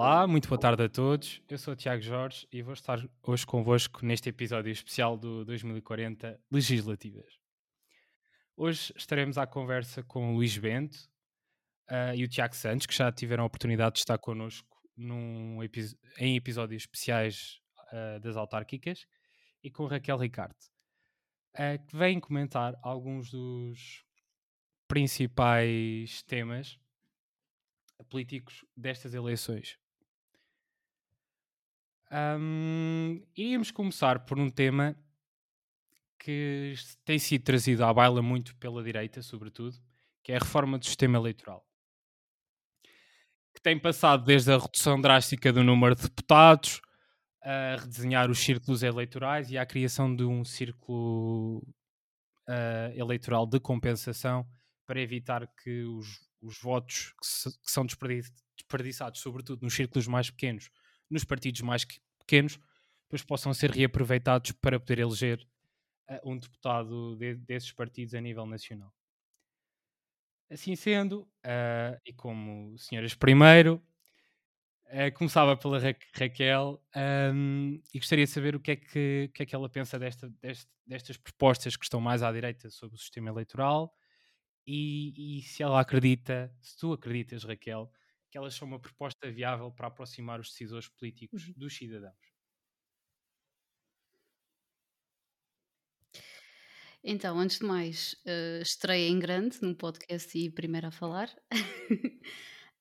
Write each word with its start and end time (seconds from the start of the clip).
Olá, 0.00 0.28
muito 0.28 0.48
boa 0.48 0.60
tarde 0.60 0.84
a 0.84 0.88
todos. 0.88 1.42
Eu 1.48 1.58
sou 1.58 1.74
o 1.74 1.76
Tiago 1.76 2.00
Jorge 2.00 2.46
e 2.52 2.62
vou 2.62 2.72
estar 2.72 3.00
hoje 3.20 3.44
convosco 3.44 4.06
neste 4.06 4.28
episódio 4.28 4.70
especial 4.70 5.16
do 5.16 5.44
2040 5.44 6.40
Legislativas. 6.52 7.36
Hoje 8.56 8.94
estaremos 8.96 9.36
à 9.36 9.44
conversa 9.44 10.04
com 10.04 10.30
o 10.30 10.36
Luís 10.36 10.56
Bento 10.56 10.94
uh, 11.90 12.14
e 12.14 12.22
o 12.22 12.28
Tiago 12.28 12.54
Santos, 12.54 12.86
que 12.86 12.94
já 12.94 13.10
tiveram 13.10 13.42
a 13.42 13.46
oportunidade 13.48 13.94
de 13.94 13.98
estar 13.98 14.16
connosco 14.18 14.80
num 14.96 15.58
em 16.20 16.36
episódios 16.36 16.82
especiais 16.82 17.60
uh, 17.92 18.20
das 18.20 18.36
autárquicas, 18.36 19.04
e 19.64 19.68
com 19.68 19.86
Raquel 19.86 20.16
Ricardo, 20.16 20.54
uh, 21.56 21.84
que 21.88 21.96
vem 21.96 22.20
comentar 22.20 22.78
alguns 22.84 23.32
dos 23.32 24.04
principais 24.86 26.22
temas 26.22 26.78
políticos 28.08 28.64
destas 28.76 29.12
eleições. 29.12 29.76
Um, 32.10 33.22
iríamos 33.36 33.70
começar 33.70 34.20
por 34.20 34.38
um 34.38 34.48
tema 34.48 34.96
que 36.18 36.74
tem 37.04 37.18
sido 37.18 37.44
trazido 37.44 37.84
à 37.84 37.92
baila 37.92 38.22
muito 38.22 38.56
pela 38.56 38.82
direita, 38.82 39.22
sobretudo, 39.22 39.76
que 40.22 40.32
é 40.32 40.36
a 40.36 40.38
reforma 40.38 40.78
do 40.78 40.84
sistema 40.84 41.18
eleitoral. 41.18 41.66
Que 43.54 43.60
tem 43.60 43.78
passado 43.78 44.24
desde 44.24 44.52
a 44.52 44.58
redução 44.58 45.00
drástica 45.00 45.52
do 45.52 45.62
número 45.62 45.94
de 45.94 46.02
deputados, 46.02 46.80
a 47.42 47.76
redesenhar 47.76 48.30
os 48.30 48.38
círculos 48.38 48.82
eleitorais 48.82 49.50
e 49.50 49.58
à 49.58 49.64
criação 49.64 50.14
de 50.14 50.24
um 50.24 50.44
círculo 50.44 51.58
uh, 52.48 52.92
eleitoral 52.94 53.46
de 53.46 53.60
compensação 53.60 54.46
para 54.86 55.00
evitar 55.00 55.46
que 55.62 55.82
os 55.82 56.28
os 56.40 56.60
votos 56.60 57.12
que, 57.20 57.26
se, 57.26 57.50
que 57.50 57.70
são 57.70 57.84
desperdiçados, 57.86 59.20
sobretudo 59.20 59.62
nos 59.62 59.74
círculos 59.74 60.06
mais 60.06 60.30
pequenos, 60.30 60.70
nos 61.10 61.24
partidos 61.24 61.60
mais 61.60 61.84
pequenos, 62.18 62.58
depois 63.04 63.22
possam 63.22 63.54
ser 63.54 63.70
reaproveitados 63.70 64.52
para 64.52 64.78
poder 64.78 64.98
eleger 64.98 65.46
uh, 66.10 66.30
um 66.30 66.38
deputado 66.38 67.16
de, 67.16 67.34
desses 67.36 67.72
partidos 67.72 68.14
a 68.14 68.20
nível 68.20 68.46
nacional. 68.46 68.92
Assim 70.50 70.74
sendo, 70.76 71.22
uh, 71.22 71.98
e 72.04 72.12
como 72.12 72.76
senhoras 72.78 73.14
primeiro, 73.14 73.82
uh, 74.86 75.12
começava 75.14 75.56
pela 75.56 75.78
Ra 75.78 75.94
Raquel 76.14 76.82
um, 77.34 77.80
e 77.92 77.98
gostaria 77.98 78.24
de 78.24 78.30
saber 78.30 78.54
o 78.56 78.60
que 78.60 78.72
é 78.72 78.76
que, 78.76 79.30
que, 79.34 79.42
é 79.42 79.46
que 79.46 79.54
ela 79.54 79.68
pensa 79.68 79.98
desta, 79.98 80.28
deste, 80.40 80.68
destas 80.86 81.16
propostas 81.16 81.76
que 81.76 81.84
estão 81.84 82.00
mais 82.00 82.22
à 82.22 82.32
direita 82.32 82.70
sobre 82.70 82.96
o 82.96 82.98
sistema 82.98 83.30
eleitoral 83.30 83.94
e, 84.66 85.38
e, 85.38 85.42
se 85.42 85.62
ela 85.62 85.80
acredita, 85.80 86.54
se 86.60 86.76
tu 86.76 86.92
acreditas, 86.92 87.42
Raquel, 87.42 87.90
que 88.30 88.38
elas 88.38 88.54
são 88.54 88.68
uma 88.68 88.80
proposta 88.80 89.30
viável 89.30 89.70
para 89.70 89.88
aproximar 89.88 90.40
os 90.40 90.50
decisores 90.50 90.88
políticos 90.88 91.48
uhum. 91.48 91.54
dos 91.56 91.76
cidadãos. 91.76 92.38
Então, 97.02 97.38
antes 97.38 97.58
de 97.58 97.64
mais, 97.64 98.14
uh, 98.26 98.60
estreia 98.60 99.08
em 99.08 99.18
grande 99.18 99.62
num 99.62 99.72
podcast 99.72 100.36
e 100.36 100.50
primeiro 100.50 100.88
a 100.88 100.90
falar. 100.90 101.30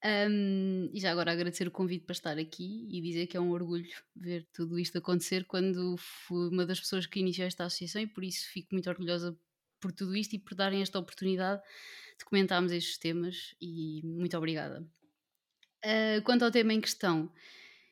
um, 0.04 0.90
e 0.92 1.00
já 1.00 1.12
agora 1.12 1.32
agradecer 1.32 1.68
o 1.68 1.72
convite 1.72 2.06
para 2.06 2.14
estar 2.14 2.38
aqui 2.38 2.88
e 2.92 3.00
dizer 3.02 3.28
que 3.28 3.38
é 3.38 3.40
um 3.40 3.52
orgulho 3.52 3.88
ver 4.16 4.48
tudo 4.52 4.80
isto 4.80 4.98
acontecer 4.98 5.46
quando 5.46 5.96
fui 5.98 6.50
uma 6.50 6.66
das 6.66 6.80
pessoas 6.80 7.06
que 7.06 7.20
iniciou 7.20 7.48
esta 7.48 7.66
associação 7.66 8.02
e 8.02 8.08
por 8.08 8.24
isso 8.24 8.50
fico 8.50 8.70
muito 8.72 8.90
orgulhosa 8.90 9.38
por 9.80 9.92
tudo 9.92 10.16
isto 10.16 10.36
e 10.36 10.40
por 10.40 10.56
darem 10.56 10.82
esta 10.82 11.00
oportunidade 11.00 11.62
de 12.18 12.26
comentarmos 12.26 12.72
estes 12.72 12.98
temas 12.98 13.56
e 13.62 14.02
muito 14.04 14.36
obrigada. 14.36 14.86
Uh, 15.86 16.22
quanto 16.24 16.44
ao 16.44 16.52
tema 16.52 16.74
em 16.74 16.82
questão, 16.82 17.32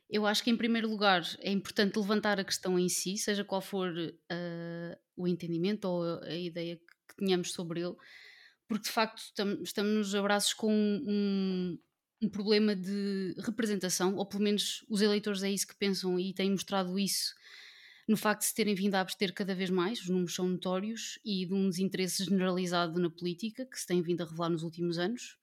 eu 0.10 0.26
acho 0.26 0.44
que 0.44 0.50
em 0.50 0.58
primeiro 0.58 0.90
lugar 0.90 1.24
é 1.40 1.52
importante 1.52 1.98
levantar 1.98 2.40
a 2.40 2.44
questão 2.44 2.78
em 2.80 2.90
si, 2.90 3.18
seja 3.18 3.44
qual 3.44 3.62
for 3.62 3.90
uh, 3.90 4.98
o 5.16 5.28
entendimento 5.28 5.86
ou 5.86 6.20
a 6.24 6.36
ideia 6.36 6.78
que, 6.78 7.16
tenhamos 7.18 7.54
sobre 7.54 7.80
ele, 7.80 7.96
porque 8.68 8.86
de 8.88 8.92
facto 8.92 9.22
estamos 9.64 10.14
abraços 10.14 10.54
com 10.54 10.70
um, 10.70 11.80
um 12.22 12.28
problema 12.28 12.76
de 12.76 13.34
representação, 13.38 14.18
ou 14.18 14.26
pelo 14.26 14.44
menos 14.44 14.84
os 14.90 15.02
eleitores 15.02 15.42
é 15.44 15.50
isso 15.50 15.66
que 15.66 15.78
pensam 15.78 16.20
e 16.20 16.34
têm 16.34 16.52
mostrado 16.52 17.00
isso 17.00 17.34
no 18.08 18.18
facto 18.18 18.42
de 18.42 18.48
se 18.48 18.56
terem 18.56 18.76
vindo 18.76 18.96
a 18.96 19.02
abster 19.02 19.34
cada 19.34 19.56
vez 19.56 19.70
mais, 19.70 20.02
os 20.02 20.10
números 20.10 20.36
são 20.36 20.48
notórios, 20.48 21.20
e 21.26 21.46
de 21.46 21.54
um 21.54 21.70
desinteresse 21.70 22.24
generalizado 22.24 23.00
na 23.00 23.10
política 23.10 23.66
que 23.66 23.80
se 23.80 23.88
tem 23.88 24.02
vindo 24.02 24.22
a 24.22 24.26
revelar 24.26 24.50
nos 24.50 24.64
últimos 24.64 24.98
anos. 24.98 25.38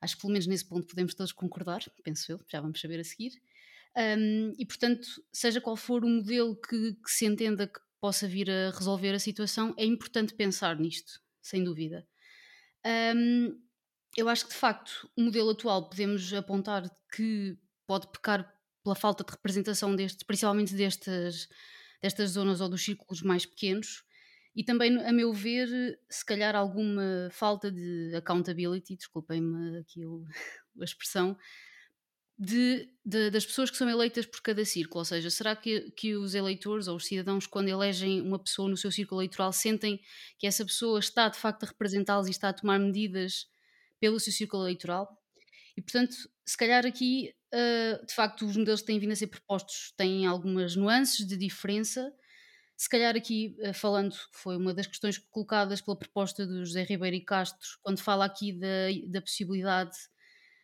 Acho 0.00 0.16
que 0.16 0.22
pelo 0.22 0.32
menos 0.32 0.46
nesse 0.46 0.64
ponto 0.64 0.86
podemos 0.86 1.14
todos 1.14 1.32
concordar, 1.32 1.80
penso 2.04 2.32
eu, 2.32 2.40
já 2.48 2.60
vamos 2.60 2.80
saber 2.80 3.00
a 3.00 3.04
seguir. 3.04 3.40
Um, 3.96 4.52
e 4.58 4.66
portanto, 4.66 5.08
seja 5.32 5.60
qual 5.60 5.76
for 5.76 6.04
o 6.04 6.08
modelo 6.08 6.54
que, 6.54 6.92
que 6.94 7.10
se 7.10 7.24
entenda 7.24 7.66
que 7.66 7.80
possa 7.98 8.28
vir 8.28 8.50
a 8.50 8.70
resolver 8.70 9.14
a 9.14 9.18
situação, 9.18 9.74
é 9.76 9.84
importante 9.84 10.34
pensar 10.34 10.78
nisto, 10.78 11.20
sem 11.40 11.64
dúvida. 11.64 12.06
Um, 13.16 13.58
eu 14.16 14.28
acho 14.28 14.44
que 14.44 14.52
de 14.52 14.58
facto 14.58 15.10
o 15.16 15.22
modelo 15.22 15.50
atual 15.50 15.88
podemos 15.88 16.32
apontar 16.32 16.88
que 17.14 17.56
pode 17.86 18.06
pecar 18.08 18.52
pela 18.82 18.94
falta 18.94 19.24
de 19.24 19.32
representação 19.32 19.96
destes, 19.96 20.22
principalmente 20.22 20.74
destas 20.74 21.48
destas 22.02 22.30
zonas 22.30 22.60
ou 22.60 22.68
dos 22.68 22.84
círculos 22.84 23.22
mais 23.22 23.46
pequenos 23.46 24.04
e 24.56 24.64
também, 24.64 24.96
a 25.04 25.12
meu 25.12 25.32
ver, 25.34 25.68
se 26.08 26.24
calhar 26.24 26.56
alguma 26.56 27.28
falta 27.30 27.70
de 27.70 28.14
accountability, 28.16 28.96
desculpem-me 28.96 29.78
aqui 29.78 30.00
a 30.80 30.84
expressão, 30.84 31.36
de, 32.38 32.88
de, 33.04 33.30
das 33.30 33.46
pessoas 33.46 33.70
que 33.70 33.76
são 33.76 33.88
eleitas 33.88 34.26
por 34.26 34.40
cada 34.42 34.64
círculo. 34.64 35.00
Ou 35.00 35.04
seja, 35.04 35.30
será 35.30 35.54
que, 35.54 35.90
que 35.92 36.16
os 36.16 36.34
eleitores 36.34 36.88
ou 36.88 36.96
os 36.96 37.06
cidadãos, 37.06 37.46
quando 37.46 37.68
elegem 37.68 38.20
uma 38.20 38.38
pessoa 38.38 38.68
no 38.68 38.76
seu 38.76 38.90
círculo 38.90 39.20
eleitoral, 39.20 39.52
sentem 39.52 40.00
que 40.38 40.46
essa 40.46 40.64
pessoa 40.64 40.98
está 40.98 41.28
de 41.28 41.38
facto 41.38 41.64
a 41.64 41.66
representá-los 41.66 42.26
e 42.26 42.30
está 42.30 42.48
a 42.48 42.52
tomar 42.52 42.78
medidas 42.78 43.46
pelo 44.00 44.18
seu 44.18 44.32
círculo 44.32 44.64
eleitoral? 44.64 45.06
E 45.76 45.82
portanto, 45.82 46.16
se 46.46 46.56
calhar 46.56 46.86
aqui 46.86 47.36
Uh, 47.54 48.04
de 48.04 48.12
facto, 48.12 48.44
os 48.44 48.56
modelos 48.56 48.80
que 48.80 48.86
têm 48.88 48.98
vindo 48.98 49.12
a 49.12 49.16
ser 49.16 49.28
propostos 49.28 49.92
têm 49.96 50.26
algumas 50.26 50.74
nuances 50.74 51.24
de 51.26 51.36
diferença. 51.36 52.12
Se 52.76 52.88
calhar 52.88 53.16
aqui, 53.16 53.56
uh, 53.60 53.72
falando, 53.72 54.14
foi 54.32 54.56
uma 54.56 54.74
das 54.74 54.86
questões 54.86 55.18
colocadas 55.18 55.80
pela 55.80 55.96
proposta 55.96 56.46
do 56.46 56.64
José 56.64 56.82
Ribeiro 56.84 57.16
e 57.16 57.20
Castro, 57.20 57.66
quando 57.82 57.98
fala 57.98 58.24
aqui 58.24 58.52
da, 58.52 58.88
da 59.08 59.22
possibilidade 59.22 59.96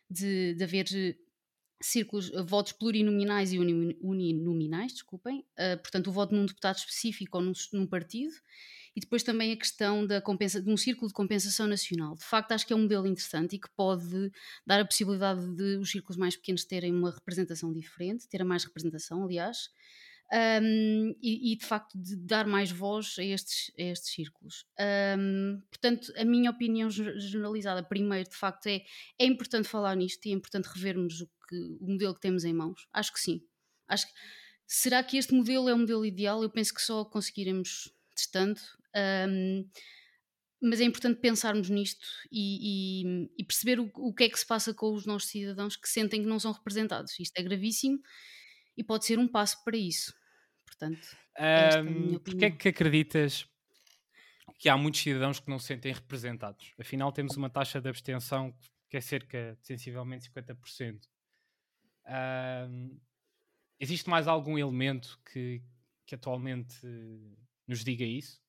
de, 0.09 0.53
de 0.53 0.63
haver 0.63 0.85
círculos, 1.81 2.29
uh, 2.29 2.45
votos 2.45 2.71
plurinominais 2.73 3.51
e 3.51 3.57
uninominais, 3.59 4.93
desculpem, 4.93 5.45
portanto, 5.81 6.07
o 6.07 6.13
voto 6.13 6.35
num 6.35 6.45
deputado 6.45 6.77
específico 6.77 7.37
ou 7.37 7.43
num, 7.43 7.53
num 7.73 7.87
partido, 7.87 8.33
e 8.95 8.99
depois 8.99 9.23
também 9.23 9.51
a 9.51 9.57
questão 9.57 10.05
da 10.05 10.21
compensa, 10.21 10.61
de 10.61 10.69
um 10.69 10.77
círculo 10.77 11.07
de 11.07 11.15
compensação 11.15 11.65
nacional. 11.65 12.15
De 12.15 12.23
facto, 12.23 12.51
acho 12.51 12.67
que 12.67 12.73
é 12.73 12.75
um 12.75 12.83
modelo 12.83 13.07
interessante 13.07 13.55
e 13.55 13.59
que 13.59 13.69
pode 13.75 14.31
dar 14.67 14.79
a 14.79 14.85
possibilidade 14.85 15.47
de 15.55 15.77
os 15.77 15.89
círculos 15.89 16.15
mais 16.15 16.35
pequenos 16.35 16.63
terem 16.63 16.93
uma 16.93 17.09
representação 17.09 17.73
diferente, 17.73 18.27
ter 18.27 18.43
mais 18.43 18.63
representação, 18.63 19.23
aliás, 19.23 19.69
um, 20.33 21.15
e, 21.21 21.53
e, 21.53 21.55
de 21.55 21.65
facto 21.65 21.95
de 21.95 22.15
dar 22.15 22.47
mais 22.47 22.71
voz 22.71 23.15
a 23.19 23.23
estes, 23.23 23.71
a 23.77 23.83
estes 23.83 24.13
círculos. 24.13 24.65
Um, 25.17 25.61
portanto, 25.69 26.11
a 26.17 26.25
minha 26.25 26.49
opinião 26.49 26.89
generalizada, 26.89 27.83
primeiro, 27.83 28.29
de 28.29 28.35
facto, 28.35 28.67
é, 28.67 28.83
é 29.19 29.25
importante 29.25 29.67
falar 29.67 29.95
nisto 29.95 30.25
e 30.25 30.31
é 30.31 30.33
importante 30.33 30.65
revermos 30.65 31.21
o, 31.21 31.27
que, 31.47 31.55
o 31.79 31.91
modelo 31.91 32.15
que 32.15 32.21
temos 32.21 32.43
em 32.43 32.53
mãos. 32.53 32.87
Acho 32.91 33.13
que 33.13 33.19
sim. 33.19 33.45
Acho 33.87 34.07
que, 34.07 34.13
será 34.65 35.03
que 35.03 35.17
este 35.17 35.35
modelo 35.35 35.69
é 35.69 35.73
o 35.73 35.77
modelo 35.77 36.05
ideal? 36.05 36.41
Eu 36.41 36.49
penso 36.49 36.73
que 36.73 36.81
só 36.81 37.05
conseguiremos 37.05 37.93
testando 38.15 38.59
um, 39.29 39.69
mas 40.61 40.79
é 40.79 40.85
importante 40.85 41.19
pensarmos 41.19 41.69
nisto 41.69 42.07
e, 42.31 43.03
e, 43.03 43.29
e 43.37 43.43
perceber 43.43 43.81
o, 43.81 43.91
o, 43.95 44.13
que 44.13 44.23
é 44.23 44.29
que 44.29 44.39
se 44.39 44.47
passa 44.47 44.73
com 44.73 44.93
os 44.93 45.05
nossos 45.05 45.29
cidadãos 45.29 45.75
que 45.75 45.89
sentem 45.89 46.21
que 46.21 46.27
não 46.27 46.39
são 46.39 46.53
representados. 46.53 47.19
Isto 47.19 47.37
é 47.37 47.43
gravíssimo 47.43 47.99
e 48.77 48.83
pode 48.83 49.05
ser 49.05 49.19
um 49.19 49.27
passo 49.27 49.61
para 49.65 49.75
isso. 49.75 50.13
Portanto, 50.75 51.17
um, 51.39 52.15
é 52.15 52.19
porque 52.19 52.45
é 52.45 52.51
que 52.51 52.69
acreditas 52.69 53.47
que 54.57 54.69
há 54.69 54.77
muitos 54.77 55.01
cidadãos 55.01 55.39
que 55.39 55.49
não 55.49 55.59
se 55.59 55.67
sentem 55.67 55.93
representados? 55.93 56.73
Afinal, 56.79 57.11
temos 57.11 57.35
uma 57.35 57.49
taxa 57.49 57.81
de 57.81 57.89
abstenção 57.89 58.55
que 58.89 58.97
é 58.97 59.01
cerca 59.01 59.57
de 59.59 59.67
sensivelmente 59.67 60.29
50%. 60.29 61.07
Um, 62.69 62.99
existe 63.79 64.09
mais 64.09 64.27
algum 64.27 64.57
elemento 64.57 65.19
que, 65.31 65.63
que 66.05 66.15
atualmente 66.15 66.77
nos 67.67 67.83
diga 67.83 68.05
isso? 68.05 68.41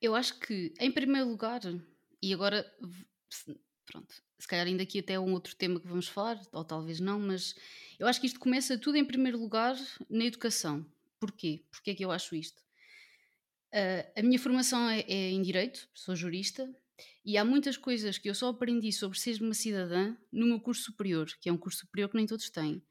Eu 0.00 0.14
acho 0.14 0.38
que, 0.40 0.74
em 0.78 0.92
primeiro 0.92 1.28
lugar, 1.28 1.60
e 2.22 2.34
agora, 2.34 2.70
pronto, 3.86 4.22
se 4.38 4.46
calhar 4.46 4.66
ainda 4.66 4.82
aqui 4.82 4.98
até 4.98 5.18
um 5.18 5.32
outro 5.32 5.54
tema 5.56 5.80
que 5.80 5.86
vamos 5.86 6.08
falar, 6.08 6.40
ou 6.52 6.64
talvez 6.64 7.00
não, 7.00 7.18
mas 7.18 7.54
eu 7.98 8.06
acho 8.06 8.20
que 8.20 8.26
isto 8.26 8.38
começa 8.38 8.76
tudo 8.78 8.96
em 8.96 9.04
primeiro 9.04 9.38
lugar 9.38 9.76
na 10.08 10.24
educação. 10.24 10.84
Porquê? 11.18 11.64
Porquê 11.70 11.92
é 11.92 11.94
que 11.94 12.04
eu 12.04 12.10
acho 12.10 12.34
isto? 12.34 12.62
Uh, 13.72 14.20
a 14.20 14.22
minha 14.22 14.38
formação 14.38 14.88
é, 14.88 15.00
é, 15.00 15.30
em 15.30 15.42
Direito, 15.42 15.88
sou 15.94 16.14
jurista, 16.14 16.68
E 17.24 17.36
há 17.36 17.44
muitas 17.44 17.76
coisas 17.76 18.16
que 18.18 18.28
eu 18.28 18.34
só 18.34 18.48
aprendi 18.48 18.92
sobre 18.92 19.18
ser 19.18 19.40
uma 19.42 19.52
cidadã 19.52 20.16
no 20.32 20.46
meu 20.46 20.60
curso 20.60 20.84
superior, 20.84 21.26
que 21.40 21.48
é 21.48 21.52
um 21.52 21.58
curso 21.58 21.80
superior 21.80 22.08
que 22.08 22.16
nem 22.16 22.26
todos 22.26 22.48
têm. 22.48 22.82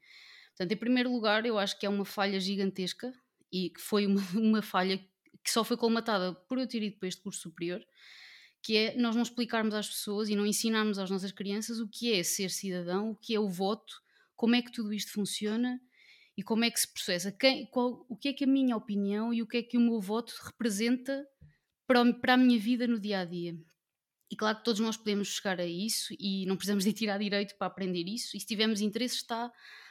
Portanto, 0.50 0.72
em 0.72 0.76
primeiro 0.76 1.10
lugar, 1.10 1.44
eu 1.44 1.58
acho 1.58 1.78
que 1.78 1.86
é 1.86 1.88
uma 1.88 2.04
falha 2.04 2.38
gigantesca 2.38 3.12
e 3.50 3.70
que 3.70 3.80
foi 3.80 4.06
uma, 4.06 4.20
uma 4.34 4.62
falha 4.62 4.98
que 5.42 5.50
só 5.50 5.64
foi 5.64 5.76
colmatada 5.76 6.34
por 6.34 6.58
eu 6.58 6.66
ter 6.66 6.82
ido 6.82 6.98
para 6.98 7.08
este 7.08 7.20
curso 7.22 7.40
superior, 7.40 7.84
que 8.66 8.76
é 8.76 8.96
nós 8.96 9.14
não 9.14 9.22
explicarmos 9.22 9.72
às 9.74 9.88
pessoas 9.88 10.28
e 10.28 10.34
não 10.34 10.44
ensinarmos 10.44 10.98
às 10.98 11.08
nossas 11.08 11.30
crianças 11.30 11.78
o 11.78 11.86
que 11.86 12.12
é 12.12 12.24
ser 12.24 12.50
cidadão, 12.50 13.12
o 13.12 13.14
que 13.14 13.32
é 13.32 13.38
o 13.38 13.48
voto, 13.48 14.02
como 14.34 14.56
é 14.56 14.60
que 14.62 14.72
tudo 14.72 14.92
isto 14.92 15.12
funciona 15.12 15.80
e 16.36 16.42
como 16.42 16.64
é 16.64 16.70
que 16.72 16.80
se 16.80 16.92
processa, 16.92 17.30
quem, 17.30 17.64
qual, 17.66 18.04
o 18.08 18.16
que 18.16 18.30
é 18.30 18.32
que 18.32 18.42
a 18.42 18.46
minha 18.46 18.76
opinião 18.76 19.32
e 19.32 19.40
o 19.40 19.46
que 19.46 19.58
é 19.58 19.62
que 19.62 19.76
o 19.76 19.80
meu 19.80 20.00
voto 20.00 20.34
representa 20.44 21.24
para, 21.86 22.12
para 22.14 22.34
a 22.34 22.36
minha 22.36 22.58
vida 22.58 22.88
no 22.88 22.98
dia 22.98 23.20
a 23.20 23.24
dia. 23.24 23.56
E 24.28 24.34
claro 24.34 24.58
que 24.58 24.64
todos 24.64 24.80
nós 24.80 24.96
podemos 24.96 25.28
chegar 25.28 25.60
a 25.60 25.64
isso 25.64 26.12
e 26.18 26.44
não 26.46 26.56
precisamos 26.56 26.82
de 26.82 26.92
tirar 26.92 27.18
direito 27.18 27.56
para 27.56 27.68
aprender 27.68 28.08
isso, 28.08 28.36
e 28.36 28.40
se 28.40 28.46
tivermos 28.46 28.80
interesse 28.80 29.14
está 29.14 29.48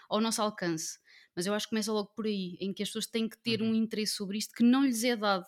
ao 0.09 0.19
nosso 0.19 0.41
alcance. 0.41 0.99
Mas 1.33 1.45
eu 1.45 1.53
acho 1.53 1.67
que 1.67 1.69
começa 1.69 1.93
logo 1.93 2.09
por 2.13 2.25
aí, 2.25 2.57
em 2.59 2.73
que 2.73 2.83
as 2.83 2.89
pessoas 2.89 3.07
têm 3.07 3.29
que 3.29 3.37
ter 3.37 3.61
uhum. 3.61 3.69
um 3.69 3.73
interesse 3.75 4.15
sobre 4.15 4.37
isto 4.37 4.53
que 4.53 4.63
não 4.63 4.85
lhes 4.85 5.05
é 5.05 5.15
dado 5.15 5.47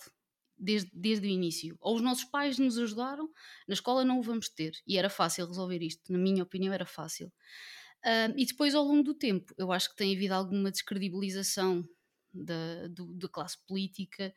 desde, 0.57 0.89
desde 0.93 1.27
o 1.27 1.29
início. 1.29 1.77
Ou 1.79 1.95
os 1.95 2.01
nossos 2.01 2.25
pais 2.25 2.57
nos 2.57 2.77
ajudaram, 2.77 3.29
na 3.67 3.73
escola 3.73 4.03
não 4.03 4.19
o 4.19 4.23
vamos 4.23 4.49
ter. 4.49 4.73
E 4.87 4.97
era 4.97 5.09
fácil 5.09 5.47
resolver 5.47 5.81
isto, 5.81 6.11
na 6.11 6.17
minha 6.17 6.43
opinião, 6.43 6.73
era 6.73 6.85
fácil. 6.85 7.27
Uh, 8.05 8.33
e 8.37 8.45
depois, 8.45 8.75
ao 8.75 8.83
longo 8.83 9.03
do 9.03 9.13
tempo, 9.13 9.53
eu 9.57 9.71
acho 9.71 9.89
que 9.89 9.95
tem 9.95 10.15
havido 10.15 10.33
alguma 10.33 10.71
descredibilização 10.71 11.87
da, 12.33 12.87
do, 12.87 13.13
da 13.13 13.27
classe 13.27 13.57
política, 13.65 14.33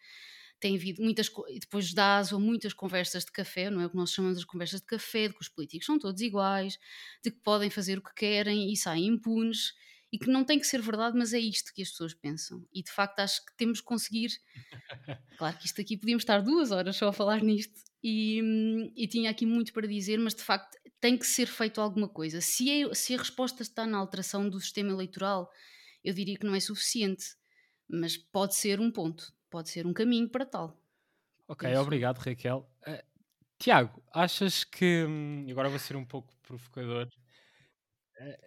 tem 0.59 0.77
havido 0.77 1.03
muitas, 1.03 1.31
depois 1.59 1.93
dá 1.95 2.19
aso 2.19 2.39
muitas 2.39 2.75
conversas 2.75 3.25
de 3.25 3.33
café, 3.33 3.71
não 3.71 3.81
é 3.81 3.87
o 3.87 3.91
que 3.91 3.97
nós 3.97 4.13
chamamos 4.13 4.39
de 4.39 4.47
conversas 4.47 4.81
de 4.81 4.87
café, 4.87 5.29
de 5.29 5.35
que 5.35 5.41
os 5.41 5.49
políticos 5.49 5.87
são 5.87 5.99
todos 5.99 6.21
iguais, 6.21 6.79
de 7.25 7.31
que 7.31 7.39
podem 7.39 7.71
fazer 7.71 7.99
o 7.99 8.03
que 8.03 8.15
querem 8.15 8.71
e 8.71 8.77
saem 8.77 9.07
impunes, 9.07 9.73
e 10.13 10.19
que 10.19 10.29
não 10.29 10.45
tem 10.45 10.59
que 10.59 10.67
ser 10.67 10.83
verdade, 10.83 11.17
mas 11.17 11.33
é 11.33 11.39
isto 11.39 11.73
que 11.73 11.83
as 11.83 11.91
pessoas 11.91 12.15
pensam. 12.15 12.67
E 12.73 12.83
de 12.83 12.91
facto 12.91 13.21
acho 13.21 13.45
que 13.45 13.57
temos 13.57 13.81
que 13.81 13.87
conseguir. 13.87 14.31
Claro 15.39 15.57
que 15.57 15.65
isto 15.65 15.81
aqui 15.81 15.97
podíamos 15.97 16.23
estar 16.23 16.43
duas 16.43 16.71
horas 16.71 16.97
só 16.97 17.09
a 17.09 17.13
falar 17.15 17.43
nisto, 17.43 17.81
e, 18.03 18.93
e 18.97 19.07
tinha 19.07 19.31
aqui 19.31 19.47
muito 19.47 19.73
para 19.73 19.87
dizer, 19.87 20.19
mas 20.19 20.35
de 20.35 20.43
facto 20.43 20.79
tem 21.01 21.17
que 21.17 21.27
ser 21.27 21.47
feito 21.47 21.81
alguma 21.81 22.09
coisa. 22.09 22.41
Se, 22.41 22.71
é, 22.71 22.95
se 22.95 23.15
a 23.15 23.19
resposta 23.19 23.63
está 23.63 23.87
na 23.87 23.99
alteração 23.99 24.49
do 24.49 24.61
sistema 24.61 24.91
eleitoral, 24.91 25.51
eu 26.05 26.15
diria 26.15 26.37
que 26.37 26.47
não 26.47 26.55
é 26.55 26.61
suficiente, 26.61 27.25
mas 27.89 28.17
pode 28.17 28.55
ser 28.55 28.81
um 28.81 28.91
ponto, 28.91 29.33
pode 29.51 29.71
ser 29.71 29.87
um 29.87 29.93
caminho 29.93 30.29
para 30.29 30.47
tal. 30.47 30.79
Ok, 31.49 31.71
Isso. 31.71 31.81
obrigado 31.81 32.19
Raquel. 32.19 32.71
Uh, 32.87 33.03
Tiago, 33.59 34.03
achas 34.13 34.65
que. 34.65 35.05
Hum, 35.07 35.47
agora 35.51 35.69
vou 35.69 35.79
ser 35.79 35.97
um 35.97 36.05
pouco 36.05 36.35
provocador. 36.43 37.09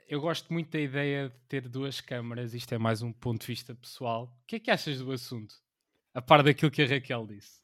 Eu 0.07 0.21
gosto 0.21 0.53
muito 0.53 0.69
da 0.69 0.79
ideia 0.79 1.29
de 1.29 1.35
ter 1.47 1.67
duas 1.67 1.99
câmaras, 1.99 2.53
isto 2.53 2.71
é 2.75 2.77
mais 2.77 3.01
um 3.01 3.11
ponto 3.11 3.41
de 3.41 3.47
vista 3.47 3.73
pessoal. 3.73 4.25
O 4.25 4.45
que 4.45 4.57
é 4.57 4.59
que 4.59 4.69
achas 4.69 4.99
do 4.99 5.11
assunto? 5.11 5.55
A 6.13 6.21
par 6.21 6.43
daquilo 6.43 6.69
que 6.69 6.83
a 6.83 6.87
Raquel 6.87 7.25
disse. 7.25 7.59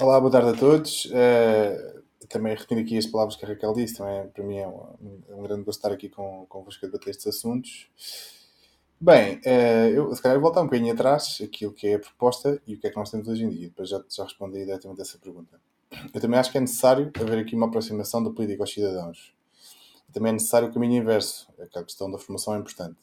Olá, 0.00 0.18
boa 0.18 0.32
tarde 0.32 0.50
a 0.50 0.54
todos. 0.54 1.04
Uh, 1.04 2.02
também 2.28 2.54
repetindo 2.54 2.80
aqui 2.80 2.98
as 2.98 3.06
palavras 3.06 3.36
que 3.36 3.44
a 3.44 3.48
Raquel 3.48 3.72
disse, 3.72 3.98
também 3.98 4.28
para 4.30 4.42
mim 4.42 4.56
é 4.56 4.66
um, 4.66 5.22
um 5.28 5.42
grande 5.44 5.62
gosto 5.62 5.78
estar 5.78 5.92
aqui 5.92 6.08
com, 6.08 6.44
convosco 6.48 6.84
a 6.84 6.88
debater 6.88 7.10
estes 7.10 7.28
assuntos. 7.28 7.88
Bem, 9.00 9.36
uh, 9.46 9.88
eu 9.94 10.12
se 10.12 10.20
calhar 10.20 10.40
voltar 10.40 10.62
um 10.62 10.64
bocadinho 10.64 10.92
atrás, 10.92 11.38
aquilo 11.40 11.72
que 11.72 11.86
é 11.86 11.94
a 11.94 12.00
proposta 12.00 12.60
e 12.66 12.74
o 12.74 12.80
que 12.80 12.88
é 12.88 12.90
que 12.90 12.96
nós 12.96 13.12
temos 13.12 13.28
hoje 13.28 13.44
em 13.44 13.50
dia, 13.50 13.68
depois 13.68 13.88
já, 13.88 14.02
já 14.08 14.24
respondi 14.24 14.58
diretamente 14.64 15.00
a 15.00 15.02
essa 15.02 15.18
pergunta. 15.18 15.60
Eu 16.12 16.20
também 16.20 16.38
acho 16.38 16.50
que 16.50 16.58
é 16.58 16.60
necessário 16.60 17.10
haver 17.20 17.38
aqui 17.38 17.54
uma 17.54 17.66
aproximação 17.66 18.22
da 18.22 18.30
política 18.30 18.62
aos 18.62 18.72
cidadãos. 18.72 19.32
Também 20.12 20.30
é 20.30 20.32
necessário 20.34 20.68
o 20.68 20.72
caminho 20.72 21.02
inverso, 21.02 21.48
a 21.74 21.82
questão 21.82 22.10
da 22.10 22.18
formação 22.18 22.54
é 22.54 22.58
importante. 22.58 22.98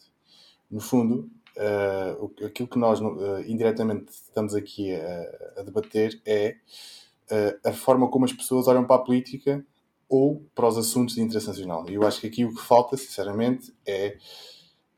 No 0.70 0.82
fundo, 0.82 1.30
uh, 1.58 2.46
aquilo 2.46 2.68
que 2.68 2.80
nós 2.80 3.00
uh, 3.00 3.42
indiretamente 3.48 4.12
estamos 4.12 4.56
aqui 4.56 4.94
a, 4.94 5.60
a 5.60 5.64
debater 5.64 6.20
é 6.26 6.56
uh, 7.32 7.70
a 7.70 7.74
forma 7.74 8.10
como 8.10 8.26
as 8.26 8.34
pessoas 8.34 8.68
olham 8.68 8.86
para 8.86 8.96
a 8.96 9.06
política 9.06 9.66
ou 10.10 10.44
para 10.54 10.68
os 10.68 10.78
assuntos 10.78 11.16
de 11.16 11.22
interesse 11.22 11.48
nacional. 11.48 11.90
E 11.90 11.94
eu 11.94 12.06
acho 12.06 12.22
que 12.22 12.28
aqui 12.28 12.46
o 12.46 12.54
que 12.54 12.62
falta, 12.62 12.98
sinceramente, 12.98 13.74
é 13.86 14.18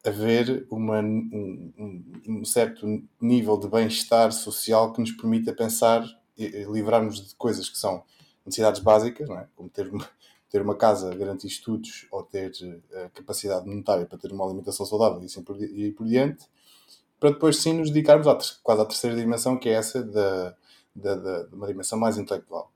haver 0.05 0.65
uma, 0.69 0.99
um, 1.01 2.03
um, 2.27 2.45
certo 2.45 2.85
nível 3.19 3.57
de 3.57 3.67
bem-estar 3.67 4.31
social 4.31 4.93
que 4.93 5.01
nos 5.01 5.11
permita 5.11 5.53
pensar 5.53 6.05
livrarmos 6.37 7.27
de 7.27 7.35
coisas 7.35 7.69
que 7.69 7.77
são 7.77 8.03
necessidades 8.45 8.81
básicas, 8.81 9.29
é? 9.29 9.47
como 9.55 9.69
ter 9.69 9.87
uma, 9.87 10.07
ter 10.49 10.61
uma 10.61 10.75
casa, 10.75 11.13
garantir 11.13 11.47
estudos 11.47 12.07
ou 12.11 12.23
ter 12.23 12.51
uh, 12.61 13.09
capacidade 13.13 13.67
monetária 13.67 14.05
para 14.05 14.17
ter 14.17 14.31
uma 14.31 14.45
alimentação 14.45 14.85
saudável 14.85 15.21
e 15.21 15.25
assim 15.25 15.43
por, 15.43 15.61
e 15.61 15.91
por 15.91 16.07
diante, 16.07 16.45
para 17.19 17.31
depois 17.31 17.57
sim 17.57 17.73
nos 17.73 17.89
dedicarmos 17.89 18.27
à, 18.27 18.37
quase 18.63 18.81
à 18.81 18.85
terceira 18.85 19.15
dimensão, 19.15 19.57
que 19.57 19.69
é 19.69 19.73
essa 19.73 20.03
da, 20.03 20.55
da, 20.95 21.15
da, 21.15 21.43
de 21.43 21.55
uma 21.55 21.67
dimensão 21.67 21.97
mais 21.99 22.17
intelectual. 22.17 22.71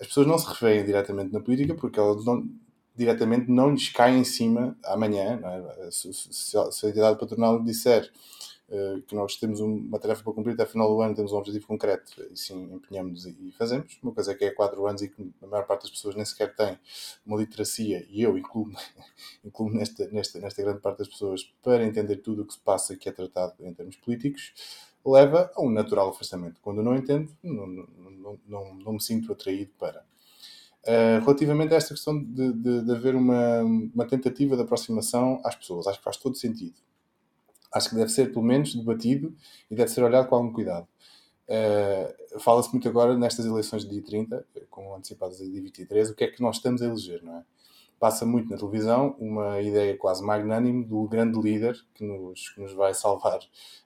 As 0.00 0.06
pessoas 0.06 0.26
não 0.26 0.38
se 0.38 0.46
referem 0.46 0.84
diretamente 0.84 1.32
na 1.32 1.40
política 1.40 1.74
porque 1.74 1.98
elas 1.98 2.24
não, 2.24 2.48
diretamente 2.96 3.50
não 3.50 3.70
lhes 3.70 3.88
cai 3.90 4.16
em 4.16 4.24
cima 4.24 4.76
amanhã. 4.84 5.40
É? 5.42 5.90
Se, 5.90 6.12
se, 6.12 6.32
se, 6.32 6.56
a 6.56 6.88
entidade 6.88 7.18
patronal 7.18 7.62
disser 7.62 8.10
que 9.06 9.14
nós 9.14 9.36
temos 9.36 9.60
uma 9.60 9.98
tarefa 9.98 10.22
para 10.22 10.32
cumprir 10.32 10.54
até 10.54 10.64
final 10.64 10.88
do 10.88 11.00
ano, 11.00 11.14
temos 11.14 11.32
um 11.32 11.36
objetivo 11.36 11.66
concreto 11.66 12.12
e 12.32 12.36
sim 12.36 12.74
empenhamos 12.74 13.26
e 13.26 13.52
fazemos. 13.58 13.98
Uma 14.02 14.12
coisa 14.12 14.32
é 14.32 14.34
que 14.34 14.44
é 14.44 14.50
4 14.50 14.86
anos 14.86 15.02
e 15.02 15.08
que 15.08 15.32
a 15.42 15.46
maior 15.46 15.66
parte 15.66 15.82
das 15.82 15.90
pessoas 15.90 16.14
nem 16.14 16.24
sequer 16.24 16.54
tem 16.54 16.78
uma 17.26 17.36
literacia, 17.36 18.06
e 18.08 18.22
eu 18.22 18.38
incluo-me 18.38 18.74
incluo 19.44 19.70
nesta, 19.70 20.08
nesta, 20.08 20.40
nesta 20.40 20.62
grande 20.62 20.80
parte 20.80 20.98
das 20.98 21.08
pessoas, 21.08 21.44
para 21.62 21.84
entender 21.84 22.16
tudo 22.16 22.42
o 22.42 22.46
que 22.46 22.54
se 22.54 22.60
passa 22.60 22.96
que 22.96 23.08
é 23.08 23.12
tratado 23.12 23.54
em 23.60 23.72
termos 23.74 23.96
políticos, 23.96 24.52
leva 25.04 25.52
a 25.54 25.62
um 25.62 25.70
natural 25.70 26.08
afastamento. 26.08 26.60
Quando 26.62 26.78
eu 26.78 26.84
não 26.84 26.96
entendo, 26.96 27.30
não, 27.42 27.66
não, 27.66 28.38
não, 28.46 28.74
não 28.76 28.92
me 28.94 29.02
sinto 29.02 29.30
atraído 29.30 29.72
para. 29.78 30.02
Uh, 30.86 31.20
relativamente 31.22 31.72
a 31.72 31.76
esta 31.78 31.94
questão 31.94 32.22
de, 32.22 32.52
de, 32.52 32.82
de 32.82 32.92
haver 32.92 33.14
uma, 33.14 33.62
uma 33.62 34.06
tentativa 34.06 34.54
de 34.54 34.62
aproximação 34.62 35.40
às 35.42 35.54
pessoas, 35.54 35.86
acho 35.86 35.98
que 35.98 36.04
faz 36.04 36.18
todo 36.18 36.36
sentido 36.36 36.74
acho 37.74 37.90
que 37.90 37.96
deve 37.96 38.10
ser 38.10 38.32
pelo 38.32 38.44
menos 38.44 38.74
debatido 38.74 39.34
e 39.70 39.74
deve 39.74 39.90
ser 39.90 40.02
olhado 40.02 40.28
com 40.28 40.36
algum 40.36 40.52
cuidado. 40.52 40.86
Uh, 41.46 42.40
Fala-se 42.40 42.70
muito 42.72 42.88
agora 42.88 43.16
nestas 43.16 43.44
eleições 43.44 43.84
de 43.84 43.90
dia 43.90 44.02
30, 44.02 44.46
com 44.70 44.94
antecipadas 44.94 45.38
de 45.38 45.50
dia 45.50 45.62
23, 45.62 46.10
o 46.10 46.14
que 46.14 46.24
é 46.24 46.28
que 46.28 46.42
nós 46.42 46.56
estamos 46.56 46.82
a 46.82 46.86
eleger, 46.86 47.22
não 47.22 47.38
é? 47.38 47.44
Passa 47.98 48.26
muito 48.26 48.50
na 48.50 48.56
televisão 48.56 49.14
uma 49.18 49.60
ideia 49.62 49.96
quase 49.96 50.22
magnânime 50.22 50.84
do 50.84 51.04
grande 51.04 51.40
líder 51.40 51.76
que 51.94 52.04
nos, 52.04 52.48
que 52.50 52.60
nos 52.60 52.72
vai 52.72 52.92
salvar 52.92 53.38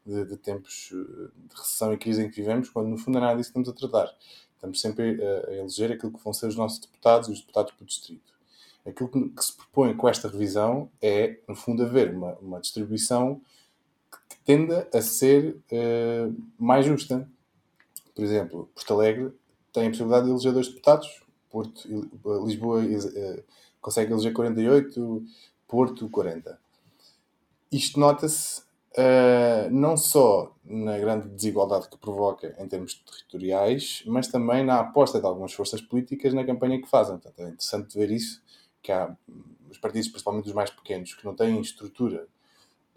de, 0.04 0.24
de, 0.24 0.36
tempos 0.36 0.90
eh, 0.92 1.30
de 1.36 1.54
recessão 1.54 1.92
e 1.92 1.98
crise 1.98 2.24
em 2.24 2.30
que 2.30 2.36
vivemos, 2.36 2.70
quando 2.70 2.88
no 2.88 2.96
fundo 2.96 3.18
é 3.18 3.20
nada 3.20 3.36
disso 3.36 3.52
que 3.52 3.60
estamos 3.60 3.68
a 3.68 3.88
tratar. 3.88 4.12
Estamos 4.54 4.80
sempre 4.80 5.22
a, 5.22 5.50
a 5.50 5.54
eleger 5.56 5.92
aquilo 5.92 6.10
que 6.10 6.24
vão 6.24 6.32
ser 6.32 6.46
os 6.46 6.56
nossos 6.56 6.80
deputados 6.80 7.28
e 7.28 7.32
os 7.32 7.40
deputados 7.40 7.72
por 7.74 7.84
distrito. 7.84 8.32
Aquilo 8.84 9.08
que 9.08 9.44
se 9.44 9.54
propõe 9.54 9.94
com 9.94 10.08
esta 10.08 10.26
revisão 10.26 10.90
é, 11.02 11.38
no 11.46 11.54
fundo, 11.54 11.84
haver 11.84 12.12
uma, 12.12 12.32
uma 12.38 12.60
distribuição 12.60 13.40
tenda 14.48 14.88
a 14.94 15.02
ser 15.02 15.60
uh, 15.70 16.34
mais 16.58 16.86
justa. 16.86 17.28
Por 18.14 18.24
exemplo, 18.24 18.70
Porto 18.74 18.94
Alegre 18.94 19.30
tem 19.74 19.86
a 19.86 19.90
possibilidade 19.90 20.24
de 20.24 20.30
eleger 20.30 20.52
dois 20.54 20.68
deputados, 20.68 21.22
Porto, 21.50 21.86
Lisboa 22.46 22.80
uh, 22.80 23.44
consegue 23.78 24.10
eleger 24.10 24.32
48, 24.32 25.22
Porto 25.68 26.08
40. 26.08 26.58
Isto 27.70 28.00
nota-se 28.00 28.62
uh, 28.62 29.70
não 29.70 29.98
só 29.98 30.56
na 30.64 30.96
grande 30.96 31.28
desigualdade 31.28 31.90
que 31.90 31.98
provoca 31.98 32.56
em 32.58 32.66
termos 32.66 32.94
territoriais, 32.94 34.02
mas 34.06 34.28
também 34.28 34.64
na 34.64 34.80
aposta 34.80 35.20
de 35.20 35.26
algumas 35.26 35.52
forças 35.52 35.82
políticas 35.82 36.32
na 36.32 36.46
campanha 36.46 36.80
que 36.80 36.88
fazem. 36.88 37.18
Portanto, 37.18 37.46
é 37.46 37.50
interessante 37.50 37.98
ver 37.98 38.10
isso, 38.10 38.42
que 38.82 38.90
há 38.90 39.14
os 39.70 39.76
partidos, 39.76 40.08
principalmente 40.08 40.46
os 40.46 40.54
mais 40.54 40.70
pequenos, 40.70 41.12
que 41.12 41.26
não 41.26 41.34
têm 41.34 41.60
estrutura 41.60 42.26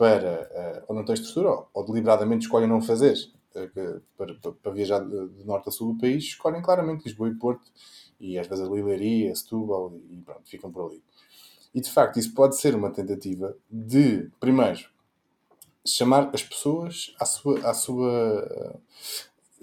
para, 0.02 0.82
uh, 0.82 0.86
ou 0.88 0.96
não 0.96 1.06
têm 1.06 1.14
estrutura, 1.14 1.64
ou, 1.72 1.86
deliberadamente 1.86 2.46
escolhem 2.46 2.68
não 2.68 2.82
fazer, 2.82 3.16
uh, 3.54 4.02
para, 4.18 4.34
para, 4.34 4.52
para, 4.52 4.72
viajar 4.72 4.98
de, 4.98 5.28
de, 5.28 5.46
norte 5.46 5.70
a 5.70 5.72
sul 5.72 5.94
do 5.94 6.00
país, 6.00 6.24
escolhem 6.24 6.60
claramente 6.60 7.04
Lisboa 7.06 7.30
e 7.30 7.36
Porto, 7.36 7.72
e 8.20 8.40
às 8.40 8.48
vezes 8.48 8.68
a 8.68 8.68
Lilaria, 8.68 9.36
Setúbal, 9.36 9.94
e, 10.10 10.18
pronto, 10.18 10.42
ficam 10.50 10.72
por 10.72 10.88
ali. 10.88 11.04
E 11.72 11.80
de 11.80 11.92
facto, 11.92 12.18
isso 12.18 12.34
pode 12.34 12.60
ser 12.60 12.74
uma 12.74 12.90
tentativa 12.90 13.56
de, 13.70 14.28
primeiro, 14.40 14.80
chamar 15.86 16.32
as 16.34 16.42
pessoas 16.42 17.14
à 17.20 17.26
sua. 17.26 17.60
À 17.60 17.74
sua 17.76 18.80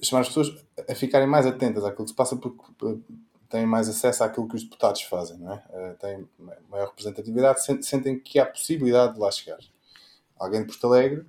chamar 0.00 0.20
as 0.20 0.28
pessoas 0.28 0.54
a 0.88 0.94
ficarem 0.94 1.26
mais 1.26 1.46
atentas 1.46 1.84
àquilo 1.84 2.04
que 2.04 2.10
se 2.10 2.16
passa, 2.16 2.36
porque 2.36 2.62
têm 3.48 3.66
mais 3.66 3.88
acesso 3.88 4.22
àquilo 4.22 4.46
que 4.46 4.54
os 4.54 4.62
deputados 4.62 5.02
fazem, 5.02 5.38
não 5.38 5.52
é? 5.52 5.94
têm 5.98 6.28
maior 6.70 6.90
representatividade, 6.90 7.60
sentem 7.84 8.20
que 8.20 8.38
há 8.38 8.46
possibilidade 8.46 9.14
de 9.14 9.18
lá 9.18 9.32
chegar 9.32 9.58
alguém 10.38 10.60
de 10.60 10.66
Porto 10.66 10.86
Alegre, 10.86 11.26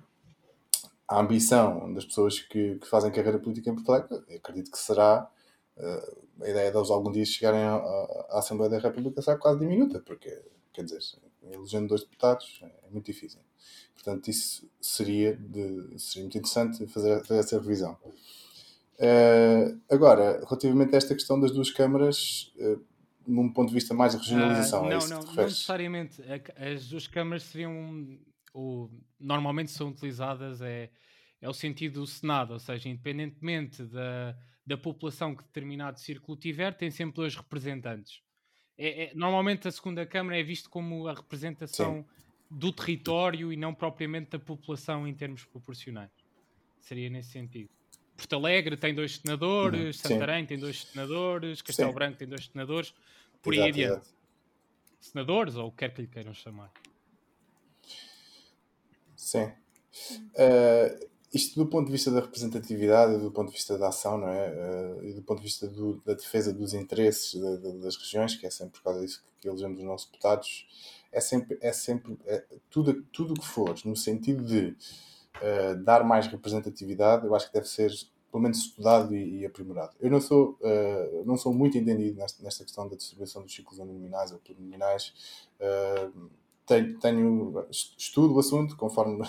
a 1.08 1.20
ambição 1.20 1.92
das 1.92 2.04
pessoas 2.04 2.38
que, 2.38 2.76
que, 2.76 2.86
fazem 2.86 3.10
carreira 3.10 3.38
política 3.38 3.70
em 3.70 3.74
Portugal, 3.74 4.06
acredito 4.34 4.70
que 4.70 4.78
será 4.78 5.28
uh, 5.76 6.44
a 6.44 6.48
ideia 6.48 6.70
deles 6.70 6.90
algum 6.90 7.10
dia 7.10 7.24
chegarem 7.24 7.60
à, 7.60 7.74
à, 7.74 8.38
Assembleia 8.38 8.70
da 8.70 8.78
República 8.78 9.20
será 9.20 9.36
quase 9.36 9.58
diminuta, 9.58 10.00
porque, 10.00 10.42
quer 10.72 10.84
dizer, 10.84 11.00
elegendo 11.42 11.88
dois 11.88 12.02
deputados 12.02 12.60
é 12.62 12.90
muito 12.90 13.06
difícil. 13.06 13.40
Portanto, 13.94 14.28
isso 14.28 14.68
seria, 14.80 15.36
de, 15.36 15.98
seria 15.98 16.22
muito 16.24 16.38
interessante 16.38 16.86
fazer, 16.86 17.24
fazer 17.24 17.40
essa 17.40 17.58
revisão. 17.58 17.98
Uh, 19.00 19.80
agora, 19.90 20.42
relativamente 20.44 20.94
a 20.94 20.98
esta 20.98 21.14
questão 21.14 21.40
das 21.40 21.50
duas 21.50 21.70
câmaras, 21.70 22.52
uh, 22.58 22.80
num 23.26 23.50
ponto 23.52 23.68
de 23.68 23.74
vista 23.74 23.94
mais 23.94 24.12
de 24.12 24.18
regionalização, 24.18 24.84
uh, 24.86 24.90
não, 24.90 24.98
é 24.98 25.08
não, 25.08 25.20
não 25.22 25.34
necessariamente. 25.34 26.22
As 26.56 26.86
duas 26.88 27.06
câmaras 27.06 27.44
seriam, 27.44 28.18
ou, 28.52 28.90
normalmente 29.18 29.70
são 29.70 29.88
utilizadas, 29.88 30.60
é, 30.60 30.90
é 31.40 31.48
o 31.48 31.52
sentido 31.52 32.00
do 32.00 32.06
Senado, 32.06 32.52
ou 32.52 32.58
seja, 32.58 32.88
independentemente 32.88 33.82
da, 33.84 34.36
da 34.66 34.76
população 34.76 35.34
que 35.34 35.42
determinado 35.42 35.98
círculo 35.98 36.36
tiver, 36.36 36.74
tem 36.74 36.90
sempre 36.90 37.16
dois 37.16 37.34
representantes. 37.34 38.22
É, 38.76 39.04
é, 39.04 39.14
normalmente 39.14 39.68
a 39.68 39.70
segunda 39.70 40.06
Câmara 40.06 40.38
é 40.38 40.42
visto 40.42 40.70
como 40.70 41.06
a 41.06 41.14
representação 41.14 42.02
Sim. 42.02 42.24
do 42.50 42.72
território 42.72 43.52
e 43.52 43.56
não 43.56 43.74
propriamente 43.74 44.30
da 44.30 44.38
população 44.38 45.06
em 45.06 45.14
termos 45.14 45.44
proporcionais. 45.44 46.10
Seria 46.80 47.10
nesse 47.10 47.30
sentido. 47.30 47.68
Porto 48.16 48.36
Alegre 48.36 48.76
tem 48.76 48.94
dois 48.94 49.16
senadores, 49.16 49.96
uhum. 50.02 50.08
Santarém 50.10 50.46
tem 50.46 50.58
dois 50.58 50.84
senadores, 50.84 51.62
Castelo 51.62 51.90
Sim. 51.90 51.94
Branco 51.94 52.18
tem 52.18 52.28
dois 52.28 52.46
senadores, 52.46 52.94
por 53.42 53.54
exato, 53.54 53.64
aí 53.64 53.70
adiante. 53.70 53.92
Exato. 53.92 54.20
Senadores, 55.00 55.56
ou 55.56 55.68
o 55.68 55.70
que 55.70 55.78
quer 55.78 55.94
que 55.94 56.02
lhe 56.02 56.08
queiram 56.08 56.34
chamar. 56.34 56.70
Sim. 59.30 59.44
Uh, 59.44 61.08
isto 61.32 61.54
do 61.54 61.64
ponto 61.70 61.86
de 61.86 61.92
vista 61.92 62.10
da 62.10 62.18
representatividade, 62.18 63.16
do 63.18 63.30
ponto 63.30 63.46
de 63.48 63.54
vista 63.54 63.78
da 63.78 63.88
ação, 63.88 64.18
não 64.18 64.28
é? 64.28 64.50
Uh, 64.50 65.04
e 65.04 65.12
do 65.12 65.22
ponto 65.22 65.38
de 65.38 65.44
vista 65.44 65.68
do, 65.68 66.02
da 66.04 66.14
defesa 66.14 66.52
dos 66.52 66.74
interesses 66.74 67.40
das 67.80 67.96
regiões, 67.96 68.34
que 68.34 68.44
é 68.44 68.50
sempre 68.50 68.72
por 68.72 68.82
causa 68.82 69.00
disso 69.00 69.22
que 69.40 69.48
elegemos 69.48 69.78
os 69.78 69.84
nossos 69.84 70.10
deputados, 70.10 70.66
é 71.12 71.20
sempre, 71.20 71.56
é 71.60 71.72
sempre 71.72 72.18
é, 72.26 72.44
tudo 72.68 73.02
tudo 73.12 73.34
que 73.34 73.46
for 73.46 73.74
no 73.84 73.96
sentido 73.96 74.44
de 74.44 74.76
uh, 75.36 75.76
dar 75.84 76.02
mais 76.02 76.26
representatividade, 76.26 77.24
eu 77.24 77.32
acho 77.32 77.46
que 77.46 77.54
deve 77.54 77.68
ser 77.68 77.92
pelo 78.32 78.42
menos 78.42 78.58
estudado 78.58 79.14
e, 79.14 79.40
e 79.40 79.46
aprimorado. 79.46 79.92
Eu 80.00 80.10
não 80.10 80.20
sou, 80.20 80.58
uh, 80.60 81.24
não 81.24 81.36
sou 81.36 81.54
muito 81.54 81.78
entendido 81.78 82.18
nesta, 82.18 82.42
nesta, 82.42 82.64
questão 82.64 82.88
da 82.88 82.96
distribuição 82.96 83.42
dos 83.42 83.54
ciclos 83.54 83.78
nominais 83.78 84.32
ou 84.32 84.38
plurinominais. 84.38 85.14
Tenho, 86.70 86.98
tenho, 86.98 87.66
estudo 87.70 88.34
o 88.34 88.38
assunto 88.38 88.76
conforme 88.76 89.26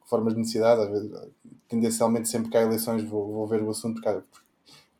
conforme 0.00 0.30
as 0.30 0.36
necessidades, 0.36 0.84
às 0.84 0.90
vezes, 0.90 1.32
tendencialmente 1.68 2.28
sempre 2.28 2.48
que 2.48 2.56
há 2.56 2.62
eleições 2.62 3.02
vou, 3.02 3.26
vou 3.32 3.46
ver 3.46 3.60
o 3.60 3.70
assunto 3.70 4.00
porque, 4.00 4.22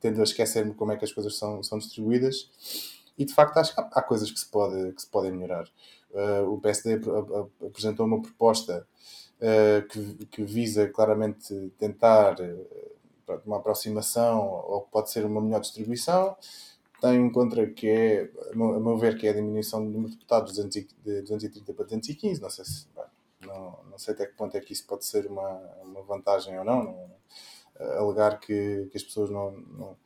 tendo 0.00 0.20
a 0.20 0.24
esquecer-me 0.24 0.74
como 0.74 0.90
é 0.90 0.96
que 0.96 1.04
as 1.04 1.12
coisas 1.12 1.36
são, 1.36 1.62
são 1.62 1.78
distribuídas 1.78 2.50
e 3.16 3.24
de 3.24 3.32
facto 3.32 3.56
acho 3.58 3.72
que 3.72 3.80
há, 3.80 3.88
há 3.92 4.02
coisas 4.02 4.30
que 4.30 4.38
se, 4.38 4.46
pode, 4.46 4.92
que 4.94 5.00
se 5.00 5.08
podem 5.08 5.30
melhorar. 5.30 5.68
Uh, 6.10 6.52
o 6.52 6.60
PSD 6.60 7.00
apresentou 7.64 8.04
uma 8.04 8.20
proposta 8.20 8.86
uh, 9.36 9.86
que, 9.88 10.26
que, 10.26 10.42
visa 10.42 10.88
claramente 10.88 11.72
tentar 11.78 12.40
uh, 12.40 13.40
uma 13.46 13.58
aproximação 13.58 14.40
ou 14.40 14.82
que 14.82 14.90
pode 14.90 15.10
ser 15.10 15.24
uma 15.24 15.40
melhor 15.40 15.60
distribuição. 15.60 16.36
Tem 17.06 17.20
um 17.20 17.30
contra 17.30 17.64
que 17.68 17.88
é, 17.88 18.30
a 18.52 18.56
meu 18.56 18.98
ver, 18.98 19.16
que 19.16 19.28
é 19.28 19.30
a 19.30 19.34
diminuição 19.34 19.84
do 19.84 19.88
número 19.88 20.10
de 20.10 20.16
deputados 20.16 20.54
de 20.54 20.62
230 21.22 21.72
para 21.72 21.84
215. 21.84 22.42
Não 22.42 22.50
sei 22.50 22.64
se 22.64 22.88
não, 23.42 23.78
não 23.88 23.96
sei 23.96 24.12
até 24.12 24.26
que 24.26 24.34
ponto 24.34 24.56
é 24.56 24.60
que 24.60 24.72
isso 24.72 24.84
pode 24.88 25.06
ser 25.06 25.24
uma, 25.26 25.48
uma 25.84 26.02
vantagem 26.02 26.58
ou 26.58 26.64
não. 26.64 26.82
não 26.82 26.92
uh, 26.92 27.98
alegar 27.98 28.40
que, 28.40 28.88
que 28.90 28.96
as 28.96 29.04
pessoas 29.04 29.30
não, 29.30 29.52
não, 29.52 29.96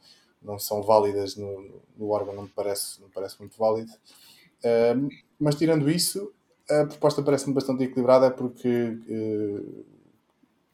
não 0.43 0.59
são 0.59 0.83
válidas 0.83 1.37
no, 1.37 1.81
no 1.97 2.11
órgão 2.11 2.35
não 2.35 2.43
me 2.43 2.51
parece, 2.51 3.01
não 3.01 3.09
me 3.09 3.15
parece 3.15 3.39
muito 3.39 3.57
válido. 3.57 3.91
Uh, 4.63 5.09
mas 5.39 5.55
tirando 5.55 5.89
isso, 5.89 6.35
a 6.69 6.85
proposta 6.85 7.23
parece-me 7.23 7.55
bastante 7.55 7.83
equilibrada 7.83 8.31
porque, 8.31 8.99
uh, 9.09 9.85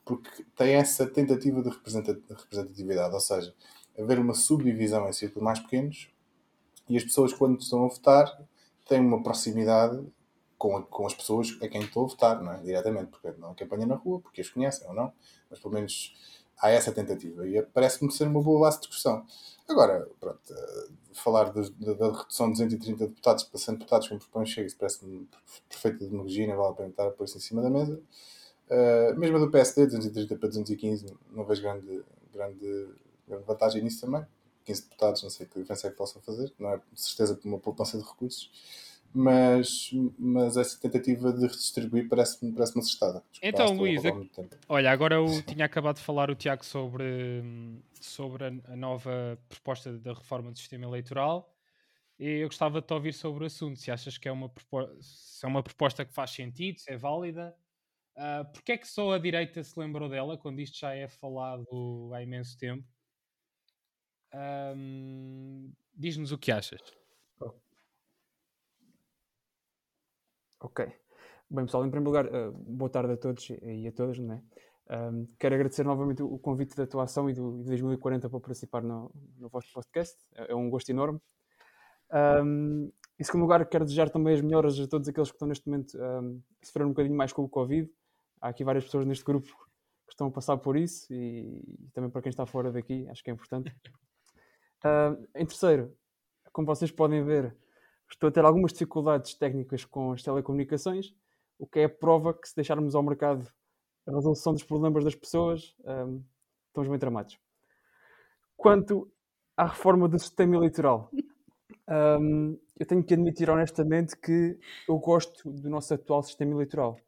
porque 0.04 0.44
tem 0.56 0.74
essa 0.74 1.06
tentativa 1.06 1.62
de 1.62 1.68
representatividade, 1.68 3.14
ou 3.14 3.20
seja, 3.20 3.54
haver 3.96 4.18
uma 4.18 4.34
subdivisão 4.34 5.08
em 5.08 5.12
círculos 5.12 5.44
mais 5.44 5.60
pequenos 5.60 6.10
e 6.88 6.96
as 6.96 7.04
pessoas, 7.04 7.32
quando 7.32 7.60
estão 7.60 7.84
a 7.84 7.88
votar, 7.88 8.26
têm 8.88 9.00
uma 9.00 9.22
proximidade 9.22 10.04
com, 10.58 10.82
com 10.82 11.06
as 11.06 11.14
pessoas 11.14 11.56
a 11.62 11.68
quem 11.68 11.82
estou 11.82 12.04
a 12.04 12.08
votar, 12.08 12.42
não 12.42 12.52
é? 12.52 12.58
Diretamente, 12.58 13.10
porque 13.10 13.32
não 13.38 13.54
é 13.54 13.86
na 13.86 13.94
rua, 13.96 14.20
porque 14.20 14.40
as 14.40 14.48
conhecem 14.48 14.86
ou 14.88 14.94
não, 14.94 15.12
mas 15.50 15.58
pelo 15.58 15.74
menos 15.74 16.14
há 16.58 16.70
essa 16.70 16.90
tentativa 16.92 17.46
e 17.46 17.60
parece-me 17.62 18.10
ser 18.10 18.26
uma 18.26 18.42
boa 18.42 18.60
base 18.60 18.76
de 18.76 18.86
discussão. 18.86 19.24
Agora, 19.68 20.08
pronto, 20.18 20.40
uh, 20.52 20.94
falar 21.12 21.52
de, 21.52 21.70
da 21.70 22.12
redução 22.12 22.46
de 22.46 22.52
230 22.52 23.08
deputados 23.08 23.44
para 23.44 23.58
100 23.58 23.74
deputados, 23.74 24.08
como 24.08 24.20
propõe 24.20 24.46
Chega, 24.46 24.66
isso 24.66 24.76
parece-me 24.78 25.28
perfeita 25.68 26.06
demagogia, 26.06 26.46
não 26.46 26.56
vale 26.56 26.70
a 26.70 26.74
pena 26.74 26.88
estar 26.88 27.06
a 27.06 27.10
pôr 27.10 27.24
isso 27.24 27.36
em 27.36 27.40
cima 27.40 27.62
da 27.62 27.68
mesa. 27.68 28.00
Uh, 28.68 29.18
mesmo 29.18 29.36
a 29.36 29.40
do 29.40 29.50
PSD, 29.50 29.86
230 29.86 30.36
para 30.36 30.48
215, 30.48 31.06
não 31.30 31.44
vejo 31.44 31.62
grande, 31.62 32.04
grande, 32.32 32.88
grande 33.28 33.44
vantagem 33.44 33.82
nisso 33.82 34.00
também. 34.00 34.24
15 34.66 34.82
deputados, 34.82 35.22
não 35.22 35.30
sei 35.30 35.46
que 35.46 35.58
diferença 35.58 35.86
é 35.86 35.90
que 35.90 35.96
possam 35.96 36.20
fazer, 36.20 36.52
não 36.58 36.70
é 36.70 36.76
de 36.76 37.00
certeza 37.00 37.34
por 37.34 37.48
uma 37.48 37.58
poupança 37.58 37.96
de 37.96 38.04
recursos 38.04 38.50
mas, 39.16 39.90
mas 40.18 40.58
essa 40.58 40.78
tentativa 40.78 41.32
de 41.32 41.46
redistribuir 41.46 42.06
parece-me 42.06 42.52
parece 42.52 42.78
acertada. 42.78 43.24
Então, 43.42 43.74
Luís, 43.74 44.02
olha, 44.68 44.90
agora 44.90 45.14
eu 45.14 45.42
tinha 45.42 45.64
acabado 45.64 45.96
de 45.96 46.02
falar 46.02 46.30
o 46.30 46.34
Tiago 46.34 46.62
sobre, 46.64 47.42
sobre 47.98 48.44
a, 48.44 48.76
nova 48.76 49.38
proposta 49.48 49.96
da 49.98 50.12
reforma 50.12 50.52
do 50.52 50.58
sistema 50.58 50.84
eleitoral 50.84 51.50
e 52.18 52.40
eu 52.40 52.48
gostava 52.48 52.82
de 52.82 52.86
te 52.86 52.92
ouvir 52.92 53.14
sobre 53.14 53.44
o 53.44 53.46
assunto. 53.46 53.78
Se 53.78 53.90
achas 53.90 54.18
que 54.18 54.28
é 54.28 54.32
uma, 54.32 54.52
se 55.00 55.46
é 55.46 55.48
uma 55.48 55.62
proposta 55.62 56.04
que 56.04 56.12
faz 56.12 56.30
sentido, 56.32 56.78
se 56.78 56.92
é 56.92 56.96
válida, 56.98 57.56
uh, 58.16 58.44
porque 58.52 58.72
é 58.72 58.76
que 58.76 58.86
só 58.86 59.12
a 59.14 59.18
direita 59.18 59.62
se 59.62 59.80
lembrou 59.80 60.10
dela 60.10 60.36
quando 60.36 60.60
isto 60.60 60.78
já 60.78 60.94
é 60.94 61.08
falado 61.08 62.10
há 62.12 62.22
imenso 62.22 62.58
tempo? 62.58 62.86
Um, 64.34 65.72
Diz-nos 65.94 66.32
o 66.32 66.38
que 66.38 66.52
achas. 66.52 66.80
Ok. 70.60 70.86
Bem, 71.48 71.64
pessoal, 71.64 71.86
em 71.86 71.90
primeiro 71.90 72.10
lugar, 72.10 72.26
uh, 72.26 72.52
boa 72.52 72.90
tarde 72.90 73.12
a 73.12 73.16
todos 73.16 73.50
e 73.62 73.86
a 73.86 73.92
todas, 73.92 74.18
não 74.18 74.34
é? 74.34 74.42
Um, 74.88 75.26
quero 75.38 75.54
agradecer 75.54 75.84
novamente 75.84 76.22
o, 76.22 76.38
convite 76.38 76.76
da 76.76 76.86
tua 76.86 77.04
ação 77.04 77.28
e 77.28 77.34
do, 77.34 77.62
2040 77.64 78.28
para 78.28 78.40
participar 78.40 78.82
no, 78.82 79.10
no 79.36 79.48
vosso 79.48 79.72
podcast. 79.72 80.16
É, 80.34 80.52
é 80.52 80.54
um 80.54 80.70
gosto 80.70 80.88
enorme. 80.90 81.20
Um, 82.42 82.90
em 83.18 83.24
segundo 83.24 83.42
lugar, 83.42 83.64
quero 83.66 83.84
desejar 83.84 84.10
também 84.10 84.34
as 84.34 84.40
melhoras 84.40 84.78
a 84.78 84.86
todos 84.86 85.08
aqueles 85.08 85.30
que 85.30 85.36
estão 85.36 85.48
neste 85.48 85.68
momento 85.68 85.98
um, 85.98 86.40
sofrer 86.62 86.86
um 86.86 86.90
bocadinho 86.90 87.16
mais 87.16 87.32
com 87.32 87.42
o 87.42 87.48
Covid. 87.48 87.90
Há 88.40 88.48
aqui 88.48 88.64
várias 88.64 88.84
pessoas 88.84 89.06
neste 89.06 89.24
grupo 89.24 89.48
que 90.06 90.12
estão 90.12 90.28
a 90.28 90.30
passar 90.30 90.56
por 90.58 90.76
isso 90.76 91.12
e, 91.12 91.62
e 91.78 91.90
também 91.92 92.10
para 92.10 92.22
quem 92.22 92.30
está 92.30 92.46
fora 92.46 92.70
daqui, 92.70 93.08
acho 93.08 93.22
que 93.22 93.30
é 93.30 93.32
importante. 93.32 93.74
Uh, 94.84 95.26
em 95.34 95.46
terceiro, 95.46 95.96
como 96.52 96.66
vocês 96.66 96.90
podem 96.90 97.24
ver, 97.24 97.56
estou 98.10 98.28
a 98.28 98.32
ter 98.32 98.44
algumas 98.44 98.72
dificuldades 98.72 99.34
técnicas 99.34 99.84
com 99.84 100.12
as 100.12 100.22
telecomunicações, 100.22 101.14
o 101.58 101.66
que 101.66 101.80
é 101.80 101.84
a 101.84 101.88
prova 101.88 102.34
que 102.34 102.48
se 102.48 102.54
deixarmos 102.54 102.94
ao 102.94 103.02
mercado 103.02 103.50
a 104.06 104.12
resolução 104.12 104.52
dos 104.52 104.62
problemas 104.62 105.04
das 105.04 105.14
pessoas, 105.14 105.74
um, 105.84 106.22
estamos 106.68 106.88
bem 106.88 106.98
tramados. 106.98 107.38
Quanto 108.56 109.10
à 109.56 109.66
reforma 109.66 110.08
do 110.08 110.18
sistema 110.18 110.56
eleitoral, 110.56 111.10
um, 112.20 112.58
eu 112.78 112.86
tenho 112.86 113.02
que 113.02 113.14
admitir 113.14 113.50
honestamente 113.50 114.16
que 114.16 114.58
eu 114.88 114.98
gosto 114.98 115.50
do 115.50 115.68
nosso 115.68 115.92
atual 115.92 116.22
sistema 116.22 116.52
eleitoral. 116.52 116.98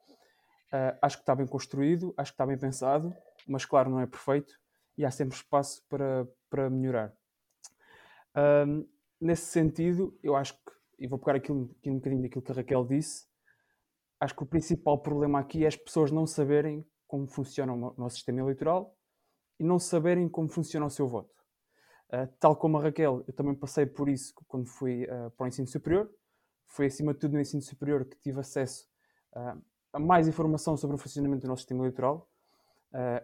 Uh, 0.72 0.98
acho 1.00 1.16
que 1.16 1.22
está 1.22 1.34
bem 1.34 1.46
construído, 1.46 2.12
acho 2.16 2.32
que 2.32 2.34
está 2.34 2.46
bem 2.46 2.58
pensado, 2.58 3.14
mas 3.46 3.64
claro, 3.64 3.88
não 3.90 4.00
é 4.00 4.06
perfeito 4.06 4.58
e 4.96 5.04
há 5.04 5.10
sempre 5.10 5.36
espaço 5.36 5.82
para, 5.88 6.28
para 6.50 6.68
melhorar. 6.68 7.17
Um, 8.38 8.86
nesse 9.20 9.46
sentido, 9.46 10.16
eu 10.22 10.36
acho 10.36 10.54
que 10.54 10.78
e 10.98 11.06
vou 11.06 11.18
pegar 11.18 11.36
aqui 11.36 11.52
um, 11.52 11.70
aqui 11.78 11.90
um 11.90 11.96
bocadinho 11.96 12.22
daquilo 12.22 12.42
que 12.42 12.52
a 12.52 12.54
Raquel 12.54 12.84
disse, 12.84 13.26
acho 14.20 14.34
que 14.34 14.42
o 14.42 14.46
principal 14.46 14.98
problema 14.98 15.38
aqui 15.38 15.64
é 15.64 15.68
as 15.68 15.76
pessoas 15.76 16.10
não 16.10 16.26
saberem 16.26 16.84
como 17.06 17.26
funciona 17.26 17.72
o 17.72 17.94
nosso 17.96 18.16
sistema 18.16 18.40
eleitoral 18.40 18.94
e 19.58 19.64
não 19.64 19.78
saberem 19.78 20.28
como 20.28 20.48
funciona 20.48 20.86
o 20.86 20.90
seu 20.90 21.08
voto. 21.08 21.32
Uh, 22.08 22.26
tal 22.40 22.56
como 22.56 22.78
a 22.78 22.82
Raquel, 22.82 23.22
eu 23.26 23.34
também 23.34 23.54
passei 23.54 23.86
por 23.86 24.08
isso 24.08 24.34
quando 24.48 24.66
fui 24.66 25.04
uh, 25.04 25.30
para 25.30 25.44
o 25.44 25.48
ensino 25.48 25.68
superior. 25.68 26.10
Foi 26.66 26.86
acima 26.86 27.14
de 27.14 27.20
tudo 27.20 27.34
no 27.34 27.40
ensino 27.40 27.62
superior 27.62 28.04
que 28.04 28.18
tive 28.18 28.40
acesso 28.40 28.88
uh, 29.36 29.62
a 29.92 29.98
mais 29.98 30.26
informação 30.26 30.76
sobre 30.76 30.96
o 30.96 30.98
funcionamento 30.98 31.42
do 31.42 31.48
nosso 31.48 31.62
sistema 31.62 31.82
eleitoral 31.82 32.28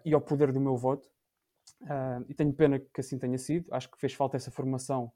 e 0.03 0.13
ao 0.13 0.21
poder 0.21 0.51
do 0.51 0.61
meu 0.61 0.77
voto. 0.77 1.09
E 2.27 2.33
tenho 2.33 2.53
pena 2.53 2.79
que 2.79 3.01
assim 3.01 3.17
tenha 3.17 3.37
sido. 3.37 3.73
Acho 3.73 3.89
que 3.89 3.99
fez 3.99 4.13
falta 4.13 4.37
essa 4.37 4.51
formação 4.51 5.11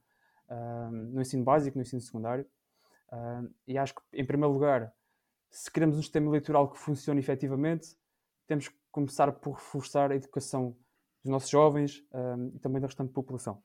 no 1.11 1.21
ensino 1.21 1.43
básico, 1.43 1.77
no 1.77 1.81
ensino 1.81 2.01
secundário. 2.01 2.45
Uh, 3.11 3.51
e 3.67 3.77
acho 3.77 3.95
que, 3.95 4.01
em 4.13 4.25
primeiro 4.25 4.53
lugar, 4.53 4.93
se 5.49 5.71
queremos 5.71 5.97
um 5.97 6.01
sistema 6.01 6.27
eleitoral 6.27 6.69
que 6.69 6.77
funcione 6.77 7.19
efetivamente, 7.19 7.97
temos 8.47 8.67
que 8.67 8.75
começar 8.91 9.31
por 9.31 9.53
reforçar 9.53 10.11
a 10.11 10.15
educação 10.15 10.75
dos 11.23 11.31
nossos 11.31 11.49
jovens 11.49 12.03
e 12.53 12.59
também 12.59 12.79
da 12.81 12.87
restante 12.87 13.11
população. 13.11 13.61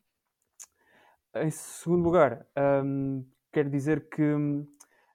Em 1.36 1.50
segundo 1.50 2.04
lugar, 2.04 2.46
um, 2.84 3.24
quero 3.52 3.68
dizer 3.70 4.08
que 4.08 4.22
hum, 4.22 4.66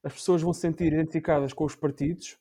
as 0.04 0.14
pessoas 0.14 0.42
vão 0.42 0.54
se 0.54 0.62
sentir 0.62 0.94
identificadas 0.94 1.54
com 1.54 1.66
os 1.66 1.76
partidos 1.76 2.38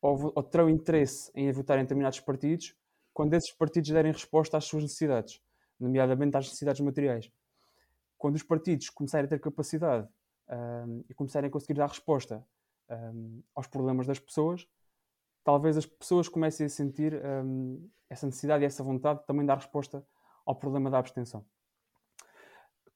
ou, 0.00 0.32
ou 0.34 0.42
terão 0.42 0.68
interesse 0.68 1.30
em 1.34 1.50
votar 1.52 1.78
em 1.78 1.82
determinados 1.82 2.20
partidos 2.20 2.74
quando 3.18 3.34
esses 3.34 3.50
partidos 3.50 3.90
derem 3.90 4.12
resposta 4.12 4.56
às 4.56 4.64
suas 4.66 4.84
necessidades, 4.84 5.42
nomeadamente 5.80 6.36
às 6.36 6.44
necessidades 6.44 6.80
materiais. 6.80 7.28
Quando 8.16 8.36
os 8.36 8.44
partidos 8.44 8.90
começarem 8.90 9.26
a 9.26 9.28
ter 9.28 9.40
capacidade 9.40 10.08
um, 10.48 11.02
e 11.10 11.14
começarem 11.14 11.48
a 11.48 11.50
conseguir 11.50 11.74
dar 11.74 11.88
resposta 11.88 12.46
um, 12.88 13.42
aos 13.56 13.66
problemas 13.66 14.06
das 14.06 14.20
pessoas, 14.20 14.68
talvez 15.42 15.76
as 15.76 15.84
pessoas 15.84 16.28
comecem 16.28 16.66
a 16.66 16.68
sentir 16.68 17.20
um, 17.44 17.90
essa 18.08 18.24
necessidade 18.24 18.62
e 18.62 18.66
essa 18.66 18.84
vontade 18.84 19.18
de 19.18 19.26
também 19.26 19.44
dar 19.44 19.56
resposta 19.56 20.06
ao 20.46 20.54
problema 20.54 20.88
da 20.88 21.00
abstenção. 21.00 21.44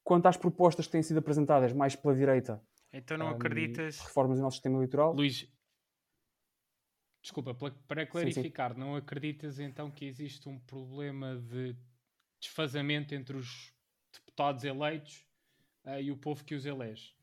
Quanto 0.04 0.26
às 0.26 0.36
propostas 0.36 0.86
que 0.86 0.92
têm 0.92 1.02
sido 1.02 1.18
apresentadas 1.18 1.72
mais 1.72 1.96
pela 1.96 2.14
direita, 2.14 2.62
então 2.92 3.18
não 3.18 3.26
acreditas 3.26 3.98
reformas 3.98 4.38
no 4.38 4.44
nosso 4.44 4.58
sistema 4.58 4.76
eleitoral, 4.76 5.14
Luís, 5.14 5.52
desculpa, 7.22 7.54
para 7.54 8.04
clarificar, 8.04 8.70
sim, 8.70 8.74
sim. 8.74 8.80
não 8.80 8.96
acreditas 8.96 9.58
então 9.58 9.90
que 9.90 10.04
existe 10.04 10.48
um 10.48 10.58
problema 10.58 11.36
de 11.36 11.76
desfazamento 12.40 13.14
entre 13.14 13.36
os 13.36 13.72
deputados 14.12 14.64
eleitos 14.64 15.24
uh, 15.84 16.00
e 16.00 16.10
o 16.10 16.16
povo 16.16 16.44
que 16.44 16.54
os 16.54 16.66
elege? 16.66 17.14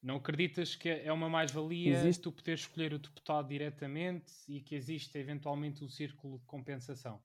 Não 0.00 0.16
acreditas 0.16 0.76
que 0.76 0.88
é 0.88 1.12
uma 1.12 1.28
mais-valia 1.28 1.98
existe... 1.98 2.22
tu 2.22 2.30
poder 2.30 2.54
escolher 2.54 2.94
o 2.94 2.98
deputado 3.00 3.48
diretamente 3.48 4.32
e 4.46 4.60
que 4.60 4.76
existe 4.76 5.18
eventualmente 5.18 5.84
um 5.84 5.88
círculo 5.88 6.38
de 6.38 6.46
compensação? 6.46 7.20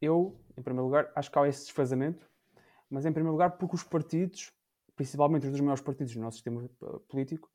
Eu, 0.00 0.40
em 0.56 0.62
primeiro 0.62 0.84
lugar, 0.84 1.10
acho 1.16 1.28
que 1.30 1.36
há 1.36 1.48
esse 1.48 1.64
desfazamento, 1.64 2.30
mas 2.92 3.06
em 3.06 3.12
primeiro 3.12 3.32
lugar 3.32 3.56
porque 3.56 3.74
os 3.74 3.82
partidos, 3.82 4.52
principalmente 4.94 5.46
os 5.46 5.50
dos 5.50 5.60
maiores 5.60 5.82
partidos 5.82 6.14
no 6.14 6.22
nosso 6.22 6.36
sistema 6.36 6.68
político, 7.08 7.50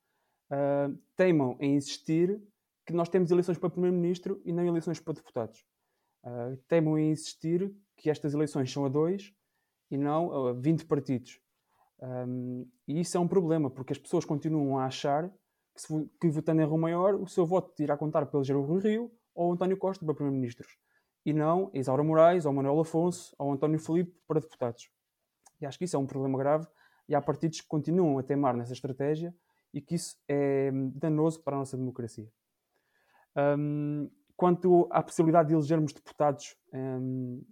uh, 0.50 0.98
teimam 1.16 1.56
em 1.60 1.76
insistir 1.76 2.42
que 2.84 2.92
nós 2.92 3.08
temos 3.08 3.30
eleições 3.30 3.56
para 3.56 3.70
primeiro-ministro 3.70 4.42
e 4.44 4.52
não 4.52 4.66
eleições 4.66 4.98
para 4.98 5.14
deputados. 5.14 5.64
Uh, 6.24 6.56
teimam 6.66 6.98
em 6.98 7.12
insistir 7.12 7.72
que 7.96 8.10
estas 8.10 8.34
eleições 8.34 8.72
são 8.72 8.84
a 8.84 8.88
dois 8.88 9.32
e 9.88 9.96
não 9.96 10.48
a 10.48 10.52
20 10.54 10.86
partidos. 10.86 11.40
Um, 12.00 12.68
e 12.86 13.00
isso 13.00 13.16
é 13.16 13.20
um 13.20 13.28
problema, 13.28 13.70
porque 13.70 13.92
as 13.92 13.98
pessoas 13.98 14.24
continuam 14.24 14.78
a 14.78 14.86
achar 14.86 15.28
que, 15.74 15.82
se, 15.82 16.10
que 16.20 16.28
votando 16.28 16.62
em 16.62 16.66
Rio 16.66 16.78
Maior, 16.78 17.14
o 17.14 17.28
seu 17.28 17.46
voto 17.46 17.80
irá 17.80 17.96
contar 17.96 18.26
pelo 18.26 18.42
Jair 18.42 18.60
Rui 18.60 18.80
Rio 18.80 19.12
ou 19.34 19.52
António 19.52 19.76
Costa 19.76 20.04
para 20.04 20.14
Primeiro-Ministros. 20.14 20.76
E 21.24 21.32
não 21.32 21.70
Isaura 21.72 22.02
Moraes, 22.02 22.44
ou 22.44 22.52
Manuel 22.52 22.80
Afonso, 22.80 23.34
ou 23.38 23.52
António 23.52 23.78
Filipe 23.78 24.12
para 24.26 24.40
deputados. 24.40 24.90
E 25.60 25.66
acho 25.66 25.78
que 25.78 25.84
isso 25.84 25.96
é 25.96 25.98
um 25.98 26.06
problema 26.06 26.38
grave 26.38 26.66
e 27.08 27.14
há 27.14 27.22
partidos 27.22 27.60
que 27.60 27.66
continuam 27.66 28.18
a 28.18 28.22
teimar 28.22 28.56
nessa 28.56 28.72
estratégia 28.72 29.34
e 29.72 29.80
que 29.80 29.94
isso 29.94 30.16
é 30.28 30.70
danoso 30.94 31.42
para 31.42 31.56
a 31.56 31.58
nossa 31.60 31.76
democracia. 31.76 32.30
Um, 33.36 34.10
quanto 34.36 34.88
à 34.90 35.02
possibilidade 35.02 35.48
de 35.48 35.54
elegermos 35.54 35.92
deputados 35.92 36.56
um, 36.72 37.44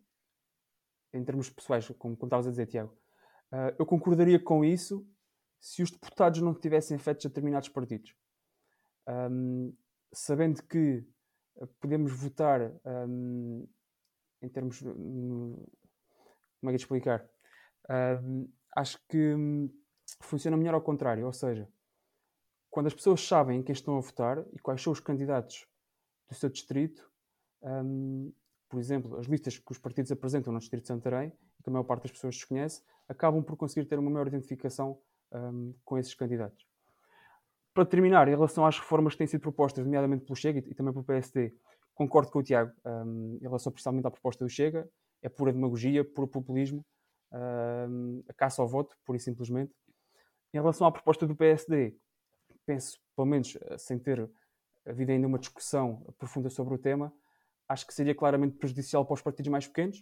em 1.12 1.24
termos 1.24 1.50
pessoais, 1.50 1.86
como, 1.98 2.16
como 2.16 2.28
estavas 2.28 2.46
a 2.46 2.50
dizer, 2.50 2.66
Tiago, 2.66 2.92
uh, 3.52 3.74
eu 3.78 3.86
concordaria 3.86 4.38
com 4.38 4.64
isso 4.64 5.06
se 5.60 5.82
os 5.82 5.90
deputados 5.90 6.40
não 6.40 6.54
tivessem 6.54 6.98
feito 6.98 7.26
determinados 7.28 7.68
partidos. 7.68 8.14
Um, 9.08 9.74
sabendo 10.12 10.62
que 10.62 11.06
podemos 11.80 12.12
votar 12.12 12.72
um, 12.84 13.66
em 14.42 14.48
termos. 14.48 14.80
Como 14.80 15.66
é 16.64 16.66
que 16.66 16.76
de 16.76 16.82
explicar? 16.82 17.28
Acho 18.74 18.98
que 19.08 19.34
hum, 19.34 19.70
funciona 20.20 20.56
melhor 20.56 20.74
ao 20.74 20.82
contrário, 20.82 21.26
ou 21.26 21.32
seja, 21.32 21.68
quando 22.70 22.86
as 22.88 22.94
pessoas 22.94 23.26
sabem 23.26 23.62
quem 23.62 23.72
estão 23.72 23.96
a 23.96 24.00
votar 24.00 24.44
e 24.52 24.58
quais 24.58 24.82
são 24.82 24.92
os 24.92 25.00
candidatos 25.00 25.66
do 26.28 26.34
seu 26.34 26.50
distrito, 26.50 27.10
um, 27.62 28.32
por 28.68 28.78
exemplo, 28.78 29.16
as 29.16 29.26
listas 29.26 29.58
que 29.58 29.72
os 29.72 29.78
partidos 29.78 30.12
apresentam 30.12 30.52
no 30.52 30.58
distrito 30.58 30.82
de 30.82 30.88
Santarém, 30.88 31.32
e 31.58 31.62
que 31.62 31.68
a 31.68 31.72
maior 31.72 31.84
parte 31.84 32.02
das 32.02 32.12
pessoas 32.12 32.34
desconhece, 32.34 32.82
acabam 33.08 33.42
por 33.42 33.56
conseguir 33.56 33.86
ter 33.86 33.98
uma 33.98 34.10
maior 34.10 34.26
identificação 34.26 34.98
um, 35.32 35.74
com 35.84 35.96
esses 35.96 36.14
candidatos. 36.14 36.66
Para 37.72 37.84
terminar, 37.84 38.26
em 38.28 38.32
relação 38.32 38.66
às 38.66 38.78
reformas 38.78 39.14
que 39.14 39.18
têm 39.18 39.26
sido 39.26 39.40
propostas, 39.40 39.84
nomeadamente 39.84 40.24
pelo 40.24 40.36
Chega 40.36 40.58
e, 40.58 40.74
também 40.74 40.92
pelo 40.92 41.04
PSD, 41.04 41.54
concordo 41.94 42.30
com 42.30 42.40
o 42.40 42.42
Tiago 42.42 42.72
um, 42.84 43.38
em 43.40 43.44
relação 43.44 43.72
principalmente 43.72 44.06
à 44.06 44.10
proposta 44.10 44.44
do 44.44 44.50
Chega, 44.50 44.88
é 45.22 45.28
pura 45.28 45.52
demagogia, 45.52 46.04
puro 46.04 46.26
populismo, 46.26 46.84
a 47.32 48.32
caça 48.34 48.62
ao 48.62 48.68
voto, 48.68 48.96
pura 49.04 49.16
e 49.16 49.20
simplesmente. 49.20 49.72
Em 50.52 50.58
relação 50.58 50.86
à 50.86 50.92
proposta 50.92 51.26
do 51.26 51.34
PSD, 51.34 51.96
penso, 52.64 52.98
pelo 53.14 53.26
menos 53.26 53.56
sem 53.78 53.98
ter 53.98 54.30
havido 54.86 55.12
ainda 55.12 55.26
uma 55.26 55.38
discussão 55.38 56.02
profunda 56.18 56.48
sobre 56.48 56.74
o 56.74 56.78
tema, 56.78 57.12
acho 57.68 57.86
que 57.86 57.92
seria 57.92 58.14
claramente 58.14 58.56
prejudicial 58.56 59.04
para 59.04 59.14
os 59.14 59.22
partidos 59.22 59.50
mais 59.50 59.66
pequenos, 59.66 59.98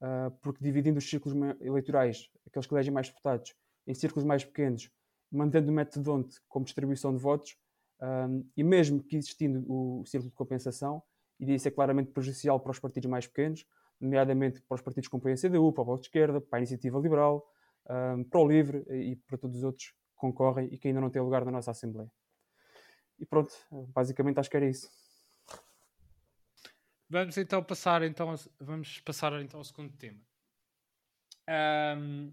uh, 0.00 0.30
porque 0.42 0.62
dividindo 0.62 0.98
os 0.98 1.08
círculos 1.08 1.36
eleitorais, 1.60 2.30
aqueles 2.46 2.66
que 2.66 2.74
elegem 2.74 2.92
mais 2.92 3.08
deputados, 3.08 3.54
em 3.86 3.94
círculos 3.94 4.24
mais 4.24 4.44
pequenos, 4.44 4.90
mantendo 5.30 5.70
o 5.70 5.74
método 5.74 6.28
como 6.48 6.64
distribuição 6.64 7.12
de 7.14 7.20
votos, 7.20 7.56
e 8.56 8.64
mesmo 8.64 9.02
que 9.02 9.16
existindo 9.16 9.64
o 9.70 10.04
círculo 10.06 10.30
de 10.30 10.36
compensação, 10.36 11.02
iria 11.38 11.58
ser 11.58 11.70
claramente 11.70 12.10
prejudicial 12.10 12.58
para 12.58 12.72
os 12.72 12.78
partidos 12.78 13.10
mais 13.10 13.26
pequenos, 13.26 13.66
nomeadamente 14.00 14.60
para 14.62 14.74
os 14.74 14.80
partidos 14.80 15.08
como 15.08 15.22
o 15.22 15.34
CDU, 15.34 15.72
para 15.72 15.82
o 15.82 15.84
Voto 15.84 16.00
de 16.00 16.06
Esquerda, 16.08 16.40
para 16.40 16.58
a 16.58 16.60
Iniciativa 16.60 16.98
Liberal, 16.98 17.46
um, 17.88 18.24
para 18.24 18.40
o 18.40 18.48
Livre 18.48 18.84
e 18.90 19.16
para 19.16 19.36
todos 19.36 19.58
os 19.58 19.62
outros 19.62 19.88
que 19.88 20.16
concorrem 20.16 20.68
e 20.72 20.78
que 20.78 20.88
ainda 20.88 21.00
não 21.00 21.10
têm 21.10 21.22
lugar 21.22 21.44
na 21.44 21.50
nossa 21.50 21.70
Assembleia. 21.70 22.10
E 23.18 23.26
pronto, 23.26 23.52
basicamente 23.70 24.38
acho 24.38 24.48
que 24.48 24.56
era 24.56 24.68
isso. 24.68 24.88
Vamos 27.08 27.36
então 27.36 27.62
passar 27.62 28.02
então 28.02 28.34
vamos 28.58 29.00
passar 29.00 29.32
então 29.42 29.60
ao 29.60 29.64
segundo 29.64 29.92
tema. 29.96 30.20
Um, 31.98 32.32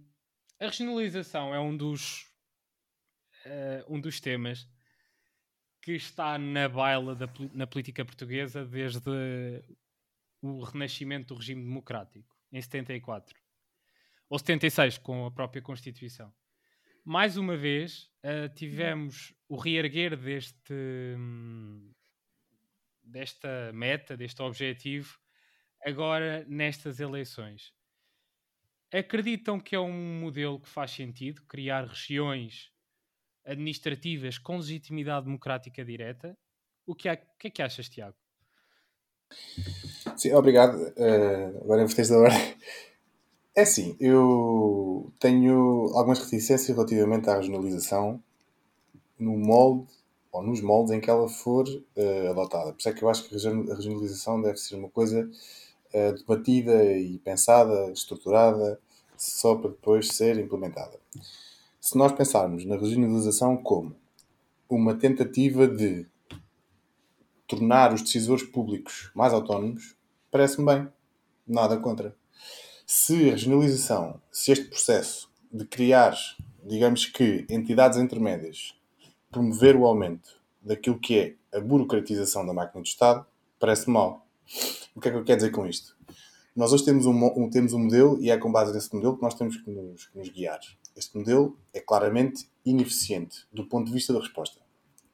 a 0.59 0.65
regionalização 0.65 1.53
é 1.53 1.59
um 1.59 1.75
dos 1.75 2.31
uh, 3.45 3.93
um 3.93 3.99
dos 3.99 4.21
temas 4.21 4.69
que 5.81 5.93
está 5.93 6.37
na 6.37 6.69
baila 6.69 7.15
da, 7.15 7.27
na 7.53 7.65
política 7.65 8.05
portuguesa 8.05 8.65
desde 8.65 9.09
o 10.41 10.63
renascimento 10.63 11.33
do 11.33 11.39
regime 11.39 11.63
democrático 11.63 12.35
em 12.51 12.61
74 12.61 13.35
ou 14.29 14.37
76 14.37 14.97
com 14.97 15.25
a 15.25 15.31
própria 15.31 15.61
Constituição 15.61 16.33
mais 17.07 17.37
uma 17.37 17.55
vez 17.55 18.11
uh, 18.21 18.53
tivemos 18.53 19.33
o 19.47 19.55
reerguer 19.55 20.17
deste, 20.17 20.73
hum, 21.17 21.89
desta 23.01 23.71
meta, 23.71 24.17
deste 24.17 24.41
objetivo, 24.41 25.17
agora 25.85 26.43
nestas 26.49 26.99
eleições. 26.99 27.73
Acreditam 28.91 29.57
que 29.57 29.73
é 29.73 29.79
um 29.79 30.19
modelo 30.19 30.59
que 30.59 30.67
faz 30.67 30.91
sentido 30.91 31.41
criar 31.43 31.85
regiões 31.85 32.73
administrativas 33.45 34.37
com 34.37 34.57
legitimidade 34.57 35.27
democrática 35.27 35.85
direta? 35.85 36.37
O 36.85 36.93
que, 36.93 37.07
há, 37.07 37.13
o 37.13 37.37
que 37.37 37.47
é 37.47 37.49
que 37.51 37.61
achas, 37.61 37.87
Tiago? 37.87 38.17
Sim, 40.15 40.33
obrigado. 40.33 40.75
Uh, 40.75 41.63
agora 41.63 41.83
inverteste 41.83 42.13
da 42.13 42.19
hora. 42.19 42.33
É 43.55 43.61
assim, 43.61 43.95
eu 43.99 45.11
tenho 45.19 45.91
algumas 45.95 46.19
reticências 46.19 46.67
relativamente 46.67 47.27
à 47.27 47.35
regionalização 47.35 48.21
no 49.19 49.35
molde 49.35 49.87
ou 50.31 50.43
nos 50.43 50.61
moldes 50.61 50.93
em 50.93 50.99
que 50.99 51.09
ela 51.09 51.27
for 51.27 51.67
uh, 51.67 52.29
adotada. 52.29 52.71
Por 52.71 52.79
isso 52.79 52.89
é 52.89 52.93
que 52.93 53.03
eu 53.03 53.09
acho 53.09 53.27
que 53.27 53.35
a 53.35 53.75
regionalização 53.75 54.41
deve 54.41 54.57
ser 54.57 54.75
uma 54.75 54.89
coisa 54.89 55.27
uh, 55.93 56.13
debatida 56.13 56.83
e 56.97 57.17
pensada, 57.17 57.91
estruturada, 57.91 58.79
só 59.17 59.55
para 59.55 59.71
depois 59.71 60.09
ser 60.09 60.37
implementada. 60.37 60.99
Se 61.81 61.97
nós 61.97 62.11
pensarmos 62.11 62.63
na 62.65 62.75
regionalização 62.75 63.57
como 63.57 63.95
uma 64.69 64.93
tentativa 64.93 65.67
de 65.67 66.05
tornar 67.47 67.93
os 67.93 68.01
decisores 68.01 68.43
públicos 68.43 69.11
mais 69.15 69.33
autónomos, 69.33 69.95
parece-me 70.29 70.65
bem. 70.65 70.87
Nada 71.47 71.77
contra 71.77 72.15
se 72.89 73.27
a 73.27 73.33
regionalização, 73.33 74.21
se 74.31 74.53
este 74.53 74.63
processo 74.69 75.29
de 75.51 75.65
criar, 75.65 76.17
digamos 76.63 77.05
que, 77.05 77.45
entidades 77.49 77.99
intermédias, 77.99 78.73
promover 79.29 79.75
o 79.75 79.85
aumento 79.85 80.39
daquilo 80.61 80.97
que 80.97 81.19
é 81.19 81.57
a 81.57 81.59
burocratização 81.59 82.45
da 82.45 82.53
máquina 82.53 82.81
do 82.81 82.87
Estado, 82.87 83.25
parece 83.59 83.89
mal. 83.89 84.25
O 84.95 85.01
que 85.01 85.09
é 85.09 85.11
que 85.11 85.17
eu 85.17 85.25
quero 85.25 85.37
dizer 85.37 85.51
com 85.51 85.67
isto? 85.67 85.97
Nós 86.55 86.71
hoje 86.71 86.85
temos 86.85 87.05
um, 87.05 87.25
um, 87.25 87.49
temos 87.49 87.73
um 87.73 87.79
modelo 87.79 88.21
e 88.21 88.31
é 88.31 88.37
com 88.37 88.49
base 88.49 88.73
nesse 88.73 88.95
modelo 88.95 89.17
que 89.17 89.21
nós 89.21 89.33
temos 89.33 89.57
que 89.57 89.69
nos, 89.69 90.05
que 90.05 90.17
nos 90.17 90.29
guiar. 90.29 90.61
Este 90.95 91.17
modelo 91.17 91.59
é 91.73 91.81
claramente 91.81 92.49
ineficiente 92.65 93.45
do 93.51 93.65
ponto 93.65 93.87
de 93.87 93.93
vista 93.93 94.13
da 94.13 94.19
resposta. 94.19 94.61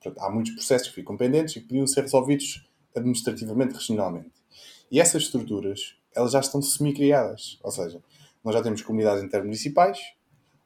Portanto, 0.03 0.21
há 0.21 0.29
muitos 0.29 0.53
processos 0.53 0.89
que 0.89 0.95
ficam 0.95 1.15
pendentes 1.15 1.55
e 1.55 1.61
que 1.61 1.67
podiam 1.67 1.87
ser 1.87 2.01
resolvidos 2.01 2.67
administrativamente, 2.95 3.73
regionalmente. 3.73 4.33
E 4.91 4.99
essas 4.99 5.23
estruturas, 5.23 5.95
elas 6.13 6.33
já 6.33 6.41
estão 6.41 6.61
semi-criadas. 6.61 7.57
Ou 7.63 7.71
seja, 7.71 8.03
nós 8.43 8.53
já 8.53 8.61
temos 8.61 8.81
comunidades 8.81 9.23
intermunicipais, 9.23 9.99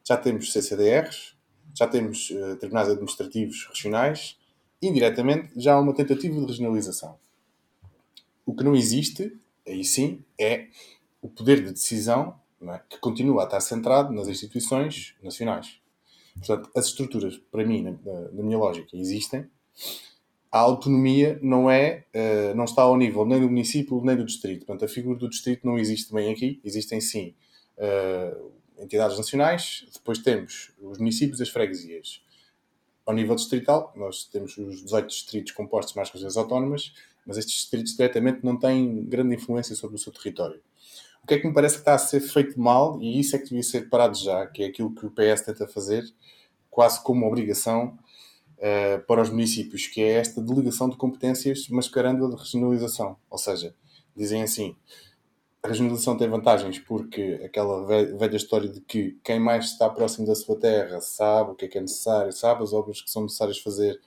já 0.06 0.16
temos 0.16 0.52
CCDRs, 0.52 1.36
já 1.74 1.86
temos 1.86 2.30
uh, 2.30 2.56
tribunais 2.56 2.88
administrativos 2.88 3.68
regionais, 3.72 4.36
indiretamente 4.82 5.50
já 5.56 5.74
há 5.74 5.80
uma 5.80 5.94
tentativa 5.94 6.34
de 6.34 6.46
regionalização. 6.46 7.16
O 8.44 8.54
que 8.54 8.64
não 8.64 8.74
existe, 8.74 9.38
aí 9.66 9.84
sim, 9.84 10.24
é 10.38 10.68
o 11.22 11.28
poder 11.28 11.64
de 11.64 11.72
decisão 11.72 12.38
é? 12.62 12.80
que 12.88 12.98
continua 12.98 13.42
a 13.42 13.44
estar 13.44 13.60
centrado 13.60 14.12
nas 14.12 14.26
instituições 14.26 15.14
nacionais. 15.22 15.77
Portanto, 16.38 16.70
as 16.76 16.86
estruturas, 16.86 17.36
para 17.50 17.64
mim, 17.64 17.82
na, 17.82 17.92
na 18.32 18.42
minha 18.42 18.58
lógica, 18.58 18.96
existem. 18.96 19.46
A 20.50 20.60
autonomia 20.60 21.38
não 21.42 21.70
é, 21.70 22.04
uh, 22.14 22.54
não 22.54 22.64
está 22.64 22.82
ao 22.82 22.96
nível 22.96 23.26
nem 23.26 23.40
do 23.40 23.48
município 23.48 24.00
nem 24.02 24.16
do 24.16 24.24
distrito. 24.24 24.64
Portanto, 24.64 24.84
a 24.84 24.88
figura 24.88 25.18
do 25.18 25.28
distrito 25.28 25.66
não 25.66 25.78
existe 25.78 26.12
bem 26.12 26.32
aqui. 26.32 26.60
Existem 26.64 27.00
sim 27.00 27.34
uh, 27.76 28.52
entidades 28.78 29.18
nacionais. 29.18 29.86
Depois 29.92 30.18
temos 30.18 30.72
os 30.80 30.98
municípios 30.98 31.40
e 31.40 31.42
as 31.42 31.48
freguesias. 31.50 32.22
Ao 33.04 33.14
nível 33.14 33.34
distrital, 33.34 33.92
nós 33.96 34.24
temos 34.24 34.56
os 34.58 34.82
18 34.82 35.08
distritos 35.08 35.52
compostos 35.52 35.94
mais 35.94 36.10
regiões 36.10 36.36
autónomas, 36.36 36.92
mas 37.26 37.38
estes 37.38 37.54
distritos 37.54 37.96
diretamente 37.96 38.40
não 38.42 38.58
têm 38.58 39.04
grande 39.04 39.34
influência 39.34 39.74
sobre 39.74 39.96
o 39.96 39.98
seu 39.98 40.12
território. 40.12 40.60
Que 41.28 41.34
é 41.34 41.38
que 41.38 41.46
me 41.46 41.52
parece 41.52 41.74
que 41.74 41.82
está 41.82 41.94
a 41.94 41.98
ser 41.98 42.20
feito 42.20 42.58
mal, 42.58 42.98
e 43.02 43.20
isso 43.20 43.36
é 43.36 43.38
que 43.38 43.44
devia 43.44 43.62
ser 43.62 43.90
parado 43.90 44.16
já, 44.16 44.46
que 44.46 44.62
é 44.62 44.66
aquilo 44.66 44.94
que 44.94 45.04
o 45.04 45.10
PS 45.10 45.42
tenta 45.42 45.68
fazer, 45.68 46.02
quase 46.70 47.02
como 47.02 47.26
obrigação 47.26 47.98
uh, 48.56 49.06
para 49.06 49.20
os 49.20 49.28
municípios, 49.28 49.86
que 49.86 50.00
é 50.00 50.12
esta 50.14 50.40
delegação 50.40 50.88
de 50.88 50.96
competências 50.96 51.68
mascarando 51.68 52.24
a 52.24 52.30
de 52.30 52.34
regionalização. 52.34 53.18
Ou 53.28 53.36
seja, 53.36 53.74
dizem 54.16 54.42
assim, 54.42 54.74
a 55.62 55.68
regionalização 55.68 56.16
tem 56.16 56.30
vantagens 56.30 56.78
porque 56.78 57.42
aquela 57.44 57.84
velha 57.84 58.36
história 58.36 58.68
de 58.68 58.80
que 58.80 59.18
quem 59.22 59.38
mais 59.38 59.66
está 59.66 59.90
próximo 59.90 60.26
da 60.26 60.34
sua 60.34 60.58
terra 60.58 60.98
sabe 61.02 61.50
o 61.50 61.54
que 61.54 61.66
é 61.66 61.68
que 61.68 61.76
é 61.76 61.80
necessário, 61.82 62.32
sabe 62.32 62.62
as 62.62 62.72
obras 62.72 63.02
que 63.02 63.10
são 63.10 63.24
necessárias 63.24 63.58
fazer, 63.58 64.00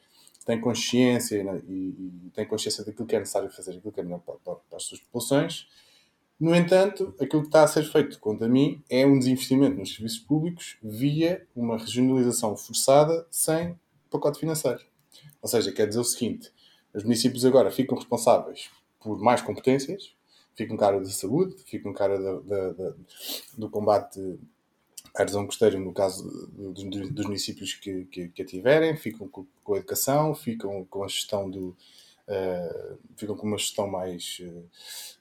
tem 0.44 0.60
consciência 0.60 1.36
e, 1.68 1.72
e, 1.72 2.32
tem 2.34 2.48
consciência 2.48 2.84
daquilo 2.84 3.06
que 3.06 3.16
é 3.16 3.20
necessário 3.20 3.50
fazer, 3.52 3.78
aquilo 3.78 3.92
que 3.92 4.00
é 4.00 4.04
melhor 4.04 4.22
para, 4.22 4.36
para, 4.44 4.56
para 4.56 4.78
as 4.78 4.84
suas 4.84 5.00
populações. 5.02 5.68
No 6.42 6.56
entanto, 6.56 7.14
aquilo 7.22 7.44
que 7.44 7.50
está 7.50 7.62
a 7.62 7.68
ser 7.68 7.84
feito, 7.84 8.20
quanto 8.20 8.44
a 8.44 8.48
mim, 8.48 8.84
é 8.90 9.06
um 9.06 9.20
desinvestimento 9.20 9.78
nos 9.78 9.94
serviços 9.94 10.18
públicos 10.18 10.76
via 10.82 11.46
uma 11.56 11.78
regionalização 11.78 12.58
forçada 12.58 13.28
sem 13.30 13.80
pacote 14.10 14.40
financeiro. 14.40 14.82
Ou 15.40 15.48
seja, 15.48 15.72
quer 15.72 15.88
dizer 15.88 16.00
o 16.00 16.04
seguinte: 16.04 16.52
os 16.96 17.04
municípios 17.04 17.46
agora 17.46 17.70
ficam 17.70 17.96
responsáveis 17.96 18.72
por 19.00 19.20
mais 19.20 19.44
competências, 19.44 20.16
ficam 20.56 20.76
cara 20.76 21.00
da 21.00 21.06
saúde, 21.12 21.56
ficam 21.64 21.94
cara 21.94 22.20
da, 22.20 22.40
da, 22.40 22.74
da, 22.74 22.94
do 23.56 23.70
combate 23.70 24.20
à 25.16 25.22
erosão 25.22 25.46
costeira, 25.46 25.78
no 25.78 25.94
caso 25.94 26.24
dos, 26.50 27.10
dos 27.12 27.26
municípios 27.28 27.76
que, 27.76 28.06
que, 28.06 28.30
que, 28.30 28.42
a 28.42 28.46
tiverem, 28.46 28.98
ficam 28.98 29.28
com, 29.28 29.46
com, 29.64 29.76
a 29.76 29.78
educação, 29.78 30.34
ficam 30.34 30.84
com 30.86 31.04
a 31.04 31.08
gestão 31.08 31.48
do. 31.48 31.78
Uh, 32.32 32.98
ficam 33.18 33.36
com 33.36 33.46
uma 33.46 33.58
gestão 33.58 33.88
mais, 33.88 34.42
uh, 34.42 34.64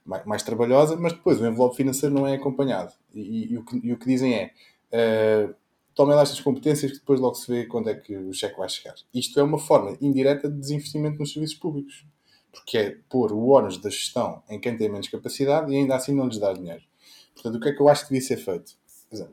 mais, 0.05 0.25
mais, 0.25 0.42
trabalhosa, 0.44 0.96
mas 0.96 1.12
depois 1.12 1.40
o 1.40 1.46
envelope 1.46 1.77
financeiro 1.77 2.14
não 2.14 2.25
é 2.25 2.35
acompanhado. 2.35 2.92
E, 3.12 3.20
e, 3.20 3.53
e, 3.53 3.59
o, 3.59 3.64
que, 3.64 3.81
e 3.83 3.92
o, 3.92 3.99
que, 3.99 4.07
dizem 4.07 4.35
é. 4.35 4.53
Uh, 4.92 5.55
tomem 5.92 6.14
lá 6.14 6.23
estas 6.23 6.40
competências 6.40 6.92
que 6.92 6.99
depois 6.99 7.18
logo 7.18 7.35
se 7.35 7.51
vê 7.51 7.66
quando 7.66 7.90
é 7.90 7.94
que 7.94 8.16
o 8.16 8.33
cheque 8.33 8.57
vai 8.57 8.68
chegar. 8.68 8.94
Isto 9.12 9.40
é 9.40 9.42
uma 9.42 9.59
forma 9.59 9.99
indireta 10.01 10.49
de 10.49 10.57
desinvestimento 10.57 11.18
nos 11.18 11.33
serviços 11.33 11.59
públicos 11.59 12.07
porque 12.53 12.79
é 12.79 12.96
pôr 13.09 13.33
o 13.33 13.49
ónus 13.49 13.79
da 13.79 13.90
gestão 13.90 14.42
em 14.49 14.59
quem 14.59 14.77
tem 14.77 14.88
menos 14.88 15.09
capacidade 15.09 15.73
e 15.73 15.77
ainda 15.77 15.94
assim 15.94 16.14
não 16.14 16.27
lhes 16.27 16.38
dar 16.38 16.55
dinheiro. 16.55 16.83
Portanto, 17.35 17.57
o 17.57 17.61
que 17.61 17.68
é 17.68 17.73
que 17.73 17.81
eu 17.81 17.88
acho 17.88 18.03
que 18.03 18.12
devia 18.12 18.27
ser 18.27 18.37
feito? 18.37 18.77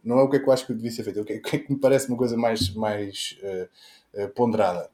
Não 0.03 0.19
é 0.19 0.23
o 0.23 0.29
que 0.29 0.37
é 0.37 0.39
que 0.39 0.47
eu 0.47 0.53
acho 0.53 0.65
que 0.65 0.73
devia 0.73 0.91
ser 0.91 1.03
feito, 1.03 1.19
é 1.19 1.21
o 1.21 1.25
que 1.25 1.33
é 1.33 1.59
que 1.59 1.71
me 1.71 1.79
parece 1.79 2.07
uma 2.07 2.17
coisa 2.17 2.37
mais, 2.37 2.73
mais 2.73 3.37
ponderada. 4.35 4.89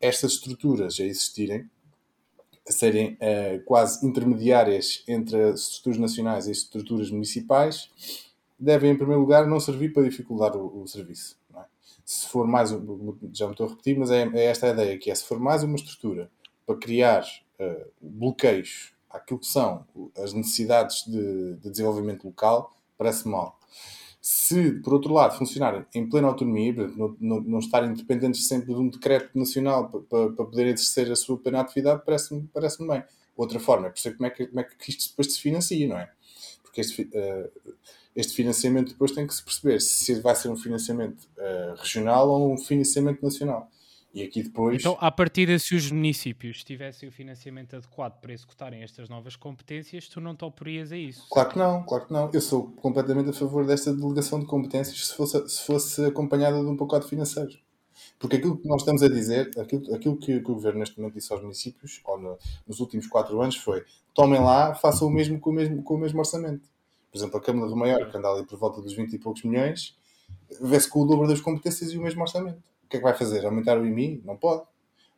Estas 0.00 0.32
estruturas 0.32 0.98
a 1.00 1.04
existirem, 1.04 1.68
serem 2.72 3.14
uh, 3.14 3.62
quase 3.64 4.04
intermediárias 4.06 5.04
entre 5.06 5.40
as 5.42 5.60
estruturas 5.60 5.98
nacionais 5.98 6.46
e 6.46 6.50
as 6.50 6.58
estruturas 6.58 7.10
municipais, 7.10 7.90
devem, 8.58 8.90
em 8.90 8.96
primeiro 8.96 9.20
lugar, 9.20 9.46
não 9.46 9.60
servir 9.60 9.92
para 9.92 10.02
dificultar 10.02 10.56
o, 10.56 10.82
o 10.82 10.86
serviço. 10.86 11.38
É? 11.54 11.64
Se 12.04 12.28
for 12.28 12.46
mais, 12.46 12.70
já 13.32 13.46
me 13.46 13.52
estou 13.52 13.66
a 13.66 13.70
repetir, 13.70 13.98
mas 13.98 14.10
é, 14.10 14.28
é 14.34 14.44
esta 14.46 14.66
a 14.66 14.70
ideia, 14.70 14.98
que 14.98 15.10
é, 15.10 15.14
se 15.14 15.24
for 15.24 15.38
mais 15.38 15.62
uma 15.62 15.76
estrutura 15.76 16.30
para 16.66 16.76
criar 16.76 17.22
uh, 17.60 17.86
bloqueios 18.00 18.92
àquilo 19.08 19.38
que 19.38 19.46
são 19.46 19.86
as 20.16 20.32
necessidades 20.32 21.04
de, 21.06 21.54
de 21.56 21.70
desenvolvimento 21.70 22.24
local, 22.24 22.74
parece 22.98 23.28
mal. 23.28 23.58
Se, 24.28 24.72
por 24.80 24.92
outro 24.92 25.14
lado, 25.14 25.38
funcionarem 25.38 25.86
em 25.94 26.10
plena 26.10 26.26
autonomia, 26.26 26.72
não, 26.96 27.16
não, 27.20 27.40
não 27.42 27.58
estarem 27.60 27.94
dependentes 27.94 28.48
sempre 28.48 28.74
de 28.74 28.80
um 28.80 28.88
decreto 28.88 29.30
nacional 29.38 29.88
para, 29.88 30.30
para, 30.30 30.44
poderem 30.46 30.72
exercer 30.72 31.12
a 31.12 31.14
sua 31.14 31.38
plena 31.38 31.60
atividade, 31.60 32.02
parece-me 32.04 32.42
parece 32.52 32.84
bem. 32.84 33.04
Outra 33.36 33.60
forma 33.60 33.86
é 33.86 33.90
perceber 33.90 34.16
como 34.16 34.26
é, 34.26 34.30
que, 34.30 34.46
como 34.48 34.58
é 34.58 34.64
que 34.64 34.90
isto 34.90 35.10
depois 35.10 35.32
se 35.32 35.40
financia, 35.40 35.86
não 35.86 35.96
é? 35.96 36.10
Porque 36.60 36.80
este, 36.80 37.02
uh, 37.02 37.72
este 38.16 38.34
financiamento 38.34 38.88
depois 38.88 39.12
tem 39.12 39.28
que 39.28 39.32
se 39.32 39.44
perceber 39.44 39.80
se 39.80 40.20
vai 40.20 40.34
ser 40.34 40.48
um 40.48 40.56
financiamento 40.56 41.28
uh, 41.38 41.76
regional 41.80 42.28
ou 42.28 42.52
um 42.52 42.58
financiamento 42.58 43.22
nacional. 43.22 43.70
E 44.16 44.22
aqui 44.22 44.42
depois. 44.42 44.80
Então, 44.80 44.96
a 44.98 45.10
partir 45.10 45.46
de 45.46 45.58
se 45.58 45.74
os 45.74 45.90
municípios 45.90 46.64
tivessem 46.64 47.06
o 47.06 47.12
financiamento 47.12 47.76
adequado 47.76 48.18
para 48.18 48.32
executarem 48.32 48.82
estas 48.82 49.10
novas 49.10 49.36
competências, 49.36 50.08
tu 50.08 50.22
não 50.22 50.34
te 50.34 50.42
oporias 50.42 50.90
a 50.90 50.96
isso? 50.96 51.28
Claro 51.28 51.50
que 51.50 51.58
não, 51.58 51.82
claro 51.82 52.06
que 52.06 52.12
não. 52.14 52.30
Eu 52.32 52.40
sou 52.40 52.72
completamente 52.76 53.28
a 53.28 53.32
favor 53.34 53.66
desta 53.66 53.92
delegação 53.92 54.40
de 54.40 54.46
competências 54.46 55.08
se 55.08 55.14
fosse, 55.14 55.46
se 55.50 55.66
fosse 55.66 56.02
acompanhada 56.06 56.58
de 56.58 56.64
um 56.64 56.78
pacote 56.78 57.06
financeiro. 57.06 57.58
Porque 58.18 58.36
aquilo 58.36 58.56
que 58.56 58.66
nós 58.66 58.80
estamos 58.80 59.02
a 59.02 59.08
dizer, 59.10 59.50
aquilo, 59.58 59.94
aquilo 59.94 60.16
que, 60.16 60.40
que 60.40 60.50
o 60.50 60.54
governo 60.54 60.78
neste 60.78 60.98
momento 60.98 61.12
disse 61.12 61.30
aos 61.30 61.42
municípios, 61.42 62.00
ou 62.06 62.18
no, 62.18 62.38
nos 62.66 62.80
últimos 62.80 63.06
quatro 63.06 63.38
anos, 63.42 63.56
foi 63.56 63.84
tomem 64.14 64.40
lá, 64.40 64.74
façam 64.74 65.08
o 65.08 65.10
mesmo 65.10 65.38
com 65.38 65.50
o 65.50 65.52
mesmo, 65.52 65.82
com 65.82 65.94
o 65.94 65.98
mesmo 65.98 66.18
orçamento. 66.20 66.66
Por 67.12 67.18
exemplo, 67.18 67.36
a 67.36 67.42
Câmara 67.42 67.68
do 67.68 67.76
Maior, 67.76 68.10
que 68.10 68.16
anda 68.16 68.30
ali 68.30 68.46
por 68.46 68.58
volta 68.58 68.80
dos 68.80 68.94
20 68.94 69.12
e 69.12 69.18
poucos 69.18 69.42
milhões, 69.42 69.94
vê-se 70.58 70.88
com 70.88 71.02
o 71.02 71.04
dobro 71.04 71.28
das 71.28 71.42
competências 71.42 71.92
e 71.92 71.98
o 71.98 72.02
mesmo 72.02 72.22
orçamento 72.22 72.62
o 72.86 72.88
que 72.88 72.96
é 72.96 73.00
que 73.00 73.04
vai 73.04 73.14
fazer? 73.14 73.44
Aumentar 73.44 73.78
o 73.78 73.84
IMI? 73.84 74.22
Não 74.24 74.36
pode. 74.36 74.62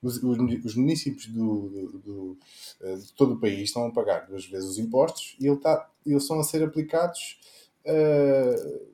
Os, 0.02 0.22
os, 0.22 0.38
os 0.64 0.74
municípios 0.74 1.26
do, 1.26 2.00
do, 2.04 2.38
eh, 2.80 2.94
de 2.94 3.12
todo 3.12 3.34
o 3.34 3.40
país 3.40 3.68
estão 3.68 3.86
a 3.86 3.90
pagar 3.90 4.26
duas 4.26 4.46
vezes 4.46 4.70
os 4.70 4.78
impostos 4.78 5.36
e 5.40 5.46
ele 5.46 5.56
está, 5.56 5.90
eles 6.06 6.22
estão 6.22 6.38
a 6.38 6.44
ser 6.44 6.62
aplicados 6.62 7.40
uh, 7.84 8.86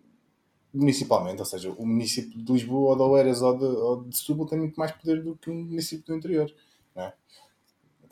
municipalmente, 0.72 1.40
ou 1.40 1.44
seja, 1.44 1.70
o 1.70 1.86
município 1.86 2.42
de 2.42 2.52
Lisboa 2.52 2.90
ou 2.90 2.96
de 2.96 3.02
Oeiras 3.02 3.42
ou 3.42 3.56
de, 3.56 3.64
ou 3.64 4.04
de 4.04 4.16
Setúbal 4.16 4.46
tem 4.46 4.58
muito 4.58 4.76
mais 4.76 4.92
poder 4.92 5.22
do 5.22 5.36
que 5.36 5.50
o 5.50 5.54
município 5.54 6.06
do 6.06 6.16
interior. 6.16 6.50
Não 6.96 7.02
é? 7.04 7.14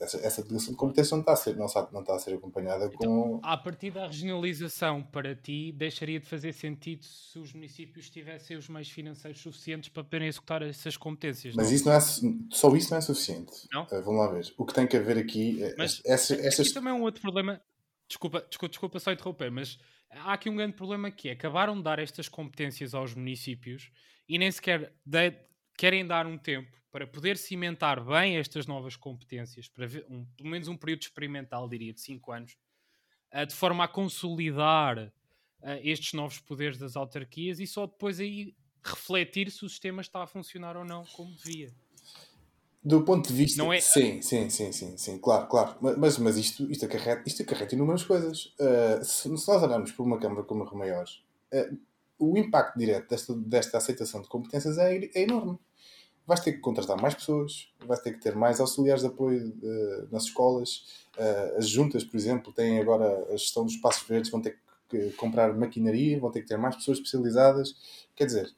Essa, 0.02 0.16
essa 0.18 0.42
delegação 0.42 0.72
de 0.72 0.76
competência 0.76 1.14
não 1.14 1.20
está 1.20 1.32
a 1.32 1.36
ser, 1.36 1.56
não 1.56 1.66
está, 1.66 1.88
não 1.92 2.00
está 2.00 2.16
a 2.16 2.18
ser 2.18 2.34
acompanhada 2.34 2.86
então, 2.86 2.98
com. 2.98 3.40
A 3.42 3.56
partir 3.56 3.92
da 3.92 4.06
regionalização, 4.06 5.00
para 5.00 5.34
ti, 5.34 5.72
deixaria 5.72 6.18
de 6.18 6.26
fazer 6.26 6.52
sentido 6.52 7.04
se 7.04 7.38
os 7.38 7.52
municípios 7.52 8.10
tivessem 8.10 8.56
os 8.56 8.68
meios 8.68 8.90
financeiros 8.90 9.40
suficientes 9.40 9.88
para 9.88 10.02
poderem 10.02 10.26
executar 10.26 10.60
essas 10.62 10.96
competências. 10.96 11.54
Mas 11.54 11.68
não? 11.68 11.74
isso 11.74 11.84
não 11.86 11.92
é 11.92 12.00
só 12.50 12.74
isso 12.74 12.90
não 12.90 12.98
é 12.98 13.00
suficiente. 13.00 13.52
Não? 13.72 13.84
Uh, 13.84 14.02
vamos 14.02 14.20
lá 14.20 14.28
ver. 14.28 14.52
O 14.58 14.66
que 14.66 14.74
tem 14.74 14.86
que 14.86 14.96
haver 14.96 15.16
aqui. 15.16 15.62
É, 15.62 15.74
mas 15.78 16.02
essa, 16.04 16.34
essas... 16.34 16.66
aqui 16.66 16.74
também 16.74 16.92
é 16.92 16.96
um 16.96 17.02
outro 17.02 17.22
problema. 17.22 17.60
Desculpa, 18.08 18.44
desculpa, 18.48 18.70
desculpa 18.70 18.98
só 18.98 19.12
interromper, 19.12 19.50
mas 19.50 19.78
há 20.10 20.32
aqui 20.34 20.50
um 20.50 20.56
grande 20.56 20.74
problema 20.74 21.10
que 21.10 21.28
é 21.28 21.32
acabaram 21.32 21.76
de 21.76 21.82
dar 21.82 21.98
estas 21.98 22.28
competências 22.28 22.92
aos 22.92 23.14
municípios 23.14 23.90
e 24.28 24.36
nem 24.36 24.50
sequer 24.50 24.92
de, 25.06 25.32
querem 25.78 26.06
dar 26.06 26.26
um 26.26 26.36
tempo 26.36 26.81
para 26.92 27.06
poder 27.06 27.38
cimentar 27.38 28.04
bem 28.04 28.36
estas 28.36 28.66
novas 28.66 28.94
competências, 28.96 29.66
para 29.66 29.86
um, 30.10 30.26
pelo 30.36 30.50
menos 30.50 30.68
um 30.68 30.76
período 30.76 31.02
experimental, 31.02 31.66
diria, 31.66 31.92
de 31.92 32.00
5 32.00 32.30
anos, 32.30 32.56
uh, 33.34 33.46
de 33.46 33.54
forma 33.54 33.84
a 33.84 33.88
consolidar 33.88 34.98
uh, 35.06 35.66
estes 35.82 36.12
novos 36.12 36.38
poderes 36.38 36.76
das 36.76 36.94
autarquias 36.94 37.58
e 37.58 37.66
só 37.66 37.86
depois 37.86 38.20
aí 38.20 38.54
refletir 38.84 39.50
se 39.50 39.64
o 39.64 39.68
sistema 39.68 40.02
está 40.02 40.22
a 40.22 40.26
funcionar 40.26 40.76
ou 40.76 40.84
não 40.84 41.02
como 41.16 41.34
devia. 41.34 41.72
Do 42.84 43.04
ponto 43.04 43.28
de 43.28 43.34
vista. 43.34 43.62
Não 43.62 43.72
é... 43.72 43.80
Sim, 43.80 44.20
sim, 44.20 44.50
sim, 44.50 44.72
sim, 44.72 44.98
sim, 44.98 45.18
claro, 45.18 45.46
claro. 45.46 45.76
Mas, 45.80 46.18
mas 46.18 46.36
isto, 46.36 46.70
isto, 46.70 46.84
acarreta, 46.84 47.22
isto 47.26 47.42
acarreta 47.42 47.74
inúmeras 47.74 48.02
coisas. 48.02 48.46
Uh, 48.58 49.02
se, 49.02 49.22
se, 49.22 49.28
nós 49.28 49.62
olharmos 49.62 49.92
para 49.92 50.04
uma 50.04 50.18
Câmara 50.18 50.42
como 50.42 50.64
a 50.64 50.66
Romaiores, 50.66 51.22
uh, 51.54 51.78
o 52.18 52.36
impacto 52.36 52.76
direto 52.76 53.08
desta, 53.08 53.34
desta 53.34 53.78
aceitação 53.78 54.20
de 54.20 54.28
competências 54.28 54.78
é, 54.78 54.96
é 54.96 55.22
enorme. 55.22 55.58
Vais 56.26 56.40
ter 56.40 56.52
que 56.52 56.58
contratar 56.58 57.00
mais 57.00 57.14
pessoas, 57.14 57.68
vais 57.84 58.00
ter 58.00 58.12
que 58.12 58.20
ter 58.20 58.34
mais 58.34 58.60
auxiliares 58.60 59.02
de 59.02 59.08
apoio 59.08 59.48
uh, 59.62 60.08
nas 60.10 60.24
escolas. 60.24 61.04
Uh, 61.16 61.58
as 61.58 61.68
juntas, 61.68 62.04
por 62.04 62.16
exemplo, 62.16 62.52
têm 62.52 62.78
agora 62.78 63.26
a 63.28 63.36
gestão 63.36 63.64
dos 63.64 63.74
espaços 63.74 64.06
verdes, 64.06 64.30
vão 64.30 64.40
ter 64.40 64.58
que 64.88 65.10
comprar 65.12 65.52
maquinaria, 65.54 66.20
vão 66.20 66.30
ter 66.30 66.42
que 66.42 66.48
ter 66.48 66.56
mais 66.56 66.76
pessoas 66.76 66.98
especializadas. 66.98 67.74
Quer 68.14 68.26
dizer, 68.26 68.54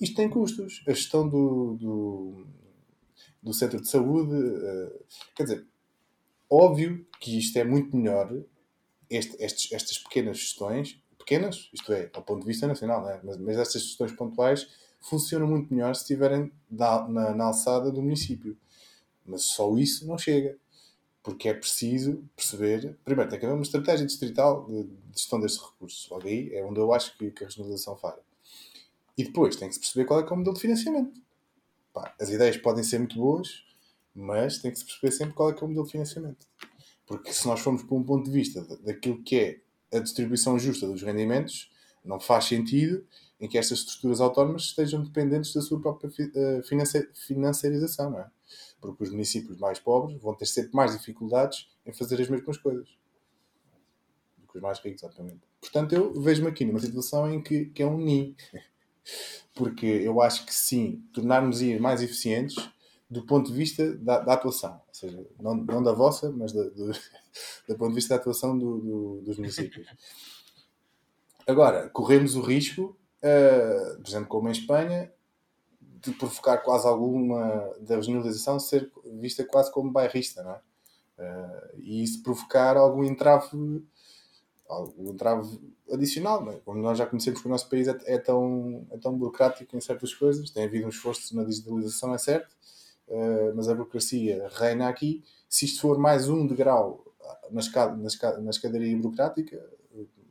isto 0.00 0.16
tem 0.16 0.28
custos. 0.28 0.82
A 0.86 0.92
gestão 0.92 1.28
do, 1.28 1.74
do, 1.74 2.46
do 3.42 3.54
centro 3.54 3.80
de 3.80 3.88
saúde, 3.88 4.34
uh, 4.34 5.04
quer 5.34 5.44
dizer, 5.44 5.66
óbvio 6.50 7.06
que 7.20 7.38
isto 7.38 7.56
é 7.58 7.64
muito 7.64 7.96
melhor, 7.96 8.32
este, 9.08 9.36
estes, 9.42 9.72
estas 9.72 9.98
pequenas 9.98 10.38
gestões, 10.38 11.00
pequenas, 11.18 11.68
isto 11.72 11.92
é, 11.92 12.10
ao 12.14 12.22
ponto 12.22 12.40
de 12.40 12.46
vista 12.46 12.66
nacional, 12.66 13.04
né? 13.04 13.20
mas, 13.22 13.36
mas 13.38 13.56
estas 13.56 13.82
gestões 13.82 14.12
pontuais 14.12 14.68
funcionam 15.00 15.46
muito 15.46 15.72
melhor 15.72 15.94
se 15.94 16.02
estiverem 16.02 16.52
na, 16.70 17.08
na, 17.08 17.34
na 17.34 17.44
alçada 17.44 17.90
do 17.90 18.02
município. 18.02 18.56
Mas 19.24 19.44
só 19.44 19.76
isso 19.76 20.06
não 20.06 20.18
chega. 20.18 20.56
Porque 21.22 21.48
é 21.48 21.54
preciso 21.54 22.24
perceber. 22.34 22.96
Primeiro, 23.04 23.30
tem 23.30 23.38
que 23.38 23.44
haver 23.44 23.54
uma 23.54 23.62
estratégia 23.62 24.06
distrital 24.06 24.66
de 24.66 24.88
gestão 25.12 25.40
destes 25.40 25.62
recursos. 25.62 26.08
Logo 26.10 26.26
aí 26.26 26.54
é 26.54 26.64
onde 26.64 26.80
eu 26.80 26.92
acho 26.92 27.16
que, 27.18 27.30
que 27.30 27.44
a 27.44 27.46
regionalização 27.46 27.96
falha. 27.96 28.20
E 29.16 29.24
depois 29.24 29.56
tem 29.56 29.68
que 29.68 29.74
se 29.74 29.80
perceber 29.80 30.04
qual 30.04 30.20
é, 30.20 30.22
é 30.22 30.26
o 30.26 30.36
modelo 30.36 30.54
de 30.54 30.60
financiamento. 30.60 31.20
Pá, 31.92 32.14
as 32.20 32.30
ideias 32.30 32.56
podem 32.56 32.84
ser 32.84 32.98
muito 32.98 33.16
boas, 33.16 33.64
mas 34.14 34.58
tem 34.58 34.70
que 34.70 34.78
se 34.78 34.84
perceber 34.84 35.12
sempre 35.12 35.34
qual 35.34 35.50
é, 35.50 35.52
é 35.52 35.56
o 35.56 35.68
modelo 35.68 35.84
de 35.84 35.92
financiamento. 35.92 36.46
Porque 37.06 37.32
se 37.32 37.46
nós 37.46 37.60
formos 37.60 37.82
para 37.82 37.96
um 37.96 38.02
ponto 38.02 38.24
de 38.24 38.30
vista 38.30 38.62
daquilo 38.82 39.22
que 39.22 39.36
é 39.36 39.96
a 39.96 39.98
distribuição 39.98 40.58
justa 40.58 40.86
dos 40.86 41.02
rendimentos, 41.02 41.70
não 42.04 42.20
faz 42.20 42.44
sentido 42.44 43.04
em 43.40 43.48
que 43.48 43.56
estas 43.56 43.80
estruturas 43.80 44.20
autónomas 44.20 44.62
estejam 44.62 45.02
dependentes 45.02 45.52
da 45.54 45.60
sua 45.60 45.80
própria 45.80 46.10
eh, 46.34 46.60
financiarização, 47.14 48.10
não 48.10 48.20
é? 48.20 48.30
Porque 48.80 49.04
os 49.04 49.10
municípios 49.10 49.58
mais 49.58 49.78
pobres 49.78 50.20
vão 50.20 50.34
ter 50.34 50.46
sempre 50.46 50.74
mais 50.74 50.96
dificuldades 50.96 51.68
em 51.86 51.92
fazer 51.92 52.20
as 52.20 52.28
mesmas 52.28 52.56
coisas 52.56 52.88
do 54.36 54.46
que 54.46 54.56
os 54.56 54.62
mais 54.62 54.78
ricos, 54.80 55.02
obviamente. 55.04 55.40
Portanto, 55.60 55.92
eu 55.92 56.20
vejo-me 56.20 56.48
aqui 56.48 56.64
numa 56.64 56.80
situação 56.80 57.32
em 57.32 57.42
que, 57.42 57.66
que 57.66 57.82
é 57.82 57.86
um 57.86 57.98
ninho. 57.98 58.34
Porque 59.54 59.86
eu 59.86 60.20
acho 60.20 60.46
que 60.46 60.54
sim, 60.54 61.02
tornarmos 61.12 61.60
ir 61.60 61.80
mais 61.80 62.02
eficientes 62.02 62.56
do 63.10 63.24
ponto 63.24 63.50
de 63.50 63.56
vista 63.56 63.96
da, 63.96 64.20
da 64.20 64.34
atuação. 64.34 64.80
Ou 64.86 64.94
seja, 64.94 65.26
não, 65.40 65.54
não 65.54 65.82
da 65.82 65.92
vossa, 65.92 66.30
mas 66.30 66.52
da, 66.52 66.62
do, 66.64 66.92
do 67.68 67.76
ponto 67.76 67.88
de 67.88 67.94
vista 67.94 68.14
da 68.14 68.20
atuação 68.20 68.56
do, 68.56 68.78
do, 68.78 69.22
dos 69.22 69.38
municípios. 69.38 69.88
Agora, 71.46 71.88
corremos 71.88 72.36
o 72.36 72.42
risco 72.42 72.97
uh, 73.22 74.00
por 74.00 74.08
exemplo, 74.08 74.28
como 74.28 74.48
em 74.48 74.52
Espanha, 74.52 75.12
de 76.00 76.12
provocar 76.12 76.58
quase 76.58 76.86
alguma 76.86 77.74
da 77.80 77.96
regionalização 77.96 78.58
ser 78.60 78.90
vista 79.20 79.44
quase 79.44 79.72
como 79.72 79.90
bairrista, 79.90 80.42
não 80.42 80.52
é? 80.52 80.60
Uh, 81.18 81.78
e 81.78 82.02
isso 82.02 82.22
provocar 82.22 82.76
algum 82.76 83.02
entrave, 83.02 83.84
algum 84.68 85.10
entrave 85.10 85.60
adicional, 85.90 86.44
não 86.44 86.52
é? 86.52 86.60
como 86.60 86.78
nós 86.80 86.96
já 86.96 87.06
conhecemos 87.06 87.40
que 87.40 87.48
o 87.48 87.50
nosso 87.50 87.68
país 87.68 87.88
é, 87.88 87.98
é, 88.04 88.18
tão, 88.18 88.86
é 88.90 88.98
tão 88.98 89.18
burocrático 89.18 89.76
em 89.76 89.80
certas 89.80 90.14
coisas, 90.14 90.50
tem 90.50 90.64
havido 90.64 90.86
um 90.86 90.90
esforço 90.90 91.34
na 91.34 91.42
digitalização, 91.42 92.14
é 92.14 92.18
certo, 92.18 92.54
uh, 93.08 93.52
mas 93.56 93.68
a 93.68 93.74
burocracia 93.74 94.48
reina 94.54 94.88
aqui. 94.88 95.24
Se 95.48 95.64
isto 95.64 95.80
for 95.80 95.98
mais 95.98 96.28
um 96.28 96.46
degrau 96.46 97.04
na, 97.50 97.60
escada, 97.60 97.96
na, 97.96 98.06
escada, 98.06 98.40
na 98.40 98.50
escadaria 98.50 98.96
burocrática, 98.96 99.60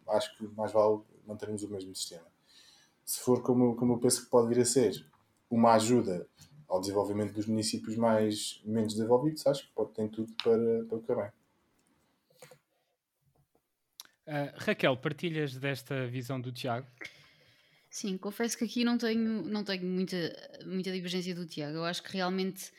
acho 0.08 0.38
que 0.38 0.48
mais 0.56 0.72
vale 0.72 1.02
mantermos 1.26 1.64
o 1.64 1.70
mesmo 1.70 1.94
sistema 1.94 2.37
se 3.08 3.22
for 3.22 3.42
como, 3.42 3.74
como 3.78 3.94
eu 3.94 4.00
penso 4.00 4.26
que 4.26 4.30
pode 4.30 4.50
vir 4.50 4.62
a 4.62 4.66
ser, 4.66 5.08
uma 5.50 5.76
ajuda 5.76 6.28
ao 6.68 6.82
desenvolvimento 6.82 7.34
dos 7.34 7.48
municípios 7.48 7.96
mais 7.96 8.62
menos 8.66 8.94
desenvolvidos, 8.94 9.48
acho 9.48 9.66
que 9.66 9.74
pode 9.74 9.94
ter 9.94 10.10
tudo 10.10 10.34
para, 10.44 10.84
para 10.84 11.00
correr 11.00 11.22
bem. 11.22 11.32
Uh, 14.28 14.52
Raquel, 14.58 14.98
partilhas 14.98 15.56
desta 15.56 16.06
visão 16.06 16.42
do 16.42 16.52
Tiago? 16.52 16.86
Sim, 17.90 18.18
confesso 18.18 18.58
que 18.58 18.66
aqui 18.66 18.84
não 18.84 18.98
tenho, 18.98 19.42
não 19.44 19.64
tenho 19.64 19.86
muita, 19.86 20.18
muita 20.66 20.92
divergência 20.92 21.34
do 21.34 21.46
Tiago. 21.46 21.78
Eu 21.78 21.86
acho 21.86 22.04
que 22.04 22.12
realmente 22.12 22.74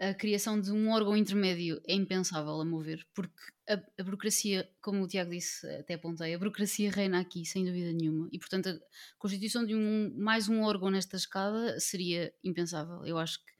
a 0.00 0.12
criação 0.12 0.60
de 0.60 0.72
um 0.72 0.90
órgão 0.90 1.16
intermédio 1.16 1.80
é 1.86 1.94
impensável, 1.94 2.60
a 2.60 2.64
mover, 2.64 3.06
porque 3.14 3.34
a, 3.68 3.74
a, 3.74 4.04
burocracia, 4.04 4.68
como 4.80 5.02
o 5.02 5.06
Tiago 5.06 5.30
disse, 5.30 5.66
até 5.76 5.94
apontei, 5.94 6.34
a 6.34 6.38
burocracia 6.38 6.90
reina 6.90 7.20
aqui, 7.20 7.44
sem 7.44 7.64
dúvida 7.64 7.92
nenhuma, 7.92 8.28
e 8.32 8.38
portanto 8.38 8.68
a 8.68 8.78
constituição 9.18 9.64
de 9.64 9.74
um, 9.74 10.12
mais 10.16 10.48
um 10.48 10.62
órgão 10.62 10.90
nesta 10.90 11.16
escada 11.16 11.78
seria 11.78 12.34
impensável. 12.42 13.04
Eu 13.06 13.18
acho 13.18 13.38
que 13.38 13.52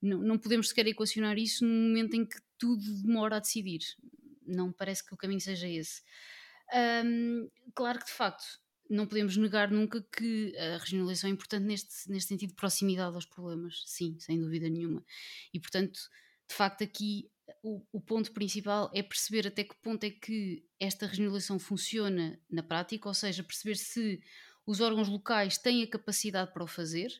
não, 0.00 0.18
não 0.18 0.38
podemos 0.38 0.68
sequer 0.68 0.86
equacionar 0.86 1.38
isso 1.38 1.64
no 1.64 1.70
momento 1.70 2.14
em 2.14 2.24
que 2.24 2.38
tudo 2.58 2.82
demora 3.02 3.36
a 3.36 3.40
decidir. 3.40 3.80
Não 4.46 4.72
parece 4.72 5.04
que 5.04 5.12
o 5.12 5.16
caminho 5.16 5.40
seja 5.40 5.68
esse. 5.68 6.02
Um, 7.04 7.48
claro 7.74 7.98
que 7.98 8.06
de 8.06 8.12
facto 8.12 8.44
não 8.88 9.06
podemos 9.06 9.36
negar 9.36 9.70
nunca 9.70 10.00
que 10.00 10.56
a 10.56 10.78
regionalização 10.78 11.28
é 11.28 11.32
importante 11.32 11.64
neste, 11.64 12.10
neste 12.10 12.28
sentido 12.28 12.50
de 12.50 12.56
proximidade 12.56 13.14
aos 13.14 13.26
problemas, 13.26 13.82
sim, 13.86 14.16
sem 14.18 14.40
dúvida 14.40 14.68
nenhuma. 14.68 15.04
E 15.52 15.60
portanto, 15.60 15.98
de 16.48 16.54
facto, 16.54 16.82
aqui 16.84 17.30
o, 17.62 17.82
o, 17.92 18.00
ponto 18.00 18.32
principal 18.32 18.90
é 18.94 19.02
perceber 19.02 19.46
até 19.46 19.64
que 19.64 19.74
ponto 19.76 20.04
é 20.04 20.10
que 20.10 20.64
esta 20.78 21.06
regionalização 21.06 21.58
funciona 21.58 22.38
na 22.50 22.62
prática, 22.62 23.08
ou 23.08 23.14
seja, 23.14 23.42
perceber 23.42 23.76
se 23.76 24.20
os 24.66 24.80
órgãos 24.80 25.08
locais 25.08 25.58
têm 25.58 25.82
a 25.82 25.86
capacidade 25.86 26.52
para 26.52 26.64
o 26.64 26.66
fazer. 26.66 27.10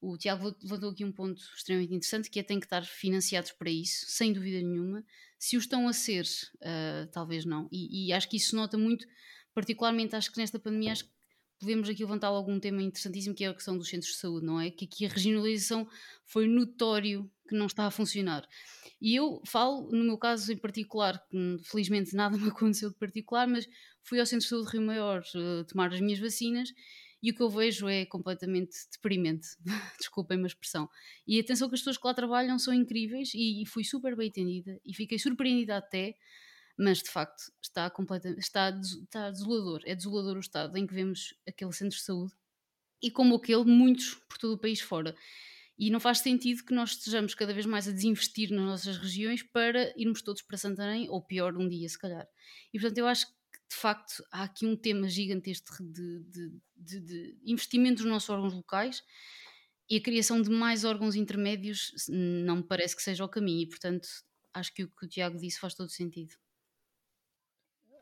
O 0.00 0.18
Tiago 0.18 0.54
levantou 0.62 0.90
aqui 0.90 1.04
um 1.04 1.12
ponto 1.12 1.40
extremamente 1.56 1.94
interessante, 1.94 2.30
que 2.30 2.38
é 2.38 2.42
têm 2.42 2.60
que 2.60 2.66
estar 2.66 2.84
financiados 2.84 3.52
para 3.52 3.70
isso, 3.70 4.04
sem 4.08 4.32
dúvida 4.32 4.60
nenhuma. 4.60 5.04
Se 5.38 5.56
o 5.56 5.58
estão 5.58 5.88
a 5.88 5.92
ser, 5.92 6.24
uh, 6.56 7.06
talvez 7.10 7.44
não. 7.44 7.68
E, 7.72 8.08
e 8.08 8.12
acho 8.12 8.28
que 8.28 8.36
isso 8.36 8.54
nota 8.54 8.76
muito 8.76 9.06
particularmente 9.54 10.16
acho 10.16 10.32
que 10.32 10.38
nesta 10.38 10.58
pandemia 10.58 10.92
acho 10.92 11.04
que 11.04 11.10
podemos 11.58 11.88
aqui 11.88 12.02
levantar 12.02 12.28
algum 12.28 12.58
tema 12.58 12.82
interessantíssimo 12.82 13.34
que 13.34 13.44
é 13.44 13.48
a 13.48 13.54
questão 13.54 13.78
dos 13.78 13.88
centros 13.88 14.12
de 14.12 14.18
saúde, 14.18 14.44
não 14.44 14.60
é? 14.60 14.70
Que 14.70 14.84
aqui 14.84 15.06
a 15.06 15.08
regionalização 15.08 15.88
foi 16.24 16.46
notório 16.46 17.30
que 17.48 17.54
não 17.54 17.66
está 17.66 17.86
a 17.86 17.90
funcionar. 17.90 18.46
E 19.00 19.14
eu 19.14 19.42
falo, 19.46 19.90
no 19.90 20.04
meu 20.04 20.18
caso 20.18 20.52
em 20.52 20.56
particular, 20.56 21.22
que 21.30 21.58
felizmente 21.64 22.14
nada 22.16 22.36
me 22.36 22.48
aconteceu 22.48 22.90
de 22.90 22.96
particular, 22.96 23.46
mas 23.46 23.68
fui 24.02 24.20
ao 24.20 24.26
centro 24.26 24.44
de 24.44 24.48
saúde 24.50 24.66
de 24.66 24.72
Rio 24.72 24.86
Maior 24.86 25.22
uh, 25.34 25.64
tomar 25.64 25.92
as 25.92 26.00
minhas 26.00 26.18
vacinas 26.18 26.70
e 27.22 27.30
o 27.30 27.34
que 27.34 27.42
eu 27.42 27.48
vejo 27.48 27.88
é 27.88 28.04
completamente 28.04 28.76
deprimente, 28.92 29.48
desculpem 29.98 30.42
a 30.42 30.46
expressão. 30.46 30.88
E 31.26 31.40
atenção 31.40 31.68
que 31.68 31.74
as 31.74 31.80
pessoas 31.80 31.96
que 31.96 32.06
lá 32.06 32.12
trabalham 32.12 32.58
são 32.58 32.74
incríveis 32.74 33.32
e, 33.34 33.62
e 33.62 33.66
fui 33.66 33.82
super 33.82 34.14
bem 34.14 34.28
atendida 34.28 34.78
e 34.84 34.92
fiquei 34.94 35.18
surpreendida 35.18 35.78
até 35.78 36.14
mas 36.76 37.02
de 37.02 37.10
facto 37.10 37.52
está 37.62 37.88
completamente 37.90 38.40
está, 38.40 38.70
está 38.70 39.30
desolador, 39.30 39.82
é 39.84 39.94
desolador 39.94 40.36
o 40.36 40.40
estado 40.40 40.76
em 40.76 40.86
que 40.86 40.94
vemos 40.94 41.34
aquele 41.46 41.72
centro 41.72 41.96
de 41.96 42.04
saúde 42.04 42.32
e 43.02 43.10
como 43.10 43.36
aquele, 43.36 43.64
muitos 43.64 44.14
por 44.28 44.38
todo 44.38 44.54
o 44.54 44.58
país 44.58 44.80
fora. 44.80 45.14
E 45.78 45.90
não 45.90 45.98
faz 46.00 46.18
sentido 46.18 46.64
que 46.64 46.72
nós 46.72 46.92
estejamos 46.92 47.34
cada 47.34 47.52
vez 47.52 47.66
mais 47.66 47.88
a 47.88 47.92
desinvestir 47.92 48.50
nas 48.50 48.64
nossas 48.64 48.96
regiões 48.96 49.42
para 49.42 49.92
irmos 49.96 50.22
todos 50.22 50.40
para 50.40 50.56
Santarém, 50.56 51.08
ou 51.10 51.20
pior, 51.20 51.56
um 51.56 51.68
dia, 51.68 51.88
se 51.88 51.98
calhar. 51.98 52.26
E 52.72 52.78
portanto, 52.78 52.98
eu 52.98 53.06
acho 53.06 53.26
que 53.26 53.34
de 53.68 53.76
facto 53.76 54.24
há 54.30 54.44
aqui 54.44 54.66
um 54.66 54.76
tema 54.76 55.08
gigantesco 55.08 55.82
de, 55.82 56.20
de, 56.24 56.52
de, 56.76 57.00
de 57.00 57.38
investimentos 57.44 58.04
nos 58.04 58.12
nossos 58.12 58.30
órgãos 58.30 58.54
locais 58.54 59.02
e 59.90 59.96
a 59.96 60.02
criação 60.02 60.40
de 60.40 60.48
mais 60.48 60.84
órgãos 60.84 61.16
intermédios 61.16 61.92
não 62.08 62.56
me 62.56 62.62
parece 62.62 62.96
que 62.96 63.02
seja 63.02 63.24
o 63.24 63.28
caminho. 63.28 63.62
E 63.62 63.68
portanto, 63.68 64.08
acho 64.52 64.72
que 64.72 64.84
o 64.84 64.88
que 64.88 65.04
o 65.04 65.08
Tiago 65.08 65.36
disse 65.38 65.58
faz 65.58 65.74
todo 65.74 65.90
sentido. 65.90 66.34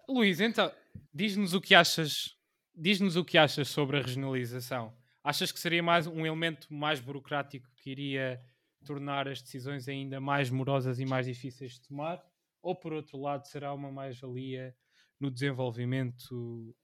Luís, 0.08 0.40
então, 0.40 0.72
diz-nos 1.12 1.54
o 1.54 1.60
que 1.60 1.74
achas. 1.74 2.36
Diz-nos 2.74 3.16
o 3.16 3.24
que 3.24 3.36
achas 3.36 3.68
sobre 3.68 3.98
a 3.98 4.02
regionalização. 4.02 4.96
Achas 5.22 5.52
que 5.52 5.60
seria 5.60 5.82
mais 5.82 6.06
um 6.06 6.26
elemento 6.26 6.72
mais 6.72 7.00
burocrático 7.00 7.68
que 7.76 7.90
iria 7.90 8.42
tornar 8.84 9.28
as 9.28 9.40
decisões 9.40 9.88
ainda 9.88 10.20
mais 10.20 10.50
morosas 10.50 10.98
e 10.98 11.04
mais 11.04 11.26
difíceis 11.26 11.74
de 11.74 11.82
tomar? 11.82 12.24
Ou 12.62 12.74
por 12.74 12.92
outro 12.92 13.18
lado, 13.18 13.46
será 13.46 13.72
uma 13.72 13.92
mais-valia 13.92 14.74
no 15.20 15.30
desenvolvimento 15.30 16.74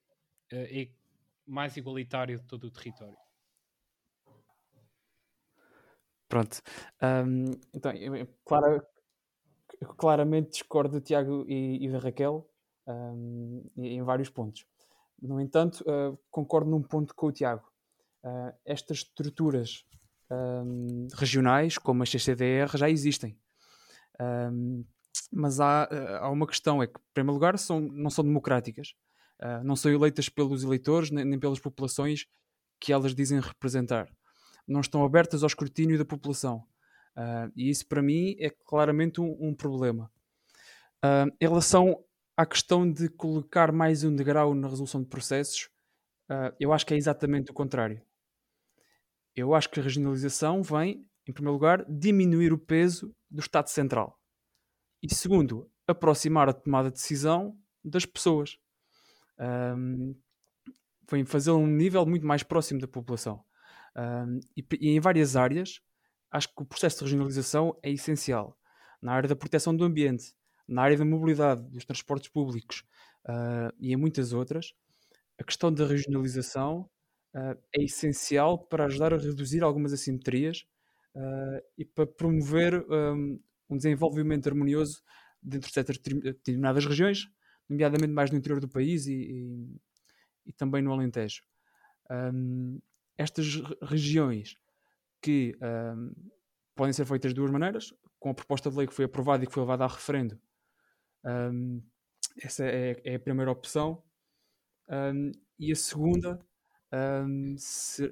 uh, 0.53 0.95
mais 1.47 1.77
igualitário 1.77 2.39
de 2.39 2.45
todo 2.45 2.65
o 2.65 2.71
território? 2.71 3.17
Pronto. 6.29 6.61
Um, 7.03 7.53
então, 7.75 7.93
eu, 7.93 8.29
claro, 8.45 8.87
claramente 9.97 10.51
discordo 10.51 11.01
do 11.01 11.05
Tiago 11.05 11.45
e, 11.49 11.85
e 11.85 11.91
da 11.91 11.99
Raquel 11.99 12.49
um, 12.89 13.71
em 13.77 14.03
vários 14.03 14.29
pontos. 14.29 14.67
No 15.21 15.41
entanto, 15.41 15.83
uh, 15.83 16.19
concordo 16.31 16.71
num 16.71 16.83
ponto 16.83 17.15
com 17.15 17.27
o 17.27 17.33
Tiago. 17.33 17.67
Uh, 18.25 18.53
estas 18.65 18.99
estruturas 18.99 19.85
um, 20.31 21.09
regionais, 21.15 21.77
como 21.79 22.03
a 22.03 22.07
CCDR, 22.07 22.77
já 22.77 22.89
existem. 22.89 23.39
Um, 24.21 24.85
mas 25.33 25.61
há, 25.61 25.89
uh, 25.91 26.25
há 26.25 26.31
uma 26.31 26.47
questão, 26.47 26.83
é 26.83 26.87
que, 26.87 26.99
em 26.99 27.13
primeiro 27.15 27.35
lugar, 27.35 27.59
são, 27.59 27.81
não 27.81 28.11
são 28.11 28.25
democráticas. 28.25 28.95
não 29.65 29.77
são 29.77 29.93
eleitas 29.93 30.29
pelos 30.29 30.65
eleitores 30.65 31.11
nem, 31.11 31.25
nem 31.25 31.39
pelas 31.39 31.61
populações 31.61 32.27
que 32.81 32.93
elas 32.93 33.15
dizem 33.15 33.41
representar. 33.41 34.09
não 34.67 34.81
estão 34.81 35.05
abertas 35.05 35.43
ao 35.43 35.47
escrutínio 35.47 35.99
da 35.99 36.05
população. 36.05 36.65
Uh, 37.17 37.51
e 37.57 37.69
isso, 37.69 37.85
para 37.87 38.01
mim, 38.01 38.37
é 38.39 38.49
claramente 38.49 39.21
um, 39.21 39.37
um 39.41 39.53
problema. 39.53 40.09
Uh, 41.05 41.27
em 41.41 41.49
relação 41.49 42.05
à 42.39 42.47
questão 42.47 42.89
de 42.89 43.09
colocar 43.09 43.73
mais 43.73 44.05
um 44.05 44.15
degrau 44.15 44.55
na 44.55 44.69
resolução 44.69 45.03
de 45.03 45.09
processos, 45.09 45.69
uh, 46.31 46.55
eu 46.61 46.73
acho 46.73 46.87
que 46.87 46.95
é 46.95 46.97
exatamente 46.97 47.51
o 47.51 47.55
contrário. 47.55 48.01
Eu 49.35 49.57
acho 49.57 49.69
que 49.69 49.81
a 49.81 49.83
regionalização 49.83 50.63
vem, 50.63 51.05
em 51.27 51.33
primeiro 51.33 51.55
lugar, 51.55 51.85
diminuir 51.89 52.53
o 52.53 52.59
peso 52.59 53.13
do 53.29 53.41
Estado 53.41 53.69
Central. 53.69 54.21
E 55.03 55.13
segundo, 55.13 55.69
aproximar 55.85 56.49
a 56.49 56.53
tomada 56.53 56.91
de 56.91 56.95
decisão 56.95 57.59
das 57.85 58.07
pessoas. 58.07 58.57
Um, 59.77 60.15
vem 61.11 61.25
fazê-lo 61.25 61.59
um 61.59 61.67
nível 61.67 62.07
muito 62.07 62.25
mais 62.25 62.45
próximo 62.45 62.81
da 62.81 62.87
população. 62.87 63.43
Um, 63.97 64.39
e, 64.57 64.65
e, 64.81 64.91
em 64.91 65.01
várias 65.01 65.35
áreas, 65.35 65.81
acho 66.31 66.55
que 66.55 66.63
o 66.63 66.67
processo 66.67 66.99
de 66.99 67.05
regionalização 67.07 67.77
é 67.83 67.91
essencial. 67.91 68.57
Na 69.03 69.13
área 69.13 69.29
da 69.29 69.35
proteção 69.35 69.75
do 69.75 69.83
ambiente, 69.83 70.38
na 70.69 70.83
área 70.83 70.97
da 70.97 71.05
mobilidade, 71.05 71.63
dos 71.71 71.85
transportes 71.85 72.29
públicos 72.29 72.85
uh, 73.25 73.73
e 73.79 73.93
em 73.93 73.97
muitas 73.97 74.33
outras, 74.33 74.75
a 75.39 75.45
questão 75.45 75.73
da 75.73 75.87
regionalização 75.87 76.89
uh, 77.35 77.59
é 77.75 77.83
essencial 77.83 78.59
para 78.59 78.85
ajudar 78.85 79.15
a 79.15 79.17
reduzir 79.17 79.63
algumas 79.63 79.93
assimetrias 79.93 80.67
uh, 81.15 81.63
e 81.77 81.85
para 81.85 82.07
promover 82.07 82.85
um, 82.89 83.41
um, 83.71 83.77
desenvolvimento 83.77 84.49
harmonioso 84.49 85.03
dentro 85.43 85.69
de 85.69 85.75
certas 85.75 85.99
determinadas 85.99 86.85
regiões, 86.85 87.29
nomeadamente 87.69 88.13
mais 88.13 88.31
no 88.31 88.39
interior 88.39 88.61
do 88.61 88.69
país 88.69 89.07
e, 89.07 89.15
e, 89.15 89.81
e 90.47 90.53
também 90.53 90.83
no 90.83 90.93
Alentejo. 90.93 91.43
Um, 92.11 92.81
estas 93.17 93.47
regiões 93.83 94.57
que 95.21 95.57
um, 95.63 96.13
podem 96.75 96.93
ser 96.93 97.05
feitas 97.05 97.33
de 97.33 97.35
duas 97.35 97.51
maneiras, 97.51 97.93
com 98.19 98.31
a 98.31 98.35
proposta 98.35 98.71
de 98.71 98.77
lei 98.77 98.87
que 98.87 98.95
foi 98.95 99.05
aprovada 99.05 99.45
e 99.45 99.47
que 99.47 99.53
foi 99.53 99.63
levada 99.63 99.85
a 99.85 99.89
referendo. 99.89 100.41
Um, 101.25 101.83
essa 102.41 102.65
é, 102.65 103.01
é, 103.05 103.15
a 103.17 103.21
primeira 103.21 103.51
opção. 103.51 104.03
Um, 104.89 105.33
e 105.59 105.73
a 105.73 105.77
segunda 105.77 106.41
um, 106.93 107.57
se, 107.59 108.11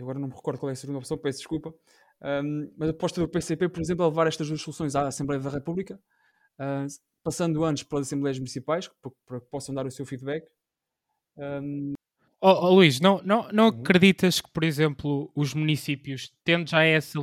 agora 0.00 0.18
não 0.18 0.28
me 0.28 0.34
recordo 0.34 0.58
qual 0.58 0.70
é 0.70 0.72
a 0.72 0.76
segunda 0.76 0.98
opção, 0.98 1.18
peço 1.18 1.38
desculpa. 1.38 1.74
Mas 2.76 2.88
a 2.88 2.92
proposta 2.92 3.20
do 3.20 3.28
PCP, 3.28 3.68
por 3.68 3.80
exemplo, 3.80 4.04
é 4.04 4.08
levar 4.08 4.28
estas 4.28 4.46
duas 4.46 4.62
soluções 4.62 4.94
à 4.94 5.08
Assembleia 5.08 5.42
da 5.42 5.50
República, 5.50 6.00
uh, 6.60 6.86
passando 7.24 7.64
antes 7.64 7.82
pelas 7.82 8.06
Assembleias 8.06 8.38
Municipais, 8.38 8.88
para, 9.26 9.40
que 9.40 9.46
possam 9.46 9.74
dar 9.74 9.86
o 9.86 9.90
seu 9.90 10.06
feedback. 10.06 10.46
Oh, 12.40 12.66
oh, 12.66 12.74
Luís, 12.74 13.00
não, 13.00 13.20
não, 13.22 13.48
não 13.52 13.68
uhum. 13.68 13.80
acreditas 13.80 14.40
que, 14.40 14.50
por 14.52 14.62
exemplo, 14.64 15.32
os 15.34 15.54
municípios, 15.54 16.32
tendo 16.44 16.68
já 16.68 16.84
essa. 16.84 17.18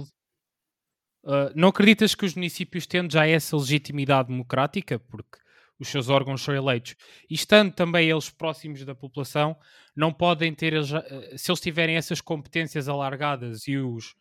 Uh, 1.29 1.53
não 1.53 1.67
acreditas 1.67 2.15
que 2.15 2.25
os 2.25 2.33
municípios, 2.33 2.87
tendo 2.87 3.13
já 3.13 3.27
essa 3.27 3.55
legitimidade 3.55 4.29
democrática, 4.29 4.97
porque 4.97 5.37
os 5.77 5.87
seus 5.87 6.09
órgãos 6.09 6.41
são 6.41 6.55
eleitos, 6.55 6.95
e 7.29 7.35
estando 7.35 7.71
também 7.71 8.09
eles 8.09 8.31
próximos 8.31 8.83
da 8.83 8.95
população, 8.95 9.55
não 9.95 10.11
podem 10.11 10.55
ter, 10.55 10.73
eh, 10.73 11.37
se 11.37 11.51
eles 11.51 11.61
tiverem 11.61 11.97
essas 11.97 12.19
competências 12.19 12.89
alargadas 12.89 13.67
e 13.67 13.77
os 13.77 14.15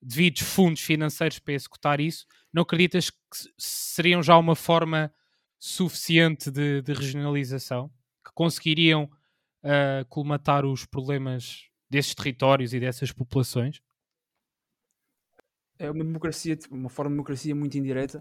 devidos 0.00 0.42
fundos 0.42 0.82
financeiros 0.82 1.40
para 1.40 1.52
executar 1.52 2.00
isso, 2.00 2.26
não 2.52 2.62
acreditas 2.62 3.10
que 3.10 3.18
seriam 3.58 4.22
já 4.22 4.38
uma 4.38 4.54
forma 4.54 5.12
suficiente 5.58 6.48
de, 6.48 6.80
de 6.80 6.92
regionalização? 6.92 7.90
Que 8.24 8.32
conseguiriam 8.34 9.10
uh, 9.64 10.04
colmatar 10.08 10.64
os 10.64 10.86
problemas 10.86 11.64
desses 11.90 12.14
territórios 12.14 12.72
e 12.72 12.78
dessas 12.78 13.10
populações? 13.10 13.80
É 15.82 15.90
uma 15.90 16.04
democracia, 16.04 16.56
uma 16.70 16.88
forma 16.88 17.10
de 17.10 17.16
democracia 17.16 17.54
muito 17.56 17.76
indireta, 17.76 18.20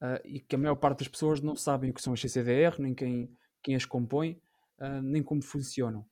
uh, 0.00 0.18
e 0.24 0.40
que 0.40 0.54
a 0.56 0.58
maior 0.58 0.76
parte 0.76 1.00
das 1.00 1.08
pessoas 1.08 1.42
não 1.42 1.54
sabem 1.54 1.90
o 1.90 1.92
que 1.92 2.00
são 2.00 2.14
as 2.14 2.20
CCDR, 2.22 2.80
nem 2.80 2.94
quem, 2.94 3.30
quem 3.62 3.74
as 3.74 3.84
compõe, 3.84 4.40
uh, 4.80 5.02
nem 5.02 5.22
como 5.22 5.42
funcionam. 5.42 6.06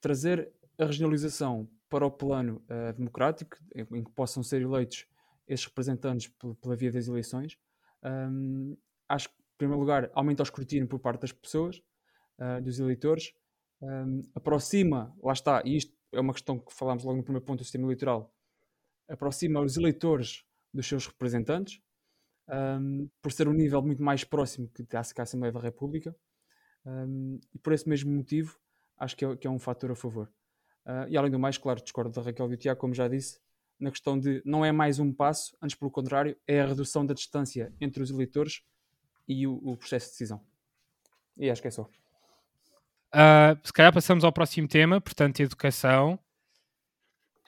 Trazer 0.00 0.52
a 0.76 0.84
regionalização 0.84 1.70
para 1.88 2.04
o 2.04 2.10
plano 2.10 2.60
uh, 2.64 2.92
democrático, 2.92 3.56
em, 3.72 3.86
em, 3.98 4.02
que 4.02 4.10
possam 4.10 4.42
ser 4.42 4.62
eleitos 4.62 5.06
esses 5.46 5.64
representantes 5.64 6.28
pela 6.60 6.74
via 6.74 6.90
das 6.90 7.06
eleições, 7.06 7.56
um, 8.02 8.76
acho 9.08 9.28
que, 9.28 9.34
em 9.36 9.58
primeiro 9.58 9.80
lugar, 9.80 10.10
aumenta 10.12 10.42
o 10.42 10.44
escrutínio 10.44 10.88
por 10.88 10.98
parte 10.98 11.20
das 11.20 11.30
pessoas, 11.32 11.80
dos 12.64 12.80
eleitores, 12.80 13.32
um, 13.80 14.22
aproxima, 14.34 15.14
lá 15.22 15.32
está, 15.32 15.62
e 15.64 15.76
isto 15.76 15.94
é 16.10 16.20
uma 16.20 16.32
questão 16.32 16.58
que 16.58 16.72
falámos 16.72 17.04
logo 17.04 17.18
no 17.18 17.22
primeiro 17.22 17.44
ponto 17.44 17.58
do 17.58 17.64
sistema 17.64 17.84
eleitoral, 17.84 18.34
aproxima 19.08 19.60
os 19.60 19.76
eleitores 19.76 20.44
dos 20.72 20.86
seus 20.86 21.06
representantes, 21.06 21.80
um, 22.48 23.08
por 23.20 23.32
ser 23.32 23.48
um 23.48 23.52
nível 23.52 23.82
muito 23.82 24.02
mais 24.02 24.24
próximo 24.24 24.68
que 24.68 24.96
a 24.96 25.00
Assembleia 25.00 25.52
da 25.52 25.60
República, 25.60 26.14
um, 26.84 27.38
e 27.54 27.58
por 27.58 27.72
esse 27.72 27.88
mesmo 27.88 28.12
motivo 28.12 28.58
acho 28.98 29.16
que 29.16 29.24
é, 29.24 29.36
que 29.36 29.46
é 29.46 29.50
um 29.50 29.58
fator 29.58 29.90
a 29.90 29.94
favor. 29.94 30.30
Uh, 30.84 31.08
e 31.08 31.16
além 31.16 31.30
do 31.30 31.38
mais, 31.38 31.56
claro, 31.58 31.80
discordo 31.80 32.10
da 32.10 32.22
Raquel 32.22 32.46
e 32.46 32.50
do 32.50 32.56
Tiago, 32.56 32.80
como 32.80 32.94
já 32.94 33.06
disse, 33.08 33.40
na 33.78 33.90
questão 33.90 34.18
de 34.18 34.42
não 34.44 34.64
é 34.64 34.72
mais 34.72 34.98
um 34.98 35.12
passo, 35.12 35.56
antes 35.60 35.76
pelo 35.76 35.90
contrário, 35.90 36.36
é 36.46 36.60
a 36.60 36.66
redução 36.66 37.04
da 37.04 37.14
distância 37.14 37.72
entre 37.80 38.02
os 38.02 38.10
eleitores 38.10 38.62
e 39.26 39.46
o, 39.46 39.54
o 39.62 39.76
processo 39.76 40.06
de 40.06 40.12
decisão. 40.12 40.40
E 41.36 41.50
acho 41.50 41.62
que 41.62 41.68
é 41.68 41.70
só. 41.70 41.82
Uh, 43.14 43.58
se 43.62 43.72
calhar 43.72 43.92
passamos 43.92 44.24
ao 44.24 44.32
próximo 44.32 44.68
tema, 44.68 45.00
portanto, 45.00 45.40
educação. 45.40 46.18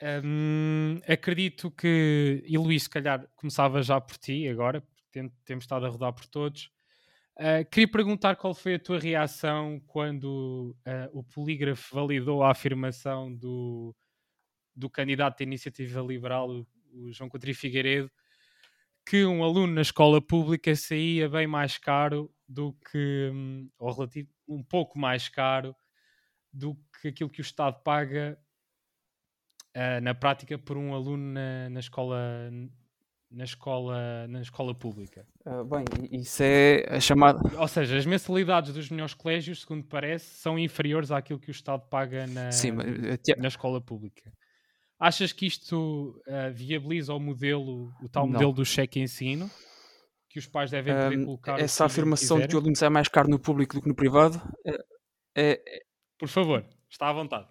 Um, 0.01 0.99
acredito 1.07 1.71
que, 1.71 2.43
e 2.45 2.57
Luís, 2.57 2.83
se 2.83 2.89
calhar 2.89 3.25
começava 3.35 3.81
já 3.81 3.99
por 4.01 4.17
ti 4.17 4.47
agora, 4.47 4.81
porque 4.81 5.31
temos 5.45 5.63
estado 5.63 5.85
a 5.85 5.89
rodar 5.89 6.13
por 6.13 6.25
todos. 6.25 6.69
Uh, 7.37 7.69
queria 7.69 7.89
perguntar 7.89 8.35
qual 8.35 8.53
foi 8.53 8.75
a 8.75 8.79
tua 8.79 8.99
reação 8.99 9.81
quando 9.87 10.75
uh, 10.87 11.17
o 11.17 11.23
polígrafo 11.23 11.93
validou 11.93 12.43
a 12.43 12.51
afirmação 12.51 13.33
do, 13.33 13.95
do 14.75 14.89
candidato 14.89 15.39
da 15.39 15.43
Iniciativa 15.43 16.01
Liberal, 16.01 16.49
o, 16.49 16.67
o 16.93 17.11
João 17.11 17.29
Coutinho 17.29 17.55
Figueiredo, 17.55 18.11
que 19.05 19.25
um 19.25 19.43
aluno 19.43 19.73
na 19.73 19.81
escola 19.81 20.21
pública 20.21 20.75
saía 20.75 21.29
bem 21.29 21.45
mais 21.45 21.77
caro 21.77 22.33
do 22.47 22.73
que, 22.73 23.29
um, 23.33 23.69
ou 23.77 23.91
relativo, 23.91 24.29
um 24.47 24.63
pouco 24.63 24.97
mais 24.97 25.29
caro 25.29 25.75
do 26.51 26.75
que 27.01 27.09
aquilo 27.09 27.29
que 27.29 27.41
o 27.41 27.43
Estado 27.43 27.81
paga 27.83 28.39
uh, 29.75 30.01
na 30.01 30.13
prática 30.15 30.57
por 30.57 30.77
um 30.77 30.93
aluno 30.93 31.33
na, 31.33 31.69
na 31.69 31.79
escola 31.79 32.49
na 33.35 33.43
escola, 33.43 34.27
na 34.29 34.41
escola 34.41 34.73
pública. 34.73 35.25
Uh, 35.45 35.63
bem, 35.65 35.83
isso 36.11 36.41
é 36.41 36.85
a 36.89 36.99
chamada. 36.99 37.39
Ou 37.59 37.67
seja, 37.67 37.97
as 37.97 38.05
mensalidades 38.05 38.73
dos 38.73 38.89
melhores 38.89 39.13
colégios, 39.13 39.61
segundo 39.61 39.83
parece, 39.83 40.37
são 40.37 40.57
inferiores 40.57 41.11
àquilo 41.11 41.39
que 41.39 41.49
o 41.49 41.51
Estado 41.51 41.81
paga 41.89 42.25
na, 42.27 42.51
Sim, 42.51 42.71
mas... 42.71 42.87
Eh, 42.87 43.35
na 43.37 43.49
escola 43.49 43.81
pública. 43.81 44.31
Achas 44.97 45.33
que 45.33 45.45
isto 45.45 46.21
uh, 46.27 46.53
viabiliza 46.53 47.13
o 47.13 47.19
modelo, 47.19 47.91
o 48.01 48.07
tal 48.07 48.25
Não. 48.25 48.33
modelo 48.33 48.53
do 48.53 48.63
cheque 48.63 49.01
ensino? 49.01 49.51
Que 50.29 50.39
os 50.39 50.47
pais 50.47 50.71
devem 50.71 50.93
poder 50.93 51.19
um, 51.19 51.25
colocar. 51.25 51.59
Essa 51.59 51.85
afirmação 51.85 52.39
de 52.39 52.47
que 52.47 52.55
o 52.55 52.59
aluno 52.59 52.75
sai 52.75 52.89
mais 52.89 53.09
caro 53.09 53.29
no 53.29 53.39
público 53.39 53.75
do 53.75 53.81
que 53.81 53.87
no 53.89 53.95
privado 53.95 54.41
é, 54.65 55.53
é... 55.53 55.61
Por 56.17 56.29
favor, 56.29 56.65
está 56.89 57.09
à 57.09 57.13
vontade. 57.13 57.47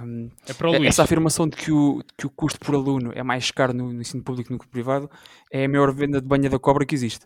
Um, 0.00 0.30
é 0.74 0.86
essa 0.86 1.02
afirmação 1.02 1.48
de 1.48 1.56
que 1.56 1.72
o, 1.72 2.02
que 2.16 2.26
o 2.26 2.30
custo 2.30 2.58
por 2.60 2.74
aluno 2.74 3.12
é 3.14 3.22
mais 3.22 3.50
caro 3.50 3.72
no, 3.72 3.92
no 3.92 4.00
ensino 4.00 4.22
público 4.22 4.52
do 4.52 4.58
que 4.58 4.64
no 4.64 4.70
privado 4.70 5.10
é 5.50 5.64
a 5.64 5.68
maior 5.68 5.92
venda 5.92 6.20
de 6.20 6.26
banha 6.26 6.48
da 6.48 6.58
cobra 6.58 6.86
que 6.86 6.94
existe. 6.94 7.24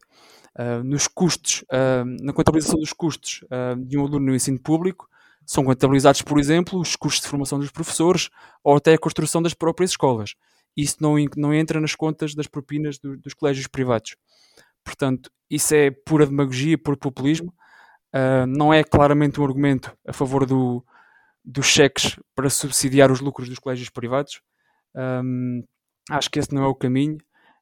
Uh, 0.58 0.82
nos 0.82 1.06
custos, 1.06 1.62
uh, 1.64 2.04
na 2.22 2.32
contabilização 2.32 2.78
dos 2.78 2.92
custos 2.92 3.42
uh, 3.44 3.76
de 3.84 3.98
um 3.98 4.02
aluno 4.02 4.26
no 4.26 4.34
ensino 4.34 4.58
público, 4.58 5.08
são 5.44 5.64
contabilizados, 5.64 6.22
por 6.22 6.38
exemplo, 6.38 6.80
os 6.80 6.96
custos 6.96 7.22
de 7.22 7.28
formação 7.28 7.58
dos 7.58 7.70
professores 7.70 8.30
ou 8.64 8.76
até 8.76 8.94
a 8.94 8.98
construção 8.98 9.42
das 9.42 9.54
próprias 9.54 9.90
escolas. 9.90 10.34
Isso 10.76 10.96
não, 11.00 11.14
não 11.36 11.54
entra 11.54 11.80
nas 11.80 11.94
contas 11.94 12.34
das 12.34 12.46
propinas 12.46 12.98
do, 12.98 13.16
dos 13.16 13.34
colégios 13.34 13.66
privados. 13.66 14.16
Portanto, 14.82 15.30
isso 15.48 15.74
é 15.74 15.90
pura 15.90 16.26
demagogia, 16.26 16.76
puro 16.76 16.96
populismo. 16.96 17.52
não 18.48 18.74
é 18.74 18.82
claramente 18.82 19.40
um 19.40 19.44
argumento 19.44 19.96
a 20.06 20.12
favor 20.12 20.44
do, 20.46 20.84
dos 21.46 21.66
cheques 21.66 22.18
para 22.34 22.50
subsidiar 22.50 23.12
os 23.12 23.20
lucros 23.20 23.48
dos 23.48 23.60
colégios 23.60 23.88
privados. 23.88 24.42
Um, 24.94 25.62
acho 26.10 26.28
que 26.28 26.40
esse 26.40 26.52
não 26.52 26.64
é 26.64 26.66
o 26.66 26.74
caminho. 26.74 27.18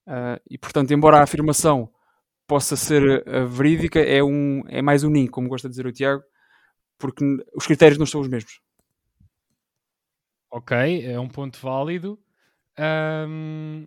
Uh, 0.07 0.41
e, 0.49 0.57
portanto, 0.57 0.93
embora 0.93 1.19
a 1.19 1.23
afirmação 1.23 1.93
possa 2.47 2.77
ser 2.77 3.23
uh, 3.29 3.47
verídica, 3.47 4.01
é, 4.01 4.23
um, 4.23 4.63
é 4.69 4.81
mais 4.81 5.05
um 5.05 5.11
ninho, 5.11 5.31
como 5.31 5.49
gosta 5.49 5.69
de 5.69 5.73
dizer 5.73 5.87
o 5.87 5.93
Tiago, 5.93 6.23
porque 6.99 7.23
os 7.55 7.67
critérios 7.67 7.99
não 7.99 8.07
são 8.07 8.23
os 8.23 8.29
mesmos. 8.29 8.61
Ok, 10.51 11.05
é 11.05 11.19
um 11.21 11.29
ponto 11.29 11.59
válido. 11.59 12.19
Um... 13.29 13.87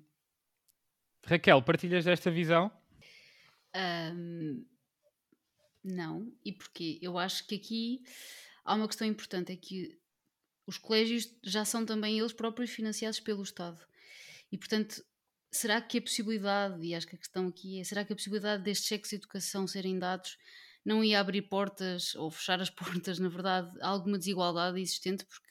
Raquel, 1.26 1.62
partilhas 1.62 2.06
desta 2.06 2.30
visão? 2.30 2.72
Um, 3.76 4.66
não, 5.84 6.32
e 6.44 6.52
porquê? 6.52 7.00
Eu 7.02 7.18
acho 7.18 7.48
que 7.48 7.56
aqui 7.56 8.02
há 8.68 8.76
uma 8.76 8.88
questão 8.88 9.08
importante, 9.08 9.52
é 9.52 9.56
que 9.56 9.98
os 10.68 10.78
colégios 10.78 11.34
já 11.44 11.64
são 11.64 11.86
também 11.86 12.20
eles 12.20 12.34
próprios 12.34 12.70
financiados 12.70 13.20
pelo 13.22 13.42
Estado. 13.42 13.80
E, 14.52 14.58
portanto, 14.58 15.02
será 15.50 15.82
que 15.82 15.98
a 15.98 16.02
possibilidade, 16.02 16.86
e 16.86 16.94
acho 16.94 17.08
que 17.08 17.16
a 17.16 17.20
questão 17.20 17.48
aqui 17.48 17.80
é, 17.80 17.84
será 17.84 18.04
que 18.04 18.12
a 18.12 18.16
possibilidade 18.16 18.64
destes 18.64 18.88
cheques 18.88 19.10
de 19.10 19.16
educação 19.16 19.66
serem 19.66 19.98
dados 19.98 20.38
não 20.86 21.04
ia 21.04 21.20
abrir 21.20 21.44
portas 21.44 22.14
ou 22.16 22.30
fechar 22.30 22.62
as 22.62 22.70
portas, 22.70 23.18
na 23.18 23.30
verdade, 23.30 23.72
a 23.82 23.88
alguma 23.88 24.18
desigualdade 24.18 24.80
existente? 24.80 25.26
Porque 25.26 25.48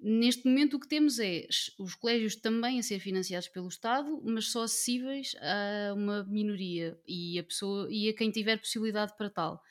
neste 0.00 0.46
momento 0.46 0.76
o 0.76 0.80
que 0.80 0.88
temos 0.88 1.18
é 1.18 1.46
os 1.78 1.94
colégios 1.94 2.36
também 2.36 2.78
a 2.78 2.82
ser 2.82 3.00
financiados 3.00 3.48
pelo 3.48 3.68
Estado, 3.68 4.20
mas 4.22 4.50
só 4.50 4.62
acessíveis 4.62 5.34
a 5.40 5.94
uma 5.94 6.24
minoria 6.24 7.00
e 7.06 7.38
a, 7.38 7.44
pessoa, 7.44 7.88
e 7.90 8.10
a 8.10 8.14
quem 8.14 8.30
tiver 8.30 8.58
possibilidade 8.58 9.16
para 9.16 9.30
tal. 9.30 9.62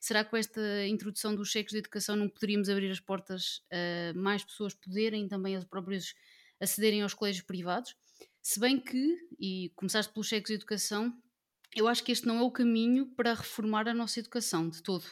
Será 0.00 0.24
que 0.24 0.30
com 0.30 0.36
esta 0.36 0.86
introdução 0.86 1.34
dos 1.34 1.48
cheques 1.48 1.72
de 1.72 1.78
educação 1.78 2.16
não 2.16 2.28
poderíamos 2.28 2.68
abrir 2.68 2.90
as 2.90 3.00
portas 3.00 3.62
a 3.70 4.18
mais 4.18 4.44
pessoas 4.44 4.74
poderem 4.74 5.26
também 5.28 5.56
as 5.56 5.64
próprias 5.64 6.14
acederem 6.60 7.02
aos 7.02 7.14
colégios 7.14 7.44
privados? 7.44 7.94
Se 8.42 8.58
bem 8.58 8.78
que, 8.80 9.18
e 9.38 9.72
começaste 9.76 10.12
pelos 10.12 10.28
cheques 10.28 10.48
de 10.48 10.54
educação, 10.54 11.12
eu 11.74 11.86
acho 11.86 12.02
que 12.02 12.12
este 12.12 12.26
não 12.26 12.38
é 12.38 12.42
o 12.42 12.50
caminho 12.50 13.06
para 13.14 13.34
reformar 13.34 13.88
a 13.88 13.94
nossa 13.94 14.18
educação 14.18 14.68
de 14.68 14.82
todo. 14.82 15.04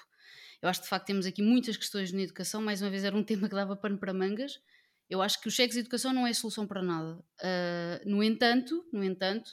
Eu 0.60 0.68
acho 0.68 0.80
que 0.80 0.86
de 0.86 0.90
facto 0.90 1.06
temos 1.06 1.26
aqui 1.26 1.42
muitas 1.42 1.76
questões 1.76 2.10
na 2.12 2.22
educação, 2.22 2.60
mais 2.60 2.82
uma 2.82 2.90
vez 2.90 3.04
era 3.04 3.16
um 3.16 3.22
tema 3.24 3.48
que 3.48 3.54
dava 3.54 3.76
pano 3.76 3.98
para 3.98 4.12
mangas. 4.12 4.60
Eu 5.08 5.22
acho 5.22 5.40
que 5.40 5.48
os 5.48 5.54
cheques 5.54 5.74
de 5.74 5.80
educação 5.80 6.12
não 6.12 6.26
é 6.26 6.32
solução 6.32 6.66
para 6.66 6.82
nada. 6.82 7.18
Uh, 7.40 8.10
no 8.10 8.22
entanto, 8.22 8.86
no 8.92 9.02
entanto, 9.02 9.50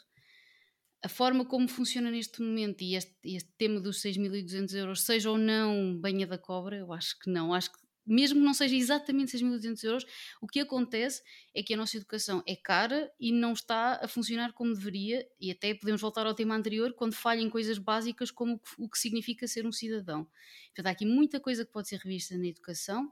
a 1.06 1.08
forma 1.08 1.46
como 1.46 1.68
funciona 1.68 2.10
neste 2.10 2.42
momento 2.42 2.82
e 2.82 2.96
este, 2.96 3.14
este 3.24 3.52
tema 3.60 3.80
dos 3.80 4.02
6.200 4.02 4.74
euros, 4.74 5.02
seja 5.02 5.30
ou 5.30 5.38
não 5.38 5.96
banha 5.96 6.26
da 6.26 6.36
cobra, 6.36 6.78
eu 6.78 6.92
acho 6.92 7.20
que 7.20 7.30
não. 7.30 7.54
Acho 7.54 7.72
que 7.72 7.78
mesmo 8.04 8.40
que 8.40 8.46
não 8.46 8.56
seja 8.56 8.76
exatamente 8.76 9.38
6.200 9.38 9.84
euros, 9.84 10.06
o 10.42 10.48
que 10.48 10.60
acontece 10.60 11.22
é 11.54 11.62
que 11.62 11.76
a 11.76 11.78
nossa 11.78 11.96
educação 11.96 12.42
é 12.48 12.56
cara 12.56 13.12
e 13.20 13.32
não 13.32 13.54
está 13.54 14.00
a 14.02 14.08
funcionar 14.08 14.52
como 14.54 14.74
deveria, 14.74 15.24
e 15.40 15.52
até 15.52 15.76
podemos 15.76 16.02
voltar 16.02 16.26
ao 16.26 16.34
tema 16.34 16.56
anterior, 16.56 16.92
quando 16.94 17.14
falhem 17.14 17.52
coisas 17.52 17.78
básicas 17.78 18.32
como 18.32 18.60
o 18.80 18.90
que 18.90 18.98
significa 18.98 19.48
ser 19.48 19.68
um 19.68 19.72
cidadão. 19.72 20.28
Portanto, 20.68 20.88
há 20.88 20.90
aqui 20.90 21.06
muita 21.06 21.40
coisa 21.40 21.64
que 21.64 21.72
pode 21.72 21.88
ser 21.88 21.98
revista 21.98 22.36
na 22.36 22.48
educação. 22.48 23.12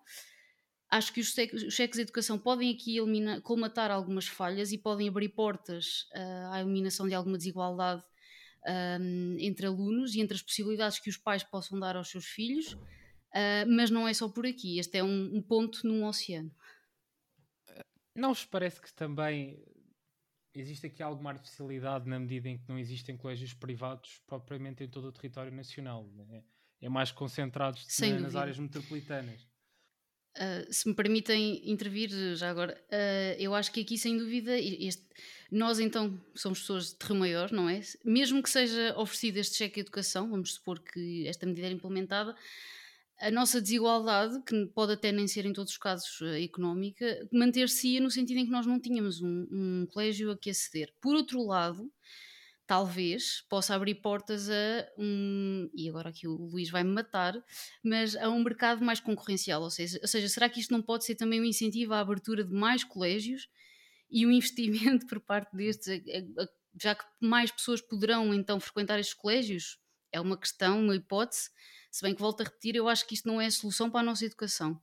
Acho 0.95 1.13
que 1.13 1.21
os 1.21 1.33
cheques 1.73 1.97
de 1.97 2.01
educação 2.01 2.37
podem 2.37 2.71
aqui 2.71 2.97
eliminar, 2.97 3.41
colmatar 3.41 3.91
algumas 3.91 4.27
falhas 4.27 4.71
e 4.71 4.77
podem 4.77 5.07
abrir 5.07 5.29
portas 5.29 6.03
uh, 6.15 6.51
à 6.51 6.61
eliminação 6.61 7.07
de 7.07 7.15
alguma 7.15 7.37
desigualdade 7.37 8.03
um, 8.99 9.37
entre 9.39 9.65
alunos 9.65 10.15
e 10.15 10.21
entre 10.21 10.35
as 10.35 10.41
possibilidades 10.41 10.99
que 10.99 11.09
os 11.09 11.17
pais 11.17 11.43
possam 11.43 11.79
dar 11.79 11.95
aos 11.95 12.09
seus 12.09 12.25
filhos 12.25 12.77
Uh, 13.33 13.65
mas 13.67 13.89
não 13.89 14.07
é 14.07 14.13
só 14.13 14.29
por 14.29 14.45
aqui, 14.45 14.77
este 14.77 14.99
é 14.99 15.03
um, 15.03 15.37
um 15.37 15.41
ponto 15.41 15.85
num 15.87 16.05
oceano. 16.05 16.51
Não 18.15 18.31
vos 18.31 18.45
parece 18.45 18.79
que 18.79 18.93
também 18.93 19.59
existe 20.53 20.85
aqui 20.85 21.01
alguma 21.01 21.31
artificialidade 21.31 22.07
na 22.07 22.19
medida 22.19 22.47
em 22.47 22.59
que 22.59 22.69
não 22.69 22.77
existem 22.77 23.17
colégios 23.17 23.51
privados 23.51 24.21
propriamente 24.27 24.83
em 24.83 24.87
todo 24.87 25.07
o 25.07 25.11
território 25.11 25.51
nacional? 25.51 26.07
Né? 26.11 26.43
É 26.79 26.87
mais 26.87 27.11
concentrados 27.11 27.87
na, 27.99 28.19
nas 28.19 28.35
áreas 28.35 28.59
metropolitanas. 28.59 29.47
Uh, 30.35 30.73
se 30.73 30.87
me 30.87 30.95
permitem 30.95 31.61
intervir 31.69 32.09
já 32.35 32.49
agora, 32.49 32.75
uh, 32.89 33.39
eu 33.39 33.53
acho 33.53 33.71
que 33.71 33.81
aqui 33.81 33.99
sem 33.99 34.17
dúvida 34.17 34.57
este, 34.57 35.03
nós 35.51 35.79
então 35.79 36.19
somos 36.33 36.61
pessoas 36.61 36.91
de 36.91 37.05
Rio 37.05 37.15
Maior, 37.15 37.51
não 37.51 37.69
é? 37.69 37.79
Mesmo 38.03 38.41
que 38.41 38.49
seja 38.49 38.97
oferecido 38.97 39.37
este 39.37 39.57
cheque 39.57 39.75
de 39.75 39.81
educação, 39.81 40.27
vamos 40.27 40.55
supor 40.55 40.79
que 40.79 41.27
esta 41.27 41.45
medida 41.45 41.67
era 41.67 41.75
implementada, 41.75 42.35
a 43.19 43.29
nossa 43.29 43.61
desigualdade, 43.61 44.41
que 44.43 44.65
pode 44.73 44.93
até 44.93 45.11
nem 45.11 45.27
ser 45.27 45.45
em 45.45 45.53
todos 45.53 45.73
os 45.73 45.77
casos 45.77 46.19
uh, 46.21 46.43
económica, 46.43 47.05
manter-se-ia 47.31 48.01
no 48.01 48.09
sentido 48.09 48.39
em 48.39 48.45
que 48.45 48.51
nós 48.51 48.65
não 48.65 48.79
tínhamos 48.79 49.21
um, 49.21 49.47
um, 49.51 49.87
colégio 49.91 50.31
a 50.31 50.37
que 50.37 50.49
aceder. 50.49 50.91
Por 50.99 51.15
outro 51.15 51.41
lado, 51.45 51.89
talvez 52.73 53.45
possa 53.47 53.75
abrir 53.75 53.93
portas 53.93 54.49
a 54.49 54.87
um, 54.97 55.69
e 55.75 55.87
agora 55.87 56.09
aqui 56.09 56.27
o 56.27 56.33
Luís 56.33 56.71
vai-me 56.71 56.89
matar, 56.89 57.35
mas 57.83 58.15
a 58.15 58.27
um 58.29 58.43
mercado 58.43 58.83
mais 58.83 58.99
concorrencial, 58.99 59.61
ou 59.61 59.69
seja, 59.69 59.99
ou 60.01 60.07
seja, 60.07 60.27
será 60.27 60.49
que 60.49 60.59
isto 60.59 60.71
não 60.71 60.81
pode 60.81 61.05
ser 61.05 61.13
também 61.13 61.39
um 61.39 61.45
incentivo 61.45 61.93
à 61.93 61.99
abertura 61.99 62.43
de 62.43 62.51
mais 62.51 62.83
colégios 62.83 63.47
e 64.09 64.25
um 64.25 64.31
investimento 64.33 65.05
por 65.05 65.19
parte 65.19 65.55
destes, 65.55 66.01
já 66.81 66.95
que 66.95 67.05
mais 67.21 67.51
pessoas 67.51 67.79
poderão 67.79 68.33
então 68.33 68.59
frequentar 68.59 68.99
estes 68.99 69.13
colégios? 69.13 69.77
É 70.11 70.19
uma 70.19 70.35
questão, 70.35 70.79
uma 70.79 70.95
hipótese, 70.95 71.51
se 71.91 72.01
bem 72.01 72.15
que 72.15 72.21
volto 72.21 72.41
a 72.41 72.45
repetir, 72.45 72.75
eu 72.75 72.89
acho 72.89 73.05
que 73.05 73.13
isto 73.13 73.27
não 73.27 73.39
é 73.39 73.45
a 73.45 73.51
solução 73.51 73.87
para 73.87 73.99
a 73.99 74.03
nossa 74.03 74.25
educação. 74.25 74.81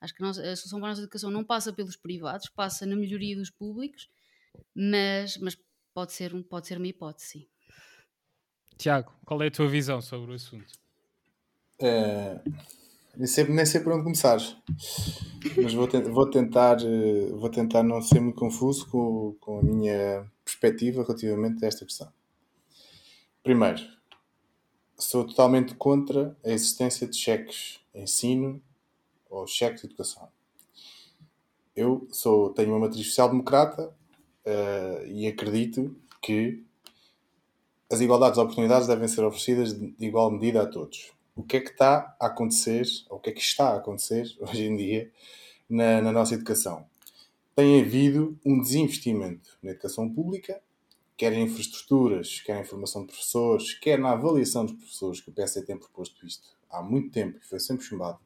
Acho 0.00 0.14
que 0.14 0.22
a, 0.22 0.26
nossa, 0.26 0.40
a 0.40 0.56
solução 0.56 0.78
para 0.80 0.88
a 0.88 0.90
nossa 0.92 1.02
educação 1.02 1.30
não 1.30 1.44
passa 1.44 1.70
pelos 1.70 1.96
privados, 1.96 2.48
passa 2.48 2.86
na 2.86 2.96
melhoria 2.96 3.36
dos 3.36 3.50
públicos, 3.50 4.08
mas, 4.74 5.36
mas 5.36 5.54
pode, 5.96 6.12
ser 6.12 6.34
um, 6.34 6.42
pode 6.42 6.66
ser 6.66 6.76
uma 6.76 6.86
hipótese. 6.86 7.48
Tiago, 8.76 9.14
qual 9.24 9.42
é 9.42 9.46
a 9.46 9.50
tua 9.50 9.66
visão 9.66 10.02
sobre 10.02 10.30
o 10.30 10.34
assunto? 10.34 10.70
É, 11.80 12.38
nem, 13.16 13.26
sei, 13.26 13.44
nem 13.44 13.64
sei 13.64 13.80
por 13.80 13.94
onde 13.94 14.04
começar, 14.04 14.38
mas 15.56 15.72
vou, 15.72 15.88
te, 15.88 15.98
vou, 16.02 16.28
tentar, 16.28 16.76
vou 17.32 17.48
tentar 17.48 17.82
não 17.82 18.02
ser 18.02 18.20
muito 18.20 18.38
confuso 18.38 18.86
com, 18.90 19.36
com 19.40 19.60
a 19.60 19.62
minha 19.62 20.30
perspectiva 20.44 21.02
relativamente 21.02 21.64
a 21.64 21.68
esta 21.68 21.86
questão. 21.86 22.12
Primeiro, 23.42 23.80
sou 24.98 25.26
totalmente 25.26 25.74
contra 25.76 26.36
a 26.44 26.50
existência 26.50 27.06
de 27.06 27.16
cheques 27.16 27.80
ensino 27.94 28.62
ou 29.30 29.46
cheques 29.46 29.80
de 29.80 29.86
educação. 29.86 30.28
Eu 31.74 32.06
sou, 32.10 32.52
tenho 32.52 32.72
uma 32.72 32.80
matriz 32.80 33.06
social-democrata 33.06 33.96
uh, 34.46 35.06
e 35.06 35.26
acredito 35.26 35.94
que 36.22 36.64
as 37.90 38.00
igualdades 38.00 38.36
de 38.36 38.42
oportunidades 38.42 38.88
devem 38.88 39.08
ser 39.08 39.24
oferecidas 39.24 39.78
de, 39.78 39.94
igual 40.00 40.30
medida 40.30 40.62
a 40.62 40.66
todos. 40.66 41.12
O 41.34 41.42
que 41.42 41.58
é 41.58 41.60
que 41.60 41.70
está 41.70 42.16
a 42.18 42.26
acontecer, 42.26 42.86
ou 43.10 43.18
o 43.18 43.20
que 43.20 43.30
é 43.30 43.32
que 43.32 43.40
está 43.40 43.70
a 43.70 43.76
acontecer 43.76 44.34
hoje 44.40 44.64
em 44.64 44.76
dia 44.76 45.10
na, 45.68 46.00
na 46.00 46.12
nossa 46.12 46.34
educação? 46.34 46.86
Tem 47.54 47.80
havido 47.80 48.38
um 48.44 48.60
desinvestimento 48.60 49.56
na 49.62 49.70
educação 49.70 50.08
pública 50.08 50.60
quer 51.16 51.32
em 51.32 51.44
infraestruturas, 51.44 52.40
quer 52.40 52.60
em 52.60 52.64
formação 52.64 53.02
de 53.02 53.08
professores, 53.08 53.74
quer 53.74 53.98
na 53.98 54.12
avaliação 54.12 54.66
dos 54.66 54.74
professores, 54.74 55.20
que 55.20 55.30
o 55.30 55.32
PS 55.32 55.54
tem 55.66 55.78
proposto 55.78 56.26
isto 56.26 56.48
há 56.68 56.82
muito 56.82 57.10
tempo 57.10 57.38
e 57.38 57.46
foi 57.46 57.58
sempre 57.58 57.84
chumbado, 57.84 58.18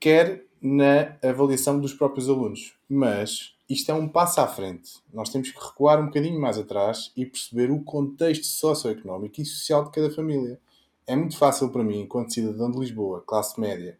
quer 0.00 0.44
na 0.60 1.16
avaliação 1.22 1.78
dos 1.78 1.94
próprios 1.94 2.28
alunos. 2.28 2.74
Mas 2.88 3.51
isto 3.68 3.90
é 3.90 3.94
um 3.94 4.08
passo 4.08 4.40
à 4.40 4.46
frente. 4.46 5.00
Nós 5.12 5.30
temos 5.30 5.50
que 5.50 5.58
recuar 5.58 6.00
um 6.00 6.06
bocadinho 6.06 6.40
mais 6.40 6.58
atrás 6.58 7.12
e 7.16 7.24
perceber 7.24 7.70
o 7.70 7.82
contexto 7.82 8.44
socioeconómico 8.44 9.40
e 9.40 9.46
social 9.46 9.84
de 9.84 9.90
cada 9.90 10.10
família. 10.10 10.60
É 11.06 11.16
muito 11.16 11.36
fácil 11.36 11.70
para 11.70 11.82
mim, 11.82 12.00
enquanto 12.00 12.32
cidadão 12.32 12.70
de 12.70 12.78
Lisboa, 12.78 13.22
classe 13.26 13.60
média, 13.60 13.98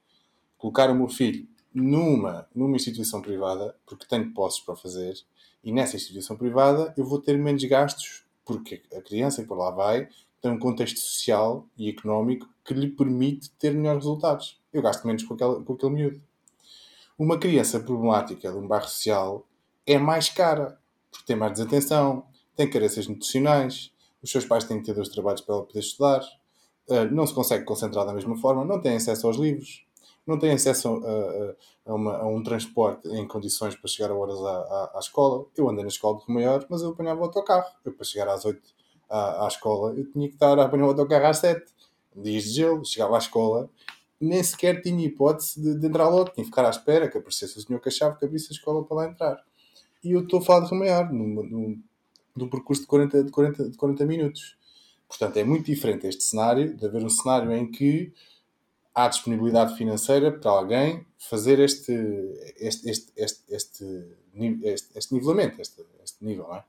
colocar 0.58 0.90
o 0.90 0.94
meu 0.94 1.08
filho 1.08 1.46
numa, 1.74 2.46
numa 2.54 2.76
instituição 2.76 3.22
privada, 3.22 3.74
porque 3.86 4.06
tenho 4.06 4.32
posses 4.32 4.60
para 4.60 4.76
fazer, 4.76 5.14
e 5.64 5.72
nessa 5.72 5.96
instituição 5.96 6.36
privada 6.36 6.92
eu 6.96 7.04
vou 7.04 7.20
ter 7.20 7.36
menos 7.38 7.64
gastos, 7.64 8.24
porque 8.44 8.82
a 8.94 9.00
criança 9.00 9.42
que 9.42 9.48
por 9.48 9.56
lá 9.56 9.70
vai 9.70 10.08
tem 10.40 10.50
um 10.50 10.58
contexto 10.58 10.98
social 10.98 11.66
e 11.78 11.88
económico 11.88 12.48
que 12.64 12.74
lhe 12.74 12.88
permite 12.88 13.50
ter 13.52 13.72
melhores 13.72 14.02
resultados. 14.02 14.60
Eu 14.72 14.82
gasto 14.82 15.06
menos 15.06 15.22
com 15.22 15.34
aquele, 15.34 15.64
com 15.64 15.72
aquele 15.72 15.92
miúdo. 15.92 16.22
Uma 17.16 17.38
criança 17.38 17.78
problemática 17.78 18.50
de 18.50 18.58
um 18.58 18.66
bairro 18.66 18.88
social 18.88 19.46
é 19.87 19.99
mais 19.99 20.28
cara, 20.28 20.78
porque 21.11 21.26
tem 21.26 21.37
mais 21.37 21.53
desatenção, 21.53 22.24
tem 22.57 22.68
carências 22.68 23.07
nutricionais, 23.07 23.93
os 24.22 24.30
seus 24.30 24.45
pais 24.45 24.64
têm 24.64 24.78
que 24.78 24.85
ter 24.85 24.95
dois 24.95 25.09
trabalhos 25.09 25.41
para 25.41 25.55
ela 25.55 25.64
poder 25.64 25.80
estudar, 25.80 26.22
eh, 26.89 27.05
não 27.07 27.26
se 27.26 27.35
consegue 27.35 27.64
concentrar 27.64 28.07
da 28.07 28.12
mesma 28.12 28.37
forma, 28.37 28.64
não 28.64 28.80
tem 28.80 28.97
acesso 28.97 29.26
aos 29.26 29.37
livros, 29.37 29.85
não 30.26 30.39
têm 30.39 30.53
acesso 30.53 30.89
a, 31.05 31.91
a, 31.91 31.95
uma, 31.95 32.16
a, 32.18 32.26
um 32.26 32.43
transporte 32.43 33.09
em 33.09 33.26
condições 33.26 33.74
para 33.74 33.89
chegar 33.89 34.11
a 34.11 34.14
horas 34.14 34.39
à, 34.39 34.51
à, 34.51 34.93
à, 34.95 34.99
escola. 35.01 35.47
Eu 35.57 35.68
andei 35.68 35.83
na 35.83 35.89
escola 35.89 36.18
de 36.18 36.33
Maior, 36.33 36.64
mas 36.68 36.83
eu 36.83 36.91
apanhava 36.91 37.20
o 37.20 37.24
autocarro. 37.24 37.66
Eu, 37.85 37.93
para 37.93 38.05
chegar 38.05 38.28
às 38.28 38.45
8 38.45 38.61
à, 39.11 39.45
à 39.45 39.49
escola, 39.49 39.93
eu 39.95 40.09
tinha 40.11 40.28
que 40.28 40.35
estar 40.35 40.59
a 40.59 40.64
apanhar 40.64 40.85
o 40.87 40.89
autocarro 40.89 41.26
às 41.26 41.39
7. 41.39 41.64
Dias 42.14 42.45
de 42.45 42.51
gelo, 42.51 42.85
chegava 42.85 43.16
à 43.16 43.18
escola, 43.18 43.68
nem 44.20 44.43
sequer 44.43 44.80
tinha 44.83 45.05
hipótese 45.05 45.61
de, 45.61 45.74
de 45.78 45.87
entrar 45.87 46.09
logo. 46.09 46.30
Tinha 46.30 46.45
que 46.45 46.51
ficar 46.51 46.66
à 46.66 46.70
espera 46.70 47.09
que 47.09 47.18
aparecesse 47.18 47.59
o 47.59 47.61
senhor 47.61 47.80
que 47.80 47.89
achava 47.89 48.16
que 48.16 48.24
abrisse 48.24 48.49
a 48.51 48.55
escola 48.55 48.85
para 48.85 48.97
lá 48.97 49.07
entrar. 49.09 49.45
E 50.03 50.12
eu 50.12 50.22
estou 50.22 50.40
a 50.40 50.42
falar 50.42 50.66
de 50.66 51.14
num, 51.14 51.82
num 52.34 52.48
percurso 52.48 52.82
de 52.82 52.88
40, 52.88 53.24
de, 53.24 53.30
40, 53.30 53.70
de 53.70 53.76
40 53.76 54.07
minutos. 54.07 54.57
Portanto, 55.09 55.36
é 55.36 55.44
muito 55.44 55.66
diferente 55.66 56.07
este 56.07 56.24
cenário, 56.24 56.74
de 56.76 56.86
haver 56.86 57.05
um 57.05 57.11
cenário 57.11 57.53
em 57.53 57.70
que 57.70 58.12
há 58.94 59.09
disponibilidade 59.09 59.76
financeira 59.76 60.32
para 60.32 60.50
alguém 60.50 61.07
fazer 61.18 61.59
este, 61.61 61.92
este, 62.59 62.90
este, 62.90 63.12
este, 63.16 63.42
este, 63.48 64.16
este, 64.64 64.98
este 64.98 65.14
nivelamento, 65.14 65.61
este, 65.61 65.84
este 66.03 66.24
nível. 66.24 66.48
Não 66.48 66.57
é? 66.57 66.64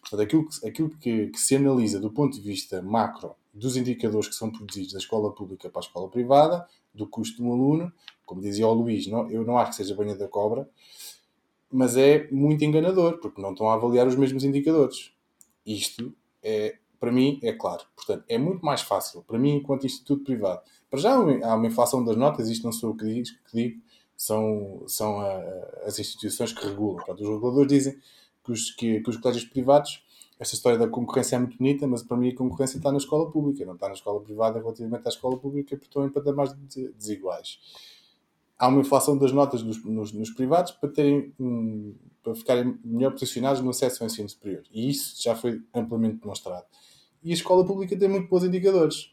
Portanto, 0.00 0.20
aquilo, 0.20 0.48
que, 0.48 0.68
aquilo 0.68 0.90
que, 0.90 1.26
que, 1.28 1.40
se 1.40 1.56
analisa 1.56 1.98
do 1.98 2.10
ponto 2.10 2.36
de 2.36 2.42
vista 2.42 2.80
macro 2.80 3.34
dos 3.52 3.76
indicadores 3.76 4.28
que 4.28 4.34
são 4.34 4.50
produzidos 4.50 4.92
da 4.92 4.98
escola 4.98 5.32
pública 5.32 5.68
para 5.68 5.80
a 5.80 5.86
escola 5.86 6.08
privada, 6.08 6.66
do 6.94 7.06
custo 7.06 7.36
de 7.36 7.42
um 7.42 7.52
aluno, 7.52 7.92
como 8.24 8.40
dizia 8.40 8.66
o 8.66 8.72
Luís, 8.72 9.06
não, 9.06 9.30
eu 9.30 9.44
não 9.44 9.58
acho 9.58 9.72
que 9.72 9.76
seja 9.76 9.94
banha 9.94 10.14
da 10.14 10.28
cobra, 10.28 10.68
mas 11.70 11.96
é 11.96 12.28
muito 12.30 12.64
enganador, 12.64 13.18
porque 13.18 13.40
não 13.40 13.52
estão 13.52 13.68
a 13.68 13.74
avaliar 13.74 14.06
os 14.06 14.16
mesmos 14.16 14.44
indicadores. 14.44 15.12
Isto 15.64 16.14
é, 16.42 16.76
para 16.98 17.12
mim, 17.12 17.38
é 17.42 17.52
claro. 17.52 17.84
Portanto, 17.94 18.24
é 18.28 18.38
muito 18.38 18.64
mais 18.64 18.80
fácil, 18.80 19.22
para 19.22 19.38
mim, 19.38 19.56
enquanto 19.56 19.86
instituto 19.86 20.24
privado. 20.24 20.62
Para 20.88 21.00
já 21.00 21.14
há 21.14 21.54
uma 21.54 21.66
inflação 21.66 22.04
das 22.04 22.16
notas, 22.16 22.48
isto 22.48 22.64
não 22.64 22.72
sou 22.72 22.90
eu 22.90 22.96
que 22.96 23.04
digo, 23.04 23.26
que 23.50 23.56
digo 23.56 23.80
são, 24.16 24.82
são 24.86 25.20
a, 25.20 25.38
as 25.84 25.98
instituições 25.98 26.52
que 26.52 26.64
regulam. 26.64 26.96
Portanto, 26.96 27.20
os 27.20 27.28
reguladores 27.28 27.68
dizem 27.68 27.98
que 28.44 28.52
os, 28.52 28.70
que, 28.70 29.00
que 29.00 29.10
os 29.10 29.16
colégios 29.16 29.44
privados, 29.44 30.04
esta 30.38 30.54
história 30.54 30.78
da 30.78 30.88
concorrência 30.88 31.36
é 31.36 31.38
muito 31.38 31.58
bonita, 31.58 31.86
mas 31.86 32.02
para 32.02 32.16
mim 32.16 32.30
a 32.30 32.34
concorrência 32.34 32.78
está 32.78 32.90
na 32.90 32.98
escola 32.98 33.30
pública, 33.30 33.64
não 33.64 33.74
está 33.74 33.88
na 33.88 33.94
escola 33.94 34.20
privada 34.20 34.58
relativamente 34.58 35.06
à 35.06 35.08
escola 35.08 35.36
pública, 35.36 35.76
porque 35.76 35.86
estão 35.86 36.06
em 36.06 36.10
patamares 36.10 36.54
desiguais. 36.96 37.58
Há 38.58 38.68
uma 38.68 38.80
inflação 38.80 39.18
das 39.18 39.32
notas 39.32 39.62
nos, 39.62 39.84
nos, 39.84 40.30
privados 40.30 40.72
para, 40.72 40.88
terem, 40.88 41.34
para 42.22 42.34
ficarem 42.34 42.78
melhor 42.84 43.12
posicionados 43.12 43.60
no 43.60 43.70
acesso 43.70 44.02
ao 44.02 44.06
ensino 44.06 44.28
superior. 44.28 44.62
E 44.72 44.88
isso 44.88 45.22
já 45.22 45.36
foi 45.36 45.62
amplamente 45.74 46.16
demonstrado. 46.16 46.64
E 47.22 47.30
a 47.30 47.34
escola 47.34 47.64
pública 47.64 47.96
tem 47.98 48.08
muito 48.08 48.28
bons 48.28 48.44
indicadores. 48.44 49.12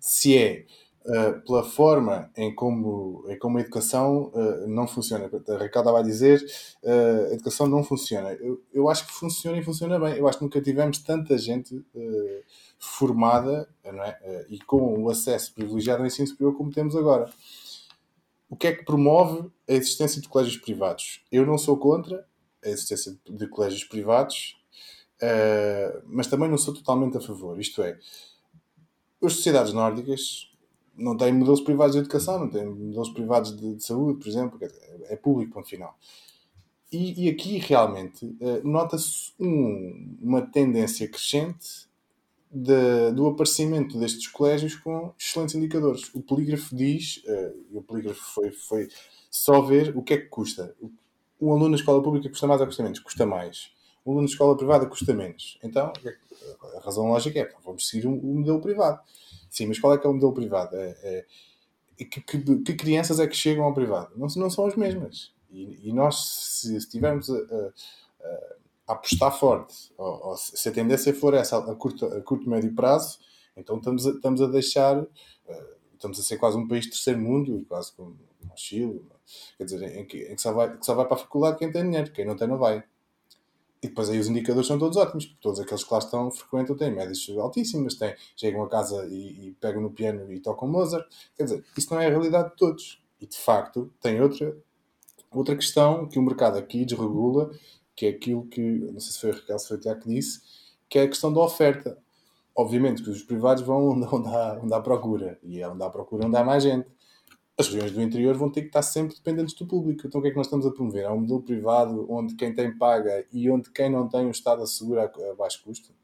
Se 0.00 0.36
é 0.38 0.64
uh, 1.06 1.40
pela 1.44 1.62
forma 1.62 2.30
em 2.36 2.54
como, 2.54 3.24
em 3.28 3.38
como 3.38 3.58
a 3.58 3.60
educação 3.60 4.30
uh, 4.34 4.66
não 4.66 4.86
funciona. 4.86 5.24
A 5.26 5.52
Raquel 5.52 5.82
estava 5.82 6.00
a 6.00 6.02
dizer 6.02 6.44
uh, 6.82 7.30
a 7.30 7.34
educação 7.34 7.66
não 7.66 7.82
funciona. 7.82 8.32
Eu, 8.34 8.62
eu 8.72 8.88
acho 8.88 9.06
que 9.06 9.12
funciona 9.12 9.58
e 9.58 9.62
funciona 9.62 9.98
bem. 9.98 10.16
Eu 10.16 10.28
acho 10.28 10.38
que 10.38 10.44
nunca 10.44 10.60
tivemos 10.60 10.98
tanta 10.98 11.38
gente 11.38 11.84
formada 12.78 13.68
é? 13.82 14.46
e 14.50 14.58
com 14.60 15.02
o 15.02 15.08
acesso 15.08 15.54
privilegiado 15.54 16.02
ao 16.02 16.06
ensino 16.06 16.28
superior 16.28 16.56
como 16.56 16.70
temos 16.70 16.96
agora. 16.96 17.30
O 18.48 18.56
que 18.56 18.68
é 18.68 18.72
que 18.72 18.84
promove 18.84 19.50
a 19.68 19.72
existência 19.72 20.20
de 20.20 20.28
colégios 20.28 20.56
privados? 20.58 21.24
Eu 21.30 21.44
não 21.44 21.58
sou 21.58 21.76
contra 21.76 22.26
a 22.64 22.68
existência 22.68 23.16
de 23.28 23.48
colégios 23.48 23.84
privados, 23.84 24.56
mas 26.06 26.26
também 26.26 26.48
não 26.48 26.58
sou 26.58 26.72
totalmente 26.72 27.16
a 27.16 27.20
favor. 27.20 27.58
Isto 27.58 27.82
é, 27.82 27.98
as 29.22 29.32
sociedades 29.32 29.72
nórdicas 29.72 30.50
não 30.96 31.16
tem 31.16 31.32
modelos 31.32 31.60
privados 31.60 31.94
de 31.94 32.00
educação, 32.00 32.38
não 32.38 32.48
tem 32.48 32.64
modelos 32.64 33.10
privados 33.10 33.56
de, 33.56 33.74
de 33.74 33.84
saúde, 33.84 34.18
por 34.18 34.28
exemplo, 34.28 34.58
é 35.08 35.16
público, 35.16 35.52
ponto 35.52 35.68
final. 35.68 35.98
E, 36.90 37.24
e 37.24 37.28
aqui 37.28 37.58
realmente 37.58 38.24
uh, 38.24 38.66
nota-se 38.66 39.32
um, 39.38 40.16
uma 40.22 40.40
tendência 40.40 41.08
crescente 41.08 41.86
do 43.14 43.26
aparecimento 43.26 43.98
destes 43.98 44.28
colégios 44.28 44.76
com 44.76 45.12
excelentes 45.18 45.54
indicadores. 45.54 46.10
O 46.14 46.20
polígrafo 46.20 46.74
diz, 46.74 47.22
uh, 47.26 47.78
o 47.78 47.82
polígrafo 47.82 48.22
foi, 48.34 48.50
foi 48.50 48.88
só 49.30 49.60
ver 49.60 49.96
o 49.96 50.02
que 50.02 50.14
é 50.14 50.16
que 50.18 50.26
custa. 50.26 50.74
Um 51.40 51.50
aluno 51.50 51.70
na 51.70 51.76
escola 51.76 52.02
pública 52.02 52.28
custa 52.28 52.46
mais 52.46 52.60
ou 52.60 52.66
custa 52.66 52.82
menos? 52.82 52.98
Custa 53.00 53.26
mais. 53.26 53.70
Um 54.04 54.12
aluno 54.12 54.26
na 54.26 54.30
escola 54.32 54.56
privada 54.56 54.86
custa 54.86 55.12
menos. 55.12 55.58
Então, 55.62 55.92
é 56.04 56.16
a 56.76 56.80
razão 56.80 57.06
lógica 57.06 57.38
é, 57.40 57.52
vamos 57.64 57.88
seguir 57.88 58.06
o 58.06 58.10
um, 58.10 58.14
um 58.14 58.38
modelo 58.38 58.60
privado. 58.60 59.00
Sim, 59.50 59.66
mas 59.66 59.78
qual 59.78 59.94
é 59.94 59.98
que 59.98 60.06
é 60.06 60.10
o 60.10 60.14
modelo 60.14 60.32
privado? 60.32 60.76
É, 60.76 60.96
é, 61.02 62.04
que, 62.04 62.20
que, 62.20 62.58
que, 62.58 62.74
crianças 62.74 63.20
é 63.20 63.26
que 63.26 63.36
chegam 63.36 63.64
ao 63.64 63.74
privado? 63.74 64.12
Não, 64.16 64.28
não 64.36 64.50
são 64.50 64.66
as 64.66 64.76
mesmas. 64.76 65.32
E, 65.50 65.88
e 65.88 65.92
nós, 65.92 66.16
se 66.16 66.76
estivermos 66.76 67.30
a, 67.30 67.34
a, 67.34 67.72
a, 68.22 68.56
apostar 68.86 69.36
forte, 69.36 69.92
ou, 69.96 70.28
ou, 70.28 70.36
se 70.36 70.68
a 70.68 70.72
tendência 70.72 71.12
for 71.12 71.34
essa 71.34 71.58
a 71.58 71.74
curto, 71.74 72.06
a 72.06 72.20
curto 72.22 72.48
médio 72.48 72.72
prazo, 72.74 73.18
então 73.56 73.78
estamos 73.78 74.06
a, 74.06 74.10
estamos 74.10 74.40
a 74.40 74.46
deixar, 74.46 75.00
uh, 75.00 75.08
estamos 75.94 76.20
a 76.20 76.22
ser 76.22 76.36
quase 76.36 76.56
um 76.56 76.68
país 76.68 76.84
de 76.84 76.90
terceiro 76.90 77.20
mundo, 77.20 77.64
quase 77.68 77.92
como 77.92 78.10
o 78.10 78.56
Chile, 78.56 79.04
quer 79.58 79.64
dizer, 79.64 79.82
em 79.82 80.04
que, 80.04 80.18
em 80.24 80.36
que, 80.36 80.42
só 80.42 80.52
vai, 80.52 80.76
que 80.76 80.86
só 80.86 80.94
vai 80.94 81.06
para 81.06 81.16
a 81.16 81.20
faculdade 81.20 81.58
quem 81.58 81.72
tem 81.72 81.82
dinheiro, 81.82 82.12
quem 82.12 82.24
não 82.24 82.36
tem 82.36 82.46
não 82.46 82.58
vai. 82.58 82.84
E 83.82 83.88
depois 83.88 84.08
aí 84.08 84.18
os 84.18 84.28
indicadores 84.28 84.66
são 84.66 84.78
todos 84.78 84.96
ótimos, 84.96 85.26
porque 85.26 85.40
todos 85.40 85.60
aqueles 85.60 85.84
que 85.84 85.92
lá 85.92 85.98
estão 85.98 86.30
frequentam 86.30 86.76
têm 86.76 86.90
médias 86.90 87.26
altíssimas, 87.38 87.94
têm, 87.94 88.14
chegam 88.34 88.62
a 88.62 88.68
casa 88.68 89.06
e, 89.06 89.48
e, 89.48 89.52
pegam 89.60 89.82
no 89.82 89.90
piano 89.90 90.32
e 90.32 90.40
tocam 90.40 90.68
Mozart. 90.68 91.06
Quer 91.36 91.44
dizer, 91.44 91.64
isso 91.76 91.92
não 91.92 92.00
é 92.00 92.06
a 92.06 92.10
realidade 92.10 92.50
de 92.50 92.56
todos. 92.56 93.02
E 93.20 93.26
de 93.26 93.36
facto 93.36 93.92
tem 94.00 94.20
outra, 94.20 94.56
outra 95.30 95.54
questão 95.54 96.08
que 96.08 96.18
o 96.18 96.22
mercado 96.22 96.56
aqui 96.58 96.84
desregula, 96.84 97.50
que 97.96 98.06
é 98.06 98.10
aquilo 98.10 98.46
que, 98.46 98.60
não 98.60 99.00
sei 99.00 99.12
se 99.12 99.20
foi 99.20 99.30
a 99.30 99.34
Raquel, 99.34 99.58
se 99.58 99.68
foi 99.68 99.76
o 99.78 99.80
Tiago 99.80 100.00
que 100.02 100.08
disse, 100.08 100.40
que 100.88 100.98
é 100.98 101.02
a 101.02 101.08
questão 101.08 101.32
da 101.32 101.40
oferta. 101.40 101.98
Obviamente 102.54 103.02
que 103.02 103.10
os 103.10 103.22
privados 103.22 103.62
vão 103.62 103.88
onde, 103.96 104.06
onde, 104.14 104.28
há, 104.28 104.60
onde 104.62 104.74
há 104.74 104.80
procura, 104.80 105.38
e 105.42 105.60
é 105.60 105.68
onde 105.68 105.82
há 105.82 105.90
procura 105.90 106.26
onde 106.26 106.36
há 106.36 106.44
mais 106.44 106.62
gente 106.62 106.86
as 107.58 107.68
regiões 107.68 107.92
do 107.92 108.02
interior 108.02 108.36
vão 108.36 108.50
ter 108.50 108.62
que 108.62 108.66
estar 108.66 108.82
sempre 108.82 109.16
dependentes 109.16 109.54
do 109.54 109.66
público. 109.66 110.06
Então 110.06 110.18
o 110.18 110.22
que 110.22 110.28
é 110.28 110.30
que 110.30 110.36
nós 110.36 110.46
estamos 110.46 110.66
a 110.66 110.70
promover? 110.70 111.04
É 111.04 111.10
um 111.10 111.20
modelo 111.20 111.42
privado 111.42 112.06
onde 112.10 112.34
quem 112.34 112.54
tem 112.54 112.76
paga 112.76 113.24
e 113.32 113.50
onde 113.50 113.70
quem 113.70 113.90
não 113.90 114.08
tem 114.08 114.26
o 114.26 114.30
Estado 114.30 114.62
assegura 114.62 115.04
a 115.04 115.34
baixo 115.34 115.62
custo? 115.64 115.94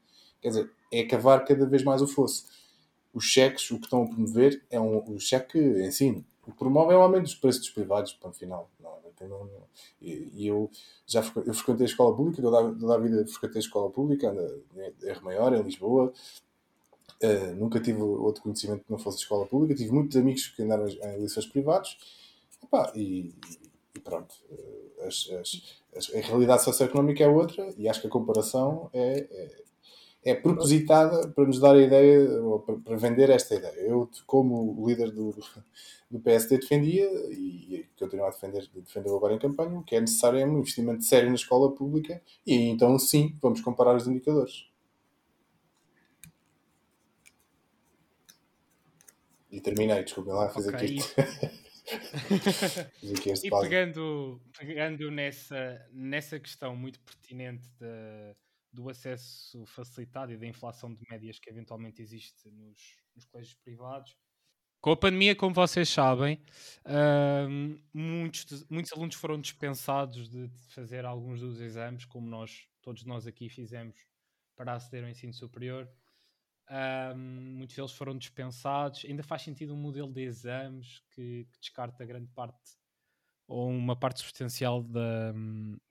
Quer 0.41 0.47
dizer, 0.47 0.71
é 0.91 1.03
cavar 1.03 1.45
cada 1.45 1.65
vez 1.65 1.83
mais 1.83 2.01
o 2.01 2.07
fosso. 2.07 2.45
Os 3.13 3.25
cheques, 3.25 3.69
o 3.69 3.77
que 3.77 3.85
estão 3.85 4.03
a 4.03 4.07
promover 4.07 4.65
é 4.71 4.79
um, 4.79 4.97
o 5.07 5.19
cheque 5.19 5.59
ensino. 5.59 6.25
O 6.45 6.51
que 6.51 6.57
promove 6.57 6.93
é 6.93 6.97
o 6.97 7.01
aumento 7.01 7.23
dos 7.23 7.35
preços 7.35 7.61
dos 7.61 7.69
privados, 7.69 8.13
para 8.13 8.29
o 8.29 8.33
final. 8.33 8.69
Não, 8.79 8.91
não, 9.21 9.45
não, 9.45 9.63
e, 10.01 10.47
eu 10.47 10.69
já 11.07 11.21
eu 11.45 11.53
frequentei 11.53 11.85
a 11.85 11.89
escola 11.89 12.13
pública, 12.13 12.41
toda, 12.41 12.93
a 12.95 12.97
vida 12.97 13.25
frequentei 13.25 13.59
a 13.59 13.65
escola 13.65 13.89
pública, 13.89 14.35
em 14.75 15.07
R 15.07 15.21
Maior, 15.21 15.53
em 15.53 15.61
Lisboa, 15.61 16.11
Uh, 17.23 17.55
nunca 17.55 17.79
tive 17.79 18.01
outro 18.01 18.43
conhecimento 18.43 18.83
que 18.83 18.91
não 18.91 18.99
fosse 18.99 19.19
escola 19.19 19.45
pública. 19.45 19.73
Tive 19.73 19.93
muitos 19.93 20.17
amigos 20.17 20.47
que 20.47 20.61
andaram 20.61 20.85
em 20.89 21.49
privados. 21.53 21.97
Epá, 22.61 22.91
e, 22.93 23.33
e, 23.95 23.99
pronto. 24.01 24.35
Uh, 24.51 25.07
as, 25.07 25.29
as, 25.39 25.79
as, 25.95 26.13
a 26.13 26.19
realidade 26.19 26.63
socioeconómica 26.63 27.23
é 27.23 27.27
outra 27.27 27.73
e 27.77 27.87
acho 27.87 28.01
que 28.01 28.07
a 28.07 28.09
comparação 28.09 28.89
é, 28.93 29.19
é, 29.19 29.62
é 30.25 30.33
propositada 30.33 31.27
para 31.27 31.45
nos 31.45 31.59
dar 31.59 31.75
a 31.75 31.81
ideia, 31.81 32.41
ou 32.41 32.59
para, 32.59 32.95
vender 32.95 33.29
esta 33.29 33.55
ideia. 33.55 33.79
Eu, 33.81 34.09
como 34.25 34.87
líder 34.87 35.11
do, 35.11 35.35
do 36.09 36.19
PSD, 36.19 36.59
defendia 36.59 37.05
e, 37.31 37.85
continuo 37.99 38.25
a 38.25 38.29
defender, 38.29 38.69
defender 38.73 39.09
agora 39.09 39.33
em 39.33 39.39
campanha, 39.39 39.79
o 39.79 39.83
que 39.83 39.95
é 39.95 40.01
necessário 40.01 40.39
é 40.39 40.45
um 40.45 40.59
investimento 40.59 41.03
sério 41.03 41.29
na 41.29 41.35
escola 41.35 41.73
pública 41.73 42.21
e 42.45 42.69
então 42.69 42.97
sim, 42.97 43.37
vamos 43.41 43.59
comparar 43.61 43.95
os 43.95 44.07
indicadores. 44.07 44.67
E 49.51 49.61
terminei, 49.61 50.03
desculpem 50.03 50.33
lá, 50.33 50.49
fiz 50.49 50.67
okay. 50.67 50.97
aqui. 53.03 53.45
e 53.45 53.51
pegando, 53.51 54.41
pegando 54.57 55.11
nessa, 55.11 55.85
nessa 55.91 56.39
questão 56.39 56.75
muito 56.75 56.99
pertinente 57.01 57.67
de, 57.79 58.35
do 58.73 58.89
acesso 58.89 59.63
facilitado 59.67 60.33
e 60.33 60.37
da 60.37 60.47
inflação 60.47 60.91
de 60.93 60.99
médias 61.09 61.37
que 61.39 61.49
eventualmente 61.49 62.01
existe 62.01 62.49
nos, 62.49 62.97
nos 63.15 63.23
colégios 63.25 63.55
privados. 63.63 64.17
Com 64.81 64.91
a 64.91 64.97
pandemia, 64.97 65.35
como 65.35 65.53
vocês 65.53 65.87
sabem, 65.87 66.41
muitos, 67.93 68.67
muitos 68.69 68.91
alunos 68.91 69.15
foram 69.15 69.39
dispensados 69.39 70.27
de 70.27 70.49
fazer 70.71 71.05
alguns 71.05 71.39
dos 71.39 71.61
exames, 71.61 72.03
como 72.03 72.27
nós, 72.27 72.67
todos 72.81 73.05
nós 73.05 73.25
aqui 73.25 73.47
fizemos 73.47 73.95
para 74.57 74.73
aceder 74.73 75.03
ao 75.03 75.09
ensino 75.09 75.33
superior. 75.33 75.89
Muitos 77.15 77.77
deles 77.77 77.93
foram 77.93 78.17
dispensados. 78.17 79.05
Ainda 79.05 79.23
faz 79.23 79.43
sentido 79.43 79.73
um 79.73 79.77
modelo 79.77 80.11
de 80.11 80.23
exames 80.23 81.01
que, 81.11 81.47
que 81.49 81.59
descarta 81.59 82.05
grande 82.05 82.27
parte 82.33 82.59
ou 83.53 83.69
uma 83.69 83.95
parte 83.95 84.19
substancial 84.19 84.81
da, 84.81 85.33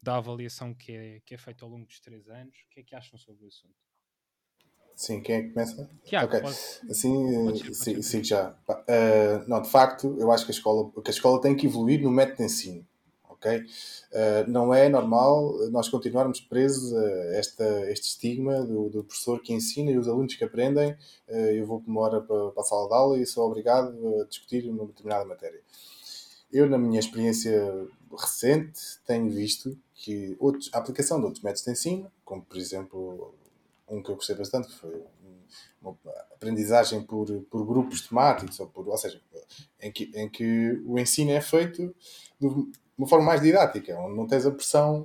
da 0.03 0.17
avaliação 0.17 0.75
que 0.75 0.93
é, 0.93 1.21
que 1.25 1.35
é 1.35 1.39
feita 1.39 1.65
ao 1.65 1.71
longo 1.71 1.87
dos 1.87 2.01
três 2.01 2.29
anos. 2.29 2.57
O 2.67 2.75
que 2.75 2.81
é 2.81 2.83
que 2.83 2.95
acham 2.95 3.19
sobre 3.19 3.45
o 3.45 3.49
assunto? 3.49 3.75
Sim, 4.95 5.23
quem 5.23 5.37
é 5.37 5.43
que 5.43 5.51
começa? 5.51 5.91
Tiago, 6.05 6.27
okay. 6.27 6.41
pode, 6.41 6.57
assim, 6.91 7.45
pode 7.45 7.75
ser, 7.75 8.03
sim, 8.03 8.23
já. 8.23 8.51
Uh, 8.69 9.49
não, 9.49 9.63
de 9.63 9.71
facto, 9.71 10.17
eu 10.19 10.31
acho 10.31 10.45
que 10.45 10.53
a, 10.53 10.55
escola, 10.55 10.91
que 10.91 11.11
a 11.11 11.11
escola 11.11 11.41
tem 11.41 11.57
que 11.57 11.67
evoluir 11.67 12.03
no 12.03 12.11
método 12.11 12.39
de 12.39 12.45
ensino 12.45 12.87
ok? 13.43 13.59
Uh, 13.59 14.49
não 14.49 14.73
é 14.73 14.89
normal 14.89 15.53
nós 15.71 15.89
continuarmos 15.89 16.41
presos 16.41 16.95
a 16.95 17.37
esta, 17.37 17.91
este 17.91 18.09
estigma 18.09 18.65
do, 18.65 18.89
do, 18.89 19.05
professor 19.05 19.43
que 19.43 19.53
ensina 19.53 19.91
e 19.91 19.99
os 19.99 20.07
alunos 20.07 20.35
que 20.35 20.45
aprendem. 20.45 20.93
Uh, 21.29 21.51
eu 21.57 21.67
vou 21.67 21.81
por 21.81 21.91
uma 21.91 22.01
hora 22.03 22.21
para, 22.21 22.51
para 22.51 22.63
a 22.63 22.65
sala 22.65 22.89
de 22.89 22.95
aula 22.95 23.19
e 23.19 23.27
sou 23.27 23.47
obrigado 23.47 24.21
a 24.21 24.25
discutir 24.25 24.69
uma 24.69 24.87
determinada 24.87 25.25
matéria. 25.25 25.61
Eu, 26.53 26.69
na 26.69 26.79
minha 26.79 27.01
experiência 27.01 27.87
recente, 28.11 28.81
tenho 29.07 29.31
visto 29.31 29.77
que 29.95 30.37
outros, 30.39 30.71
a 30.73 30.79
aplicação 30.79 31.19
de 31.19 31.25
outros 31.25 31.43
métodos 31.43 31.65
de 31.65 31.71
ensino, 31.71 32.13
como 32.25 32.43
por 32.43 32.57
exemplo 32.57 33.35
um 33.89 34.03
que 34.03 34.11
eu 34.11 34.17
gostei 34.17 34.37
bastante, 34.37 34.69
que 34.69 34.75
foi 34.75 35.03
uma 35.81 35.97
aprendizagem 36.33 37.03
por, 37.03 37.27
por 37.51 37.65
grupos 37.65 38.07
temáticos, 38.07 38.59
ou, 38.61 38.67
por, 38.67 38.89
ou 38.89 38.97
seja, 38.97 39.21
em 39.81 39.91
que, 39.93 40.11
em 40.15 40.29
que 40.29 40.83
o 40.87 40.99
ensino 40.99 41.31
é 41.31 41.41
feito 41.41 41.95
de, 42.41 42.47
uma 42.97 43.07
forma 43.07 43.27
mais 43.27 43.41
didática, 43.41 43.99
onde 43.99 44.17
não 44.17 44.27
tens 44.27 44.47
a 44.47 44.51
pressão 44.51 45.05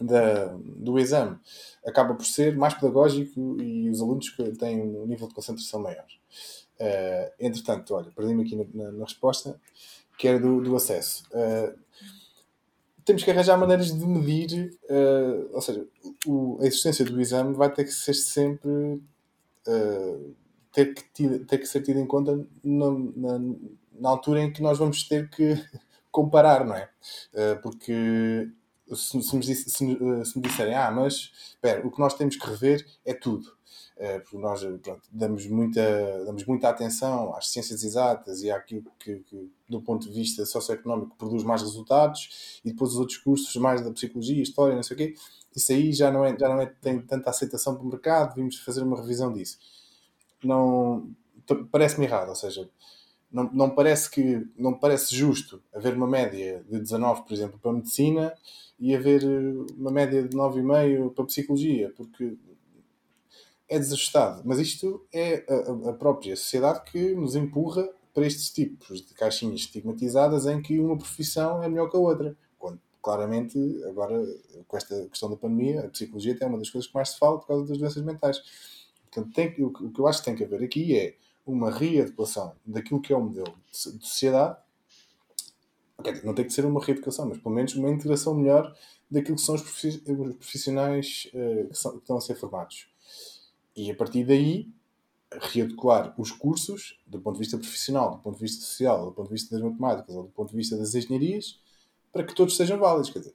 da, 0.00 0.46
do 0.56 0.98
exame 0.98 1.38
acaba 1.84 2.14
por 2.14 2.24
ser 2.24 2.56
mais 2.56 2.74
pedagógico 2.74 3.60
e 3.60 3.88
os 3.90 4.00
alunos 4.00 4.34
têm 4.58 4.80
um 4.80 5.06
nível 5.06 5.28
de 5.28 5.34
concentração 5.34 5.80
maior. 5.80 6.06
Uh, 6.78 7.30
entretanto, 7.38 7.94
olha, 7.94 8.10
perdi-me 8.10 8.42
aqui 8.42 8.56
na, 8.56 8.64
na, 8.72 8.92
na, 8.92 9.04
resposta, 9.04 9.60
que 10.20 10.28
era 10.28 10.38
do, 10.38 10.60
do 10.60 10.76
acesso. 10.76 11.24
Uh, 11.30 11.74
temos 13.06 13.24
que 13.24 13.30
arranjar 13.30 13.56
maneiras 13.56 13.86
de 13.86 14.06
medir, 14.06 14.78
uh, 14.90 15.54
ou 15.54 15.62
seja, 15.62 15.86
o, 16.26 16.58
a 16.60 16.66
existência 16.66 17.06
do 17.06 17.18
exame 17.18 17.54
vai 17.54 17.72
ter 17.72 17.84
que 17.84 17.90
ser 17.90 18.12
sempre 18.12 19.00
ter, 20.72 20.92
que, 20.92 21.38
ter 21.40 21.58
que 21.58 21.66
ser 21.66 21.80
tida 21.80 21.98
em 21.98 22.06
conta 22.06 22.36
na, 22.62 22.90
na, 23.16 23.40
na, 23.98 24.08
altura 24.10 24.42
em 24.42 24.52
que 24.52 24.60
nós 24.60 24.78
vamos 24.78 25.08
ter 25.08 25.30
que 25.30 25.54
comparar, 26.12 26.66
não 26.66 26.74
é? 26.74 26.90
porque 27.62 28.46
se, 28.96 29.22
se, 29.22 29.36
me, 29.36 29.42
se, 29.42 29.54
se, 29.70 29.84
me 29.84 30.42
disserem, 30.42 30.74
ah, 30.74 30.90
mas 30.90 31.32
espera, 31.48 31.86
o 31.86 31.90
que 31.90 31.98
nós 31.98 32.14
temos 32.14 32.36
que 32.36 32.46
rever 32.46 32.86
é 33.04 33.14
tudo. 33.14 33.58
É, 33.96 34.18
porque 34.18 34.38
nós 34.38 34.64
pronto, 34.82 35.02
damos, 35.12 35.46
muita, 35.46 36.24
damos 36.24 36.46
muita 36.46 36.70
atenção 36.70 37.34
às 37.36 37.48
ciências 37.48 37.84
exatas 37.84 38.42
e 38.42 38.50
àquilo 38.50 38.90
que, 38.98 39.16
que, 39.16 39.52
do 39.68 39.82
ponto 39.82 40.08
de 40.08 40.14
vista 40.14 40.46
socioeconómico, 40.46 41.14
produz 41.18 41.44
mais 41.44 41.60
resultados, 41.60 42.60
e 42.64 42.70
depois 42.70 42.92
os 42.92 42.98
outros 42.98 43.18
cursos, 43.18 43.54
mais 43.56 43.82
da 43.84 43.92
psicologia, 43.92 44.42
história, 44.42 44.74
não 44.74 44.82
sei 44.82 44.94
o 44.94 44.98
quê, 44.98 45.14
isso 45.54 45.72
aí 45.72 45.92
já 45.92 46.10
não, 46.10 46.24
é, 46.24 46.34
já 46.38 46.48
não 46.48 46.60
é, 46.62 46.66
tem 46.66 46.98
tanta 47.02 47.28
aceitação 47.28 47.74
para 47.74 47.84
o 47.84 47.88
mercado, 47.88 48.34
vimos 48.34 48.56
fazer 48.60 48.82
uma 48.82 48.98
revisão 48.98 49.30
disso. 49.32 49.58
Não, 50.42 51.10
parece-me 51.70 52.06
errado, 52.06 52.30
ou 52.30 52.34
seja, 52.34 52.70
não, 53.32 53.50
não 53.52 53.70
parece 53.70 54.10
que 54.10 54.46
não 54.56 54.74
parece 54.74 55.14
justo 55.14 55.62
haver 55.72 55.94
uma 55.94 56.06
média 56.06 56.64
de 56.68 56.80
19, 56.80 57.22
por 57.22 57.32
exemplo, 57.32 57.58
para 57.60 57.72
medicina 57.72 58.34
e 58.78 58.94
haver 58.94 59.22
eh, 59.22 59.72
uma 59.76 59.90
média 59.90 60.22
de 60.22 60.36
9,5 60.36 61.14
para 61.14 61.24
psicologia, 61.26 61.92
porque 61.96 62.36
é 63.68 63.78
desajustado. 63.78 64.42
Mas 64.44 64.58
isto 64.58 65.06
é 65.12 65.44
a, 65.48 65.90
a, 65.90 65.92
própria 65.92 66.34
sociedade 66.34 66.82
que 66.90 67.14
nos 67.14 67.36
empurra 67.36 67.88
para 68.12 68.26
estes 68.26 68.50
tipos 68.50 69.00
de 69.00 69.14
caixinhas 69.14 69.60
estigmatizadas 69.60 70.46
em 70.46 70.60
que 70.60 70.80
uma 70.80 70.98
profissão 70.98 71.62
é 71.62 71.68
melhor 71.68 71.88
que 71.88 71.96
a 71.96 72.00
outra. 72.00 72.36
Quando, 72.58 72.80
claramente, 73.00 73.56
agora, 73.88 74.20
com 74.66 74.76
esta 74.76 75.06
questão 75.06 75.30
da 75.30 75.36
pandemia, 75.36 75.82
a 75.82 75.88
psicologia 75.88 76.36
é 76.40 76.46
uma 76.46 76.58
das 76.58 76.68
coisas 76.68 76.88
que 76.88 76.94
mais 76.94 77.10
se 77.10 77.18
fala 77.18 77.38
por 77.38 77.46
causa 77.46 77.64
das 77.64 77.78
doenças 77.78 78.02
mentais. 78.02 78.42
Portanto, 79.08 79.32
tem, 79.32 79.54
o, 79.62 79.68
o 79.68 79.92
que 79.92 80.00
eu 80.00 80.06
acho 80.08 80.18
que 80.18 80.24
tem 80.24 80.34
que 80.34 80.42
haver 80.42 80.64
aqui 80.64 80.98
é 80.98 81.14
uma 81.46 81.70
readequação 81.70 82.54
daquilo 82.64 83.00
que 83.00 83.12
é 83.12 83.16
o 83.16 83.22
modelo 83.22 83.54
de 83.70 83.76
sociedade. 83.76 84.58
Não 86.24 86.34
tem 86.34 86.46
que 86.46 86.52
ser 86.52 86.64
uma 86.64 86.82
reeducação, 86.82 87.28
mas 87.28 87.38
pelo 87.38 87.54
menos 87.54 87.74
uma 87.74 87.90
integração 87.90 88.34
melhor 88.34 88.74
daquilo 89.10 89.36
que 89.36 89.42
são 89.42 89.54
os 89.54 89.62
profissionais 89.62 91.30
uh, 91.34 91.68
que, 91.68 91.76
são, 91.76 91.92
que 91.92 91.98
estão 91.98 92.16
a 92.16 92.20
ser 92.20 92.36
formados. 92.36 92.88
E 93.76 93.90
a 93.90 93.94
partir 93.94 94.24
daí, 94.24 94.72
readequar 95.32 96.14
os 96.18 96.32
cursos, 96.32 96.98
do 97.06 97.20
ponto 97.20 97.34
de 97.34 97.40
vista 97.40 97.58
profissional, 97.58 98.12
do 98.12 98.18
ponto 98.18 98.36
de 98.36 98.42
vista 98.42 98.64
social, 98.64 99.06
do 99.06 99.12
ponto 99.12 99.28
de 99.28 99.34
vista 99.34 99.54
das 99.54 99.62
matemáticas 99.62 100.14
ou 100.14 100.24
do 100.24 100.30
ponto 100.30 100.50
de 100.50 100.56
vista 100.56 100.76
das 100.76 100.94
engenharias, 100.94 101.60
para 102.12 102.24
que 102.24 102.34
todos 102.34 102.56
sejam 102.56 102.78
válidos. 102.78 103.10
Quer 103.10 103.20
dizer, 103.20 103.34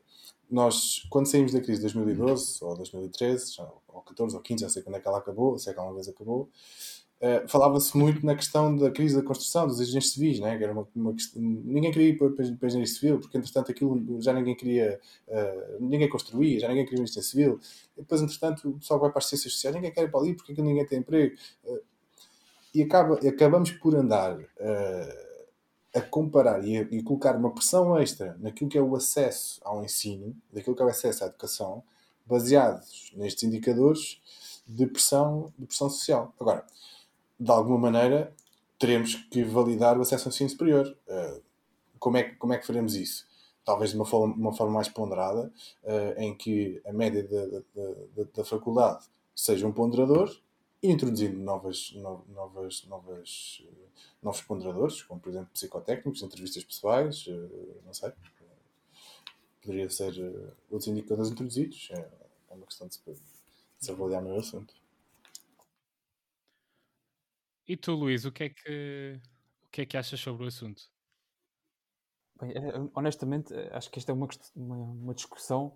nós, 0.50 1.06
quando 1.10 1.28
saímos 1.28 1.54
da 1.54 1.62
crise 1.62 1.80
de 1.80 1.84
2012 1.84 2.64
ou 2.64 2.76
2013, 2.76 3.56
ou 3.88 4.02
14 4.02 4.36
ou 4.36 4.42
15, 4.42 4.62
já 4.62 4.70
sei 4.70 4.84
quando 4.84 4.96
é 4.96 5.00
que 5.00 5.08
ela 5.08 5.18
acabou, 5.18 5.58
sei 5.58 5.74
que 5.74 5.80
alguma 5.80 5.96
vez 5.96 6.08
acabou, 6.08 6.50
Uh, 7.22 7.48
falava-se 7.48 7.98
muito 7.98 8.26
na 8.26 8.36
questão 8.36 8.76
da 8.76 8.92
crise 8.92 9.16
da 9.16 9.24
construção, 9.24 9.66
dos 9.66 9.80
engenheiros 9.80 10.12
civis, 10.12 10.40
né? 10.40 10.62
era 10.62 10.74
uma, 10.74 10.86
uma 10.94 11.14
questão, 11.14 11.42
ninguém 11.42 11.90
queria 11.90 12.10
ir 12.10 12.18
para, 12.18 12.30
para, 12.30 12.46
para 12.46 12.68
engenharia 12.68 12.94
civil, 12.94 13.20
porque 13.20 13.38
entretanto 13.38 13.72
aquilo 13.72 14.22
já 14.22 14.34
ninguém 14.34 14.54
queria, 14.54 15.00
uh, 15.30 15.78
ninguém 15.80 16.10
construía, 16.10 16.60
já 16.60 16.68
ninguém 16.68 16.86
queria 16.86 17.02
engenharia 17.02 17.24
civil, 17.24 17.60
e 17.98 18.02
depois 18.02 18.22
entretanto 18.22 18.70
o 18.70 18.80
pessoal 18.80 19.00
vai 19.00 19.10
para 19.10 19.20
as 19.20 19.28
ciências 19.28 19.54
sociais, 19.54 19.76
ninguém 19.76 19.94
quer 19.94 20.04
ir 20.04 20.12
para 20.12 20.20
ali 20.20 20.34
porque 20.34 20.62
ninguém 20.62 20.86
tem 20.86 21.00
emprego, 21.00 21.36
uh, 21.64 21.80
e 22.74 22.84
acaba, 22.84 23.16
acabamos 23.16 23.72
por 23.72 23.96
andar 23.96 24.38
a 25.96 26.02
comparar 26.02 26.68
e, 26.68 26.78
a, 26.78 26.82
e 26.82 27.02
colocar 27.02 27.38
uma 27.38 27.50
pressão 27.52 27.98
extra 27.98 28.36
naquilo 28.42 28.70
que 28.70 28.78
é 28.78 28.82
o 28.82 28.94
acesso 28.94 29.62
ao 29.64 29.82
ensino, 29.82 30.36
daquilo 30.52 30.76
que 30.76 30.82
é 30.82 30.86
o 30.86 30.90
acesso 30.90 31.24
à 31.24 31.28
educação, 31.28 31.82
baseados 32.26 33.14
nestes 33.16 33.44
indicadores 33.44 34.22
de 34.68 34.86
pressão, 34.88 35.54
de 35.58 35.66
pressão 35.66 35.90
social. 35.90 36.34
Agora, 36.38 36.66
de 37.40 37.52
alguma 37.52 37.78
maneira, 37.78 38.34
teremos 38.80 39.16
que 39.16 39.44
validar 39.44 39.98
o 39.98 40.02
acesso 40.02 40.28
ao 40.28 40.34
ensino 40.34 40.50
superior. 40.50 40.98
Uh, 41.08 41.42
como, 42.00 42.18
é 42.18 42.24
que, 42.24 42.36
como 42.36 42.54
é 42.54 42.58
que 42.58 42.66
faremos 42.66 42.96
isso? 42.96 43.26
Talvez 43.64 43.92
de 43.92 43.96
uma 43.96 44.06
forma, 44.06 44.34
uma 44.36 44.54
forma 44.54 44.74
mais 44.74 44.90
ponderada, 44.90 45.52
uh, 45.84 46.20
em 46.22 46.36
que 46.36 46.82
a 46.86 46.94
média 46.94 47.24
da, 47.24 47.46
da, 47.46 47.60
da, 48.16 48.24
da, 48.36 48.46
faculdade 48.46 49.06
seja 49.36 49.68
um 49.68 49.72
ponderador 49.72 50.32
introduzindo 50.84 51.38
novas, 51.40 51.94
no, 51.96 52.24
novas, 52.30 52.86
novas, 52.88 53.64
uh, 53.66 53.90
novos 54.22 54.42
ponderadores, 54.42 55.02
como 55.04 55.20
por 55.20 55.30
exemplo 55.30 55.50
psicotécnicos, 55.52 56.22
entrevistas 56.22 56.64
pessoais, 56.64 57.26
não 57.86 57.94
sei. 57.94 58.12
Poderia 59.62 59.90
ser 59.90 60.14
outros 60.70 60.88
indicadores 60.88 61.32
introduzidos. 61.32 61.90
É, 61.92 62.08
é 62.52 62.54
uma 62.54 62.68
questão 62.68 62.88
de 62.88 62.94
se, 62.94 63.02
de 63.04 63.20
se 63.80 63.92
avaliar 63.92 64.22
no 64.22 64.38
assunto. 64.38 64.76
E 67.68 67.76
tu, 67.76 67.94
Luís, 67.94 68.26
o 68.26 68.32
que 68.32 68.44
é 68.44 68.50
que, 68.50 69.20
o 69.64 69.70
que, 69.72 69.82
é 69.82 69.86
que 69.86 69.98
achas 69.98 70.20
sobre 70.20 70.44
o 70.44 70.48
assunto? 70.48 70.84
Bem, 72.40 72.52
eh, 72.52 72.90
honestamente, 72.94 73.54
eh, 73.54 73.70
acho 73.74 73.90
que 73.90 73.98
esta 73.98 74.12
é 74.12 74.16
uma, 74.16 74.28
uma, 74.56 74.76
uma 74.76 75.14
discussão 75.16 75.76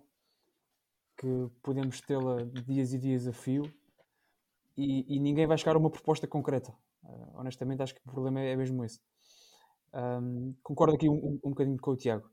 que 1.16 1.26
podemos 1.62 2.00
tê-la 2.00 2.44
dias 2.66 2.92
e 2.92 2.98
dias 2.98 3.26
a 3.26 3.32
fio 3.32 3.64
e, 4.76 5.16
e, 5.16 5.20
ninguém 5.20 5.46
vai 5.46 5.58
chegar 5.58 5.74
a 5.74 5.78
uma 5.78 5.90
proposta 5.90 6.26
concreta. 6.26 6.72
Uh, 7.02 7.32
honestamente, 7.34 7.82
acho 7.82 7.94
que 7.94 8.00
o 8.06 8.10
problema 8.10 8.40
é, 8.40 8.52
é 8.52 8.56
mesmo 8.56 8.82
esse. 8.84 9.00
Um, 9.92 10.54
concordo 10.62 10.94
aqui 10.94 11.08
um, 11.08 11.40
um, 11.44 11.50
bocadinho 11.50 11.78
com 11.78 11.90
o 11.90 11.96
Tiago. 11.96 12.30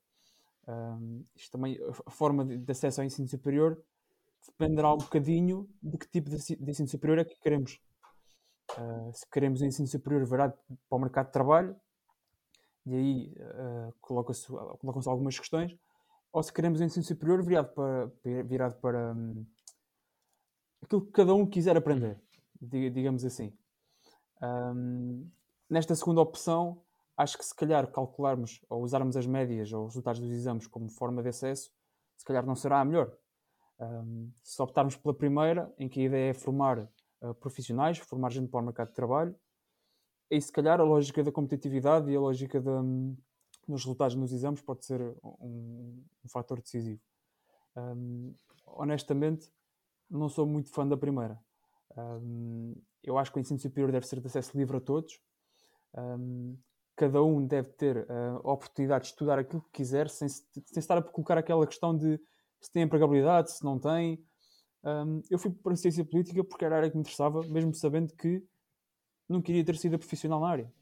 Um, 0.68 1.26
isto 1.36 1.51
também, 1.51 1.78
a 2.05 2.12
forma 2.12 2.45
de, 2.45 2.58
de, 2.58 2.72
acesso 2.72 3.01
ao 3.01 3.08
ensino 3.08 3.28
superior 3.28 3.82
dependerá 4.45 4.93
um 4.93 4.97
bocadinho 4.97 5.68
de 5.82 5.97
que 5.97 6.08
tipo 6.08 6.30
de, 6.30 6.38
de 6.38 6.72
ensino 6.72 6.88
superior 6.88 7.20
é 7.20 7.26
que 7.26 7.38
queremos. 7.39 7.80
Uh, 8.78 9.11
se 9.13 9.28
queremos 9.30 9.61
ensino 9.61 9.88
superior 9.88 10.23
virado 10.25 10.53
para 10.88 10.95
o 10.95 10.99
mercado 10.99 11.28
de 11.28 11.34
trabalho, 11.34 11.75
e 12.86 12.95
aí 12.95 13.36
uh, 13.39 13.93
colocam-se 13.99 14.47
colocam 14.47 15.01
algumas 15.07 15.38
questões, 15.38 15.75
ou 16.32 16.43
se 16.43 16.53
queremos 16.53 16.80
ensino 16.80 17.03
superior 17.03 17.43
virado 17.43 17.73
para, 17.73 18.11
virado 18.43 18.75
para 18.75 19.13
um, 19.13 19.45
aquilo 20.82 21.05
que 21.05 21.11
cada 21.11 21.34
um 21.34 21.45
quiser 21.45 21.75
aprender, 21.75 22.21
digamos 22.61 23.25
assim. 23.25 23.51
Um, 24.41 25.28
nesta 25.69 25.95
segunda 25.95 26.21
opção, 26.21 26.82
acho 27.17 27.38
que 27.38 27.45
se 27.45 27.55
calhar 27.55 27.91
calcularmos 27.91 28.61
ou 28.69 28.84
usarmos 28.84 29.17
as 29.17 29.25
médias 29.25 29.73
ou 29.73 29.86
os 29.86 29.93
resultados 29.93 30.21
dos 30.21 30.32
exames 30.32 30.67
como 30.67 30.88
forma 30.89 31.23
de 31.23 31.30
acesso, 31.30 31.71
se 32.15 32.25
calhar 32.25 32.45
não 32.45 32.55
será 32.55 32.80
a 32.80 32.86
melhor. 32.86 33.11
Um, 33.80 34.32
se 34.43 34.61
optarmos 34.61 34.95
pela 34.95 35.13
primeira, 35.13 35.73
em 35.78 35.89
que 35.89 36.01
a 36.01 36.03
ideia 36.03 36.30
é 36.32 36.34
formar 36.34 36.88
uh, 37.30 37.34
profissionais, 37.36 37.97
formar 37.97 38.32
gente 38.32 38.49
para 38.49 38.61
o 38.61 38.63
mercado 38.63 38.89
de 38.89 38.93
trabalho. 38.93 39.36
E 40.30 40.39
se 40.41 40.51
calhar 40.51 40.80
a 40.80 40.84
lógica 40.84 41.23
da 41.23 41.32
competitividade 41.32 42.11
e 42.11 42.15
a 42.15 42.19
lógica 42.19 42.59
de, 42.59 42.69
um, 42.69 43.15
dos 43.67 43.84
resultados 43.84 44.15
nos 44.15 44.32
exames 44.32 44.61
pode 44.61 44.86
ser 44.86 45.01
um, 45.23 46.03
um 46.23 46.30
fator 46.30 46.61
decisivo. 46.61 46.99
Um, 47.75 48.34
honestamente, 48.65 49.49
não 50.09 50.30
sou 50.30 50.45
muito 50.45 50.69
fã 50.69 50.88
da 50.88 50.97
primeira. 50.97 51.39
eu 53.03 53.17
acho 53.17 53.32
que 53.32 53.38
o 53.38 53.41
ensino 53.41 53.59
superior 53.59 53.91
deve 53.91 54.07
ser 54.07 54.19
de 54.19 54.28
acesso 54.28 54.57
livre 54.57 54.78
a 54.78 54.82
todos. 54.82 55.19
cada 56.95 57.23
um 57.23 57.45
deve 57.45 57.69
ter 57.73 57.97
uh, 57.97 58.41
a 58.43 58.51
oportunidade 58.51 59.05
de 59.05 59.09
estudar 59.11 59.39
aquilo 59.39 59.61
que 59.61 59.71
quiser, 59.71 60.09
sem, 60.09 60.28
sem 60.28 60.53
estar 60.75 60.97
a 60.97 61.01
colocar 61.01 61.38
aquela 61.38 61.65
questão 61.67 61.95
de 61.95 62.19
se 62.59 62.71
tem 62.71 62.84
empregabilidade, 62.84 63.51
se 63.51 63.63
não 63.63 63.80
tem, 63.80 64.23
um, 64.88 65.21
eu 65.29 65.38
fui 65.38 65.51
para 65.51 65.73
a 65.73 65.75
ciência 65.75 66.05
política 66.05 66.41
porque 66.45 66.63
era 66.63 66.75
a 66.75 66.77
área 66.77 66.89
que 66.89 66.95
me 66.95 67.01
interessava, 67.01 67.41
mesmo 67.47 67.73
sabendo 67.73 68.13
que 68.13 68.41
não 69.27 69.41
queria 69.41 69.63
ter 69.65 69.75
sido 69.75 69.99
profissional 69.99 70.39
na 70.39 70.47
área. 70.47 70.73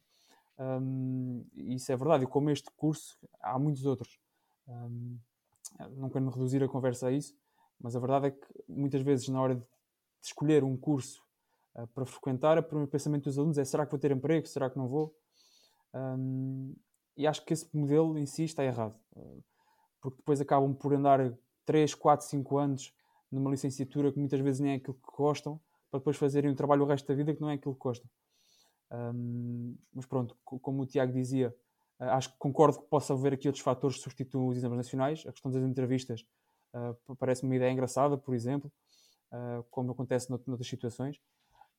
Um, 0.60 1.44
isso 1.56 1.92
é 1.92 1.96
verdade, 1.98 2.24
e 2.24 2.28
como 2.28 2.52
este 2.52 2.70
curso, 2.78 3.18
há 3.42 3.58
muitos 3.58 3.84
outros. 3.84 4.20
Um, 4.68 5.18
não 5.98 6.10
quero 6.10 6.30
reduzir 6.30 6.64
a 6.64 6.68
conversa 6.68 7.08
a 7.08 7.12
isso, 7.12 7.36
mas 7.82 7.96
a 7.96 8.00
verdade 8.00 8.28
é 8.28 8.32
que 8.32 8.48
muitas 8.68 9.02
vezes, 9.02 9.28
na 9.28 9.42
hora 9.42 9.56
de 9.56 9.66
escolher 10.22 10.64
um 10.64 10.78
curso 10.78 11.24
uh, 11.74 11.88
para 11.88 12.06
frequentar, 12.06 12.60
o 12.60 12.64
primeiro 12.64 12.90
pensamento 12.90 13.24
dos 13.24 13.40
alunos 13.40 13.58
é: 13.58 13.66
será 13.66 13.86
que 13.86 13.92
vou 13.92 14.00
ter 14.00 14.12
emprego? 14.12 14.46
Será 14.46 14.70
que 14.70 14.78
não 14.78 14.88
vou? 14.88 15.18
Um, 15.96 16.76
e 17.18 17.26
acho 17.26 17.44
que 17.44 17.54
esse 17.54 17.68
modelo 17.76 18.18
em 18.20 18.26
si 18.28 18.44
está 18.44 18.64
errado, 18.64 18.96
uh, 19.16 19.44
porque 20.00 20.18
depois 20.18 20.40
acabam 20.40 20.76
por 20.76 20.94
andar 20.94 21.34
3, 21.66 21.96
4, 21.96 22.28
5 22.28 22.58
anos 22.60 22.94
numa 23.32 23.52
licenciatura 23.52 24.12
que 24.12 24.20
muitas 24.20 24.40
vezes 24.40 24.60
nem 24.60 24.74
é 24.74 24.76
aquilo 24.76 24.96
que 24.96 25.18
gostam, 25.18 25.60
para 25.90 26.00
depois 26.00 26.18
fazerem 26.18 26.52
um 26.52 26.56
trabalho 26.56 26.84
o 26.84 26.86
resto 26.86 27.08
da 27.08 27.14
vida 27.14 27.34
que 27.34 27.42
não 27.42 27.50
é 27.50 27.54
aquilo 27.54 27.74
que 27.74 27.82
gostam. 27.82 28.10
Um, 28.92 29.76
mas 29.94 30.06
pronto, 30.06 30.38
como 30.44 30.84
o 30.84 30.86
Tiago 30.86 31.12
dizia, 31.12 31.56
uh, 32.00 32.04
acho 32.04 32.32
que 32.32 32.38
concordo 32.38 32.80
que 32.80 32.88
possa 32.88 33.14
haver 33.14 33.34
aqui 33.34 33.48
outros 33.48 33.64
fatores 33.64 33.98
que 33.98 34.04
substituam 34.04 34.48
os 34.48 34.58
exames 34.58 34.78
nacionais. 34.78 35.24
A 35.28 35.32
questão 35.32 35.52
das 35.52 35.64
entrevistas 35.64 36.26
Uh, 36.76 37.16
Parece-me 37.16 37.50
uma 37.50 37.56
ideia 37.56 37.72
engraçada, 37.72 38.18
por 38.18 38.36
exemplo, 38.36 38.70
uh, 39.32 39.64
como 39.72 39.92
acontece 39.94 40.30
nout 40.30 40.46
noutras 40.46 40.68
situações. 40.68 41.22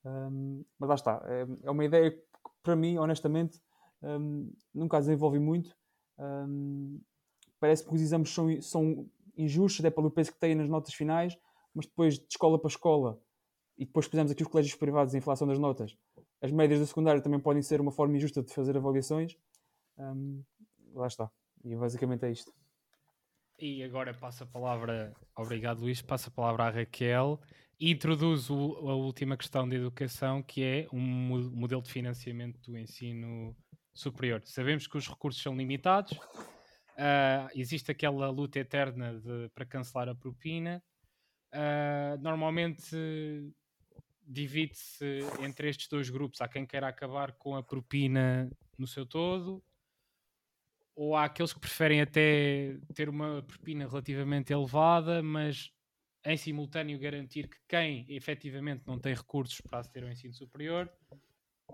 Um, 0.03 0.65
mas 0.79 0.89
lá 0.89 0.95
está, 0.95 1.23
é, 1.25 1.45
é, 1.63 1.71
uma 1.71 1.85
ideia 1.85 2.11
que, 2.11 2.21
para 2.63 2.75
mim, 2.75 2.97
honestamente, 2.97 3.61
um, 4.01 4.51
nunca 4.73 4.99
desenvolvi 4.99 5.37
muito. 5.37 5.75
Um, 6.17 6.99
parece 7.59 7.85
que 7.85 7.93
os 7.93 8.01
exames 8.01 8.33
são, 8.33 8.61
são 8.61 9.07
injustos, 9.37 9.85
até 9.85 9.89
pelo 9.89 10.11
peso 10.11 10.33
que 10.33 10.39
têm 10.39 10.55
nas 10.55 10.69
notas 10.69 10.93
finais, 10.93 11.37
mas 11.73 11.85
depois 11.85 12.17
de 12.17 12.25
escola 12.29 12.59
para 12.59 12.69
escola, 12.69 13.21
e 13.77 13.85
depois 13.85 14.07
pusemos 14.07 14.31
aqui 14.31 14.41
os 14.41 14.49
colégios 14.49 14.75
privados 14.75 15.13
em 15.13 15.19
inflação 15.19 15.47
das 15.47 15.59
notas, 15.59 15.95
as 16.41 16.51
médias 16.51 16.79
do 16.79 16.85
secundário 16.85 17.21
também 17.21 17.39
podem 17.39 17.61
ser 17.61 17.81
uma 17.81 17.91
forma 17.91 18.15
injusta 18.15 18.43
de 18.43 18.53
fazer 18.53 18.77
avaliações. 18.77 19.35
Um, 19.97 20.43
lá 20.93 21.07
está. 21.07 21.29
E 21.63 21.75
basicamente 21.75 22.25
é 22.25 22.31
isto. 22.31 22.53
E 23.59 23.81
agora 23.83 24.13
passa 24.13 24.43
a 24.43 24.47
palavra, 24.47 25.13
obrigado 25.35 25.79
Luís, 25.79 26.01
passa 26.01 26.29
a 26.29 26.31
palavra 26.31 26.65
à 26.65 26.69
Raquel 26.69 27.39
e 27.79 27.89
introduz 27.89 28.51
o, 28.51 28.87
a 28.87 28.95
última 28.95 29.35
questão 29.35 29.67
de 29.67 29.75
educação, 29.75 30.43
que 30.43 30.63
é 30.63 30.87
um 30.93 31.01
modelo 31.55 31.81
de 31.81 31.91
financiamento 31.91 32.59
do 32.61 32.77
ensino 32.77 33.55
superior. 33.95 34.41
Sabemos 34.45 34.85
que 34.85 34.95
os 34.95 35.07
recursos 35.07 35.41
são 35.41 35.55
limitados, 35.55 36.19
uh, 36.97 37.49
existe 37.55 37.91
aquela 37.91 38.29
luta 38.29 38.59
eterna 38.59 39.19
de, 39.19 39.49
para 39.53 39.65
cancelar 39.65 40.09
a 40.09 40.15
propina. 40.15 40.83
Uh, 41.53 42.21
normalmente 42.21 42.95
divide-se 44.21 45.21
entre 45.41 45.69
estes 45.69 45.87
dois 45.87 46.09
grupos. 46.09 46.41
Há 46.41 46.47
quem 46.47 46.65
queira 46.65 46.87
acabar 46.87 47.33
com 47.33 47.55
a 47.55 47.63
propina 47.63 48.51
no 48.77 48.85
seu 48.85 49.05
todo, 49.05 49.63
ou 50.95 51.15
há 51.15 51.25
aqueles 51.25 51.53
que 51.53 51.59
preferem 51.59 52.01
até 52.01 52.77
ter 52.93 53.07
uma 53.07 53.41
propina 53.43 53.87
relativamente 53.87 54.51
elevada, 54.51 55.23
mas 55.23 55.71
em 56.25 56.35
simultâneo 56.35 56.99
garantir 56.99 57.47
que 57.47 57.57
quem 57.67 58.05
efetivamente 58.09 58.83
não 58.85 58.99
tem 58.99 59.13
recursos 59.13 59.61
para 59.61 59.79
aceder 59.79 60.03
ao 60.03 60.09
ensino 60.09 60.33
superior 60.33 60.91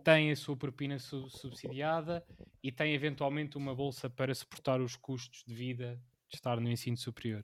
tem 0.04 0.32
a 0.32 0.36
sua 0.36 0.56
propina 0.56 0.98
su 1.00 1.30
subsidiada 1.30 2.26
e 2.62 2.72
tem 2.72 2.94
eventualmente 2.94 3.58
uma 3.58 3.76
bolsa 3.76 4.10
para 4.10 4.34
suportar 4.34 4.82
os 4.82 4.96
custos 4.96 5.44
de 5.46 5.54
vida 5.54 6.02
de 6.30 6.36
estar 6.36 6.60
no 6.60 6.70
ensino 6.70 6.98
superior. 6.98 7.44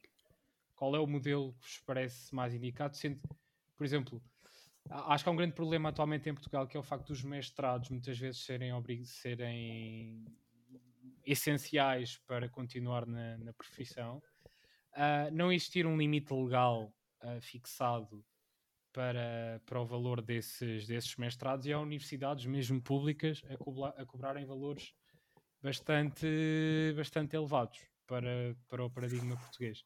Qual 0.75 0.95
é 0.95 0.99
o 0.99 1.07
modelo 1.07 1.53
que 1.53 1.59
vos 1.59 1.79
parece 1.85 2.33
mais 2.33 2.53
indicado? 2.53 2.95
Sendo, 2.95 3.19
por 3.75 3.83
exemplo, 3.83 4.21
acho 4.89 5.23
que 5.23 5.29
há 5.29 5.33
um 5.33 5.35
grande 5.35 5.53
problema 5.53 5.89
atualmente 5.89 6.29
em 6.29 6.33
Portugal 6.33 6.67
que 6.67 6.77
é 6.77 6.79
o 6.79 6.83
facto 6.83 7.07
dos 7.07 7.23
mestrados 7.23 7.89
muitas 7.89 8.17
vezes 8.17 8.41
serem, 8.41 8.71
serem 9.05 10.25
essenciais 11.25 12.17
para 12.25 12.49
continuar 12.49 13.05
na, 13.05 13.37
na 13.37 13.53
profissão. 13.53 14.21
Uh, 14.93 15.31
não 15.31 15.51
existir 15.51 15.85
um 15.85 15.97
limite 15.97 16.33
legal 16.33 16.91
uh, 17.23 17.41
fixado 17.41 18.25
para, 18.91 19.61
para 19.65 19.81
o 19.81 19.85
valor 19.85 20.21
desses, 20.21 20.87
desses 20.87 21.15
mestrados 21.15 21.65
e 21.65 21.73
há 21.73 21.79
universidades 21.79 22.45
mesmo 22.45 22.81
públicas 22.81 23.41
a, 23.49 23.57
cobrar, 23.57 23.89
a 23.97 24.05
cobrarem 24.05 24.45
valores 24.45 24.93
bastante, 25.61 26.27
bastante 26.95 27.35
elevados 27.35 27.79
para, 28.07 28.55
para 28.67 28.83
o 28.83 28.89
paradigma 28.89 29.37
português. 29.37 29.85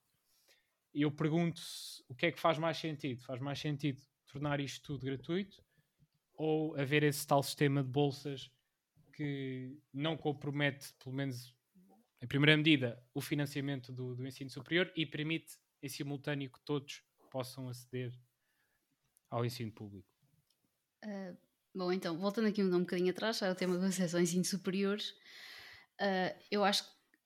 E 0.94 1.02
eu 1.02 1.12
pergunto 1.12 1.62
o 2.08 2.16
que 2.16 2.28
é 2.28 2.32
que 2.32 2.40
faz 2.40 2.58
mais 2.58 2.78
sentido? 2.78 3.22
Faz 3.24 3.42
mais 3.42 3.60
sentido 3.60 4.02
tornar 4.32 4.60
isto 4.60 4.82
tudo 4.84 5.06
gratuito 5.06 5.64
ou 6.36 6.76
haver 6.76 7.04
esse 7.04 7.26
tal 7.26 7.44
sistema 7.44 7.84
de 7.84 7.90
bolsas 7.90 8.50
que 9.14 9.78
não 9.94 10.18
compromete, 10.18 10.94
pelo 10.96 11.16
menos 11.16 11.56
em 12.22 12.28
primeira 12.28 12.56
medida, 12.56 13.04
o 13.14 13.20
financiamento 13.20 13.92
do, 13.92 14.16
do 14.16 14.26
ensino 14.26 14.50
superior 14.50 14.92
e 14.96 15.06
permite 15.06 15.58
em 15.82 15.90
simultâneo 15.90 16.50
que 16.50 16.60
todos 16.62 17.04
possam 17.30 17.68
aceder 17.68 18.14
ao 19.34 19.44
ensino 19.44 19.72
público? 19.72 20.08
Uh, 21.04 21.36
bom, 21.74 21.92
então, 21.92 22.18
voltando 22.18 22.48
aqui 22.48 22.64
um, 22.64 22.74
um 22.74 22.82
bocadinho 22.82 23.10
atrás, 23.10 23.42
ao 23.42 23.56
tema 23.56 23.78
do 23.78 23.86
acesso 23.86 24.16
ao 24.16 24.22
ensino 24.22 24.46
superior, 24.46 25.00
uh, 26.00 26.40
eu 26.52 26.64
acho 26.64 26.86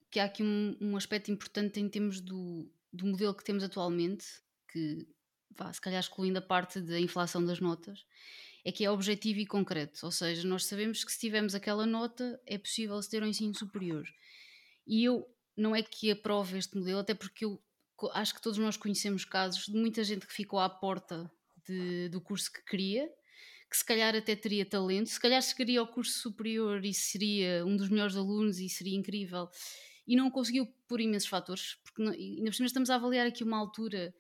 que 0.10 0.20
há 0.20 0.24
aqui 0.24 0.42
um, 0.42 0.78
um 0.80 0.96
aspecto 0.96 1.30
importante 1.30 1.80
em 1.80 1.90
termos 1.90 2.22
do, 2.22 2.72
do 2.94 3.06
modelo 3.06 3.36
que 3.36 3.44
temos 3.44 3.64
atualmente, 3.64 4.26
que 4.72 5.06
vá, 5.52 5.72
se 5.74 5.82
calhar 5.82 6.00
excluindo 6.00 6.40
a 6.40 6.42
parte 6.42 6.80
da 6.80 6.98
inflação 7.00 7.44
das 7.46 7.60
notas, 7.60 8.06
é 8.64 8.72
que 8.72 8.86
é 8.86 8.90
objetivo 8.90 9.40
e 9.40 9.46
concreto. 9.46 10.06
Ou 10.06 10.12
seja, 10.12 10.48
nós 10.48 10.66
sabemos 10.66 11.04
que 11.04 11.12
se 11.12 11.20
tivermos 11.20 11.54
aquela 11.54 11.86
nota 11.86 12.42
é 12.46 12.58
possível 12.58 13.00
ter 13.02 13.22
um 13.22 13.28
ensino 13.28 13.54
superior. 13.54 14.08
E 14.86 15.04
eu 15.04 15.28
não 15.58 15.76
é 15.76 15.84
que 15.84 16.10
aprove 16.10 16.58
este 16.58 16.78
modelo, 16.78 17.00
até 17.00 17.14
porque 17.14 17.44
eu 17.44 17.62
acho 18.14 18.34
que 18.34 18.42
todos 18.42 18.58
nós 18.60 18.78
conhecemos 18.78 19.26
casos 19.26 19.66
de 19.66 19.74
muita 19.74 20.04
gente 20.06 20.26
que 20.26 20.34
ficou 20.34 20.60
à 20.60 20.70
porta 20.70 21.30
de, 21.68 22.10
do 22.10 22.22
curso 22.22 22.52
que 22.52 22.64
queria, 22.64 23.10
que 23.70 23.78
se 23.78 23.86
calhar 23.86 24.16
até 24.16 24.36
teria 24.36 24.66
talento, 24.66 25.10
se 25.10 25.20
calhar 25.20 25.42
chegaria 25.42 25.80
ao 25.80 25.88
curso 25.88 26.20
superior 26.20 26.84
e 26.86 26.94
seria 26.94 27.66
um 27.66 27.76
dos 27.76 27.90
melhores 27.90 28.16
alunos 28.16 28.60
e 28.60 28.70
seria 28.70 28.98
incrível, 28.98 29.50
e 30.08 30.16
não 30.16 30.32
conseguiu 30.32 30.66
por 30.88 31.02
imensos 31.02 31.28
fatores, 31.28 31.76
porque 31.84 32.02
ainda 32.02 32.46
por 32.46 32.56
cima 32.56 32.68
estamos 32.68 32.90
a 32.90 32.96
avaliar 32.96 33.28
aqui 33.28 33.44
uma 33.44 33.58
altura 33.58 34.14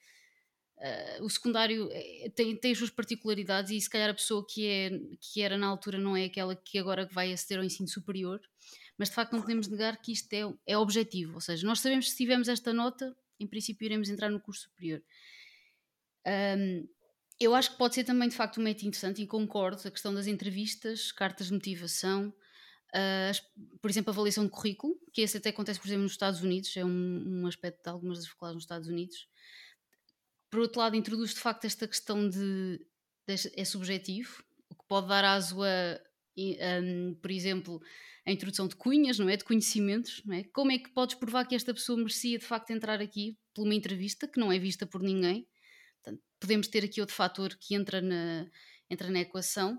Uh, 0.78 1.24
o 1.24 1.30
secundário 1.30 1.89
eh, 1.91 2.30
tem, 2.36 2.56
tem 2.56 2.72
as 2.72 2.78
suas 2.78 2.91
particularidades 2.91 3.72
e 3.72 3.82
se 3.82 3.89
calhar 3.89 4.12
a 4.12 4.14
pessoa 4.14 4.45
que, 4.48 4.68
é, 4.68 4.91
que 5.20 5.41
era 5.41 5.58
na 5.58 5.66
altura 5.66 5.98
não 5.98 6.16
é 6.16 6.26
aquela 6.26 6.56
que 6.56 6.78
agora 6.78 7.10
vai 7.12 7.34
aceder 7.34 7.58
ao 7.58 7.64
ensino 7.66 7.88
superior, 7.88 8.39
mas 8.95 9.10
de 9.10 9.16
facto 9.16 9.34
não 9.34 9.41
podemos 9.41 9.68
negar 9.68 10.00
que 10.00 10.12
isto 10.12 10.32
é, 10.34 10.41
é 10.68 10.78
objetivo, 10.78 11.34
ou 11.34 11.41
seja, 11.41 11.66
nós 11.66 11.80
sabemos 11.80 12.06
que 12.06 12.12
se 12.12 12.18
tivermos 12.18 12.48
esta 12.48 12.72
nota, 12.72 13.16
em 13.39 13.48
princípio 13.48 13.86
iremos 13.86 14.08
entrar 14.08 14.30
no 14.30 14.39
curso 14.39 14.66
superior. 14.66 15.02
Um, 16.28 16.88
eu 17.40 17.54
acho 17.56 17.72
que 17.72 17.78
pode 17.78 17.96
ser 17.96 18.04
também 18.04 18.30
de 18.30 18.36
facto 18.36 18.60
um 18.60 18.64
método 18.64 18.88
interessante 18.88 19.22
e 19.22 19.28
concordo, 19.28 19.88
a 19.88 19.92
questão 19.92 20.14
das 20.14 20.28
entrevistas, 20.28 21.12
cartas 21.12 21.48
de 21.48 21.54
motivação, 21.54 22.34
uh, 22.96 23.78
por 23.82 23.90
exemplo, 23.90 24.12
a 24.12 24.14
avaliação 24.14 24.46
de 24.46 24.52
currículo, 24.52 24.96
que 25.14 25.22
esse 25.22 25.38
até 25.38 25.50
acontece, 25.50 25.80
por 25.80 25.88
exemplo, 25.88 26.04
nos 26.04 26.14
Estados 26.14 26.42
Unidos, 26.42 26.76
é 26.76 26.84
um, 26.84 27.42
um 27.42 27.48
aspecto 27.48 27.84
de 27.84 27.90
algumas 27.90 28.20
das 28.20 28.28
faculdades 28.28 28.56
nos 28.56 28.64
Estados 28.64 28.88
Unidos 28.88 29.28
por 30.50 30.62
outro 30.62 30.80
lado, 30.80 30.96
introduz 30.96 31.34
de 31.34 31.40
facto 31.40 31.66
esta 31.66 31.88
questão 31.88 32.28
de, 32.30 32.80
de 33.28 33.36
é 33.56 33.66
subjetivo, 33.66 34.44
o 34.70 34.76
que 34.76 34.88
pode 34.88 35.08
dar 35.08 35.24
aso 35.24 35.62
a, 35.64 36.00
um, 36.82 37.16
por 37.22 37.32
exemplo, 37.32 37.82
a 38.26 38.32
introdução 38.32 38.68
de 38.68 38.76
cunhas, 38.76 39.20
não 39.20 39.30
é? 39.30 39.38
De 39.38 39.44
conhecimentos, 39.44 40.22
não 40.26 40.36
é? 40.36 40.44
Como 40.46 40.72
é 40.72 40.78
que 40.78 40.90
podes 40.92 41.16
provar 41.16 41.46
que 41.46 41.56
esta 41.56 41.74
pessoa 41.74 41.98
merecia 41.98 42.38
de 42.38 42.46
facto 42.46 42.72
entrar 42.72 43.02
aqui 43.02 43.38
por 43.54 43.64
uma 43.64 43.76
entrevista 43.76 44.28
que 44.28 44.40
não 44.40 44.52
é 44.52 44.60
vista 44.60 44.86
por 44.86 45.02
ninguém? 45.02 45.48
Podemos 46.40 46.68
ter 46.68 46.84
aqui 46.84 47.02
outro 47.02 47.16
fator 47.16 47.56
que 47.60 47.76
entra 47.76 48.02
na, 48.02 48.48
entra 48.90 49.10
na 49.10 49.20
equação. 49.20 49.76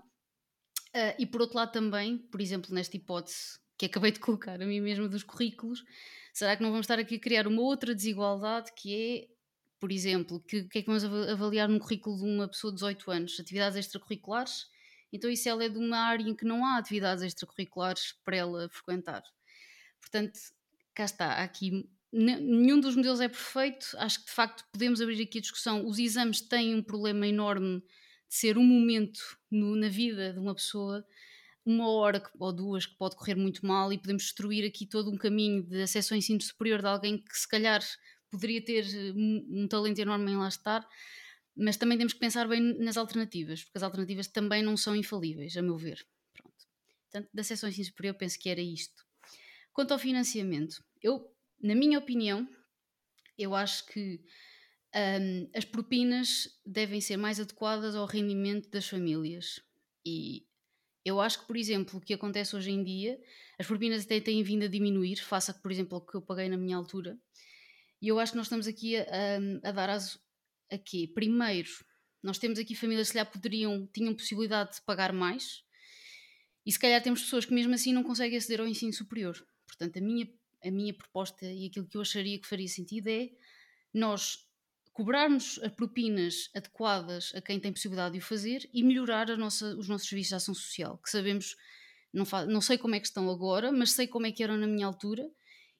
Uh, 0.89 1.13
e 1.19 1.25
por 1.25 1.41
outro 1.41 1.57
lado 1.57 1.71
também, 1.71 2.17
por 2.17 2.41
exemplo, 2.41 2.73
nesta 2.73 2.97
hipótese 2.97 3.59
que 3.77 3.85
acabei 3.85 4.11
de 4.11 4.19
colocar 4.19 4.61
a 4.61 4.65
mim 4.65 4.81
mesma 4.81 5.07
dos 5.07 5.23
currículos, 5.23 5.83
será 6.33 6.55
que 6.57 6.63
não 6.63 6.71
vamos 6.71 6.83
estar 6.83 6.99
aqui 6.99 7.15
a 7.15 7.19
criar 7.19 7.47
uma 7.47 7.61
outra 7.61 7.95
desigualdade 7.95 8.71
que 8.75 8.93
é 8.93 9.39
por 9.79 9.91
exemplo, 9.91 10.41
que, 10.41 10.63
que 10.65 10.79
é 10.79 10.81
que 10.81 10.87
vamos 10.87 11.05
avaliar 11.05 11.69
num 11.69 11.79
currículo 11.79 12.17
de 12.17 12.23
uma 12.23 12.47
pessoa 12.47 12.71
de 12.71 12.75
18 12.75 13.11
anos? 13.11 13.39
Atividades 13.39 13.77
extracurriculares? 13.77 14.67
Então, 15.11 15.29
isso 15.29 15.47
ela 15.47 15.63
é 15.63 15.69
de 15.69 15.77
uma 15.77 15.97
área 15.97 16.23
em 16.23 16.35
que 16.35 16.45
não 16.45 16.65
há 16.65 16.77
atividades 16.77 17.23
extracurriculares 17.23 18.13
para 18.25 18.35
ela 18.35 18.69
frequentar. 18.69 19.23
Portanto, 20.01 20.37
cá 20.93 21.05
está, 21.05 21.41
aqui 21.41 21.89
nenhum 22.11 22.79
dos 22.79 22.95
modelos 22.95 23.21
é 23.21 23.27
perfeito. 23.27 23.87
Acho 23.97 24.19
que 24.19 24.25
de 24.25 24.31
facto 24.31 24.63
podemos 24.71 25.01
abrir 25.01 25.21
aqui 25.21 25.37
a 25.37 25.41
discussão. 25.41 25.85
Os 25.85 25.99
exames 25.99 26.41
têm 26.41 26.75
um 26.75 26.83
problema 26.83 27.27
enorme 27.27 27.79
de 28.27 28.35
ser 28.35 28.57
um 28.57 28.63
momento 28.63 29.19
no, 29.49 29.75
na 29.75 29.89
vida 29.89 30.33
de 30.33 30.39
uma 30.39 30.53
pessoa, 30.53 31.05
uma 31.65 31.89
hora 31.89 32.21
ou 32.39 32.53
duas 32.53 32.85
que 32.85 32.95
pode 32.95 33.15
correr 33.15 33.35
muito 33.35 33.65
mal 33.65 33.91
e 33.91 33.97
podemos 33.97 34.23
destruir 34.23 34.65
aqui 34.65 34.85
todo 34.85 35.11
um 35.11 35.17
caminho 35.17 35.63
de 35.63 35.81
acesso 35.81 36.13
ao 36.13 36.17
ensino 36.17 36.41
superior 36.41 36.81
de 36.81 36.87
alguém 36.87 37.17
que 37.17 37.37
se 37.37 37.47
calhar 37.47 37.81
poderia 38.29 38.63
ter 38.63 38.85
um, 39.15 39.63
um 39.63 39.67
talento 39.67 39.99
enorme 39.99 40.31
em 40.31 40.37
lá 40.37 40.47
estar, 40.47 40.87
mas 41.55 41.77
também 41.77 41.97
temos 41.97 42.13
que 42.13 42.19
pensar 42.19 42.47
bem 42.47 42.61
nas 42.79 42.95
alternativas, 42.95 43.63
porque 43.63 43.77
as 43.77 43.83
alternativas 43.83 44.27
também 44.27 44.63
não 44.63 44.77
são 44.77 44.95
infalíveis, 44.95 45.57
a 45.57 45.61
meu 45.61 45.77
ver. 45.77 46.05
Pronto. 46.33 46.55
Portanto, 47.11 47.29
da 47.33 47.43
seção 47.43 47.69
ensino 47.69 47.85
superior, 47.85 48.13
penso 48.15 48.39
que 48.39 48.49
era 48.49 48.61
isto. 48.61 49.03
Quanto 49.73 49.91
ao 49.91 49.99
financiamento, 49.99 50.83
eu, 51.01 51.25
na 51.61 51.75
minha 51.75 51.99
opinião, 51.99 52.47
eu 53.37 53.55
acho 53.55 53.85
que 53.87 54.19
um, 54.95 55.49
as 55.55 55.65
propinas 55.65 56.49
devem 56.65 56.99
ser 56.99 57.17
mais 57.17 57.39
adequadas 57.39 57.95
ao 57.95 58.05
rendimento 58.05 58.69
das 58.69 58.87
famílias. 58.87 59.61
E 60.05 60.45
eu 61.05 61.19
acho 61.19 61.39
que, 61.41 61.47
por 61.47 61.57
exemplo, 61.57 61.99
o 61.99 62.01
que 62.01 62.13
acontece 62.13 62.55
hoje 62.55 62.71
em 62.71 62.83
dia, 62.83 63.19
as 63.57 63.67
propinas 63.67 64.05
até 64.05 64.19
têm 64.19 64.43
vindo 64.43 64.65
a 64.65 64.67
diminuir, 64.67 65.17
face 65.17 65.51
a, 65.51 65.53
por 65.53 65.71
exemplo, 65.71 65.97
o 65.97 66.01
que 66.01 66.15
eu 66.15 66.21
paguei 66.21 66.49
na 66.49 66.57
minha 66.57 66.77
altura. 66.77 67.17
E 68.01 68.07
eu 68.07 68.19
acho 68.19 68.31
que 68.31 68.37
nós 68.37 68.47
estamos 68.47 68.67
aqui 68.67 68.97
a, 68.97 69.03
a, 69.03 69.69
a 69.69 69.71
dar 69.71 69.89
aso 69.89 70.19
a 70.71 70.77
quê? 70.77 71.11
Primeiro, 71.13 71.69
nós 72.23 72.37
temos 72.37 72.59
aqui 72.59 72.75
famílias 72.75 73.07
que 73.07 73.13
se 73.13 73.13
calhar 73.13 73.31
poderiam, 73.31 73.87
tinham 73.87 74.13
possibilidade 74.13 74.75
de 74.75 74.81
pagar 74.81 75.13
mais, 75.13 75.63
e 76.65 76.71
se 76.71 76.79
calhar 76.79 77.01
temos 77.01 77.23
pessoas 77.23 77.45
que 77.45 77.53
mesmo 77.53 77.73
assim 77.73 77.93
não 77.93 78.03
conseguem 78.03 78.37
aceder 78.37 78.59
ao 78.59 78.67
ensino 78.67 78.93
superior. 78.93 79.35
Portanto, 79.65 79.97
a 79.97 80.01
minha, 80.01 80.27
a 80.63 80.71
minha 80.71 80.93
proposta 80.93 81.45
e 81.45 81.67
aquilo 81.67 81.87
que 81.87 81.97
eu 81.97 82.01
acharia 82.01 82.39
que 82.39 82.47
faria 82.47 82.67
sentido 82.67 83.07
é 83.07 83.29
nós 83.93 84.47
cobrarmos 84.93 85.59
propinas 85.77 86.49
adequadas 86.53 87.31
a 87.33 87.41
quem 87.41 87.59
tem 87.59 87.71
possibilidade 87.71 88.13
de 88.13 88.19
o 88.19 88.21
fazer 88.21 88.69
e 88.73 88.83
melhorar 88.83 89.27
nossa, 89.37 89.75
os 89.77 89.87
nossos 89.87 90.09
serviços 90.09 90.29
de 90.29 90.35
ação 90.35 90.53
social, 90.53 90.97
que 90.97 91.09
sabemos, 91.09 91.55
não, 92.13 92.25
não 92.47 92.59
sei 92.59 92.77
como 92.77 92.95
é 92.95 92.99
que 92.99 93.07
estão 93.07 93.29
agora, 93.29 93.71
mas 93.71 93.91
sei 93.91 94.07
como 94.07 94.27
é 94.27 94.31
que 94.31 94.43
eram 94.43 94.57
na 94.57 94.67
minha 94.67 94.85
altura 94.85 95.29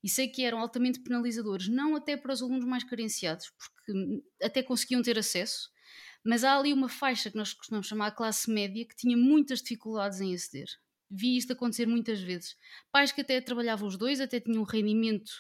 e 0.02 0.08
sei 0.08 0.30
que 0.30 0.44
eram 0.44 0.60
altamente 0.60 1.02
penalizadores, 1.02 1.68
não 1.68 1.96
até 1.96 2.16
para 2.16 2.32
os 2.32 2.42
alunos 2.42 2.66
mais 2.66 2.84
carenciados, 2.86 3.50
porque 3.50 4.24
até 4.42 4.64
conseguiam 4.64 5.02
ter 5.02 5.20
acesso, 5.20 5.70
mas 6.24 6.44
há 6.44 6.58
ali 6.58 6.72
uma 6.72 6.88
faixa 6.88 7.30
que 7.30 7.38
nós 7.38 7.54
costumamos 7.54 7.88
chamar 7.88 8.08
a 8.08 8.12
classe 8.12 8.50
média 8.50 8.86
que 8.86 8.96
tinha 8.96 9.18
muitas 9.18 9.62
dificuldades 9.62 10.22
em 10.22 10.34
aceder. 10.34 10.68
Vi 11.10 11.38
isto 11.38 11.54
acontecer 11.54 11.86
muitas 11.86 12.22
vezes. 12.22 12.56
Pais 12.92 13.12
que 13.12 13.22
até 13.22 13.42
trabalhavam 13.42 13.88
os 13.88 13.98
dois, 13.98 14.20
até 14.20 14.40
tinham 14.40 14.62
um 14.62 14.66
rendimento 14.66 15.32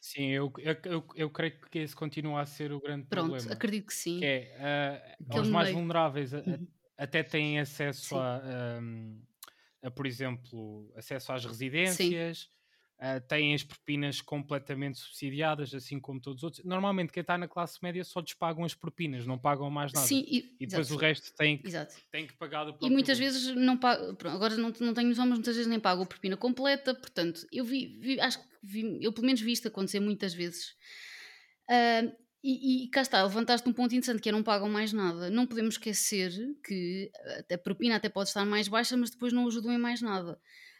Sim, 0.00 0.28
eu, 0.28 0.52
eu, 0.58 1.04
eu, 1.16 1.30
creio 1.30 1.58
que 1.68 1.80
esse 1.80 1.96
continua 1.96 2.40
a 2.42 2.46
ser 2.46 2.70
o 2.72 2.80
grande 2.80 3.06
Pronto, 3.08 3.30
problema. 3.30 3.52
acredito 3.52 3.86
que 3.86 3.94
sim. 3.94 4.20
Que 4.20 4.24
é, 4.24 5.16
uh, 5.20 5.36
aos 5.36 5.48
mais 5.48 5.66
meio. 5.66 5.78
vulneráveis 5.78 6.32
a, 6.32 6.38
a, 6.38 6.42
uhum. 6.42 6.66
até 6.96 7.24
têm 7.24 7.58
acesso 7.58 8.16
a, 8.16 8.40
um, 8.80 9.20
a, 9.82 9.90
por 9.90 10.06
exemplo, 10.06 10.92
acesso 10.94 11.32
às 11.32 11.44
residências, 11.44 12.48
uh, 12.98 13.20
têm 13.28 13.54
as 13.54 13.62
propinas 13.62 14.20
completamente 14.20 14.98
subsidiadas, 14.98 15.74
assim 15.74 16.00
como 16.00 16.20
todos 16.20 16.40
os 16.40 16.44
outros. 16.44 16.64
Normalmente, 16.64 17.12
quem 17.12 17.20
está 17.20 17.36
na 17.36 17.48
classe 17.48 17.78
média 17.82 18.02
só 18.04 18.20
lhes 18.20 18.34
pagam 18.34 18.64
as 18.64 18.74
propinas, 18.74 19.26
não 19.26 19.38
pagam 19.38 19.70
mais 19.70 19.92
nada. 19.92 20.06
Sim, 20.06 20.24
e, 20.26 20.56
e 20.60 20.66
depois 20.66 20.88
exato. 20.88 20.94
o 20.94 20.96
resto 20.96 21.34
tem 21.36 21.58
que, 21.58 21.70
tem 22.10 22.26
que 22.26 22.34
pagar 22.34 22.64
do 22.64 22.76
E 22.80 22.90
muitas 22.90 23.18
vezes 23.18 23.54
não 23.54 23.76
pago, 23.76 24.16
agora 24.28 24.56
não, 24.56 24.72
não 24.80 24.94
tenho 24.94 25.08
noção, 25.08 25.26
mas 25.26 25.38
muitas 25.38 25.56
vezes 25.56 25.70
nem 25.70 25.80
pago 25.80 26.02
a 26.02 26.06
propina 26.06 26.36
completa. 26.36 26.94
Portanto, 26.94 27.46
eu 27.52 27.64
vi, 27.64 27.98
vi 28.00 28.20
acho 28.20 28.38
que 28.38 28.46
vi, 28.62 28.98
eu 29.02 29.12
pelo 29.12 29.26
menos 29.26 29.40
vi 29.40 29.52
isto 29.52 29.68
acontecer 29.68 30.00
muitas 30.00 30.34
vezes. 30.34 30.70
Uh, 31.70 32.14
e, 32.44 32.84
e 32.84 32.90
cá 32.90 33.02
está, 33.02 33.24
levantaste 33.24 33.68
um 33.68 33.72
ponto 33.72 33.92
interessante 33.92 34.22
que 34.22 34.28
é 34.28 34.32
não 34.32 34.42
pagam 34.42 34.68
mais 34.68 34.92
nada. 34.92 35.28
Não 35.28 35.46
podemos 35.46 35.74
esquecer 35.74 36.30
que 36.64 37.10
a 37.52 37.58
propina 37.58 37.96
até 37.96 38.08
pode 38.08 38.28
estar 38.28 38.44
mais 38.44 38.68
baixa, 38.68 38.96
mas 38.96 39.10
depois 39.10 39.32
não 39.32 39.48
ajudam 39.48 39.72
em 39.72 39.78
mais 39.78 40.00
nada 40.00 40.38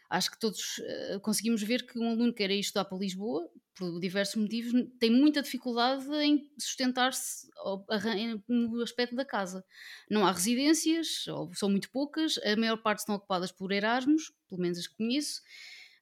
acho 0.09 0.31
que 0.31 0.39
todos 0.39 0.77
uh, 0.79 1.19
conseguimos 1.21 1.61
ver 1.61 1.85
que 1.85 1.99
um 1.99 2.09
aluno 2.09 2.33
que 2.33 2.43
ir 2.43 2.51
estudar 2.59 2.85
para 2.85 2.97
Lisboa, 2.97 3.49
por 3.75 3.99
diversos 3.99 4.35
motivos, 4.35 4.73
tem 4.99 5.11
muita 5.11 5.41
dificuldade 5.41 6.07
em 6.15 6.49
sustentar-se 6.57 7.47
no 8.47 8.81
aspecto 8.81 9.15
da 9.15 9.23
casa. 9.23 9.63
Não 10.09 10.25
há 10.25 10.31
residências, 10.31 11.27
ou 11.27 11.53
são 11.53 11.69
muito 11.69 11.91
poucas, 11.91 12.39
a 12.39 12.55
maior 12.55 12.77
parte 12.77 12.99
estão 12.99 13.15
ocupadas 13.15 13.51
por 13.51 13.71
Erasmus, 13.71 14.31
pelo 14.49 14.61
menos 14.61 14.79
as 14.79 14.87
que 14.87 14.97
conheço, 14.97 15.41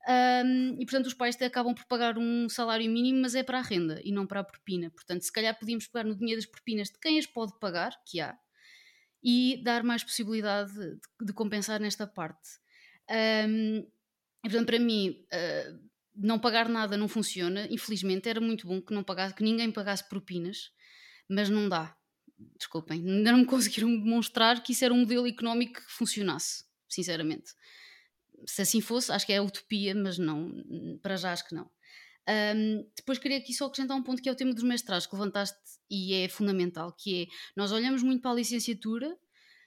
um, 0.07 0.75
e 0.79 0.85
portanto 0.85 1.07
os 1.07 1.15
pais 1.15 1.35
acabam 1.41 1.73
por 1.73 1.85
pagar 1.85 2.17
um 2.17 2.47
salário 2.47 2.89
mínimo, 2.89 3.21
mas 3.21 3.33
é 3.33 3.43
para 3.43 3.57
a 3.57 3.61
renda 3.61 3.99
e 4.03 4.11
não 4.11 4.27
para 4.27 4.39
a 4.41 4.43
propina. 4.43 4.91
Portanto, 4.91 5.23
se 5.23 5.31
calhar 5.31 5.57
podíamos 5.57 5.87
pegar 5.87 6.07
no 6.07 6.15
dinheiro 6.15 6.39
das 6.39 6.49
propinas 6.49 6.89
de 6.89 6.99
quem 6.99 7.17
as 7.17 7.25
pode 7.25 7.57
pagar, 7.59 7.91
que 8.05 8.21
há, 8.21 8.37
e 9.23 9.59
dar 9.63 9.83
mais 9.83 10.03
possibilidade 10.03 10.71
de, 10.71 10.99
de 11.25 11.33
compensar 11.33 11.79
nesta 11.79 12.05
parte. 12.05 12.47
Um, 13.09 13.87
e, 14.45 14.49
portanto, 14.49 14.67
para 14.67 14.79
mim, 14.79 15.25
uh, 15.33 15.79
não 16.15 16.37
pagar 16.37 16.69
nada 16.69 16.95
não 16.95 17.07
funciona. 17.07 17.67
Infelizmente, 17.71 18.29
era 18.29 18.39
muito 18.39 18.67
bom 18.67 18.79
que, 18.79 18.93
não 18.93 19.03
pagasse, 19.03 19.33
que 19.33 19.43
ninguém 19.43 19.71
pagasse 19.71 20.07
propinas, 20.07 20.71
mas 21.27 21.49
não 21.49 21.67
dá. 21.67 21.97
Desculpem, 22.55 22.99
ainda 22.99 23.31
não 23.31 23.39
me 23.39 23.45
conseguiram 23.49 23.89
demonstrar 23.89 24.61
que 24.61 24.71
isso 24.71 24.85
era 24.85 24.93
um 24.93 24.99
modelo 24.99 25.27
económico 25.27 25.81
que 25.81 25.91
funcionasse, 25.91 26.63
sinceramente. 26.87 27.53
Se 28.45 28.61
assim 28.61 28.81
fosse, 28.81 29.11
acho 29.11 29.25
que 29.25 29.33
é 29.33 29.41
utopia, 29.41 29.95
mas 29.95 30.19
não, 30.19 30.51
para 31.01 31.15
já 31.15 31.33
acho 31.33 31.47
que 31.47 31.55
não. 31.55 31.67
Um, 32.29 32.87
depois 32.95 33.17
queria 33.17 33.37
aqui 33.37 33.51
só 33.51 33.65
acrescentar 33.65 33.97
um 33.97 34.03
ponto 34.03 34.21
que 34.21 34.29
é 34.29 34.31
o 34.31 34.35
tema 34.35 34.53
dos 34.53 34.63
mestrados 34.63 35.07
que 35.07 35.15
levantaste 35.15 35.57
e 35.89 36.13
é 36.13 36.29
fundamental, 36.29 36.93
que 36.93 37.23
é, 37.23 37.27
nós 37.55 37.71
olhamos 37.71 38.03
muito 38.03 38.21
para 38.21 38.29
a 38.29 38.35
licenciatura 38.35 39.17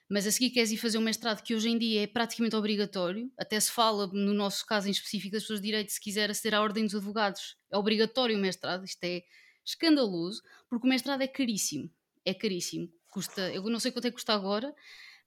mas 0.09 0.25
a 0.25 0.31
seguir 0.31 0.49
queres 0.49 0.71
ir 0.71 0.77
fazer 0.77 0.97
um 0.97 1.01
mestrado 1.01 1.43
que 1.43 1.53
hoje 1.53 1.69
em 1.69 1.77
dia 1.77 2.03
é 2.03 2.07
praticamente 2.07 2.55
obrigatório, 2.55 3.31
até 3.37 3.59
se 3.59 3.71
fala, 3.71 4.07
no 4.07 4.33
nosso 4.33 4.65
caso 4.65 4.87
em 4.87 4.91
específico, 4.91 5.33
das 5.33 5.43
pessoas 5.43 5.61
de 5.61 5.67
direito, 5.67 5.91
se 5.91 6.01
quiser 6.01 6.31
aceder 6.31 6.57
à 6.57 6.61
ordem 6.61 6.83
dos 6.83 6.95
advogados, 6.95 7.55
é 7.71 7.77
obrigatório 7.77 8.35
o 8.35 8.41
mestrado, 8.41 8.83
isto 8.83 9.03
é 9.03 9.21
escandaloso, 9.63 10.41
porque 10.67 10.87
o 10.87 10.89
mestrado 10.89 11.21
é 11.21 11.27
caríssimo, 11.27 11.91
é 12.25 12.33
caríssimo, 12.33 12.91
custa, 13.07 13.53
eu 13.53 13.61
não 13.63 13.79
sei 13.79 13.91
quanto 13.91 14.05
é 14.05 14.09
que 14.09 14.15
custa 14.15 14.33
agora, 14.33 14.73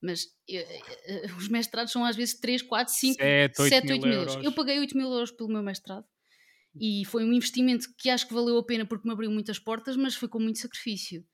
mas 0.03 0.27
eh, 0.51 0.83
eh, 1.07 1.27
os 1.39 1.49
mestrados 1.49 1.93
são 1.93 2.05
às 2.05 2.17
vezes 2.17 2.35
3, 2.41 2.63
4, 2.63 2.93
5, 2.93 3.15
7, 3.15 3.63
8, 3.63 3.69
7, 3.71 3.93
8 3.93 4.03
mil, 4.03 4.13
euros. 4.13 4.33
euros. 4.33 4.45
Eu 4.45 4.53
paguei 4.53 4.81
8 4.81 4.97
mil 4.97 5.13
euros 5.13 5.31
pelo 5.31 5.49
meu 5.49 5.63
mestrado 5.63 6.05
e 6.75 7.05
foi 7.05 7.23
um 7.23 7.33
investimento 7.33 7.87
que 7.97 8.11
acho 8.11 8.27
que 8.27 8.35
valeu 8.35 8.59
a 8.59 8.65
pena 8.65 8.85
porque 8.85 9.07
me 9.07 9.13
abriu 9.13 9.31
muitas 9.31 9.61
portas, 9.61 9.97
mas 9.97 10.17
foi 10.17 10.29
com 10.29 10.41
muito 10.41 10.59
sacrifício. 10.59 11.25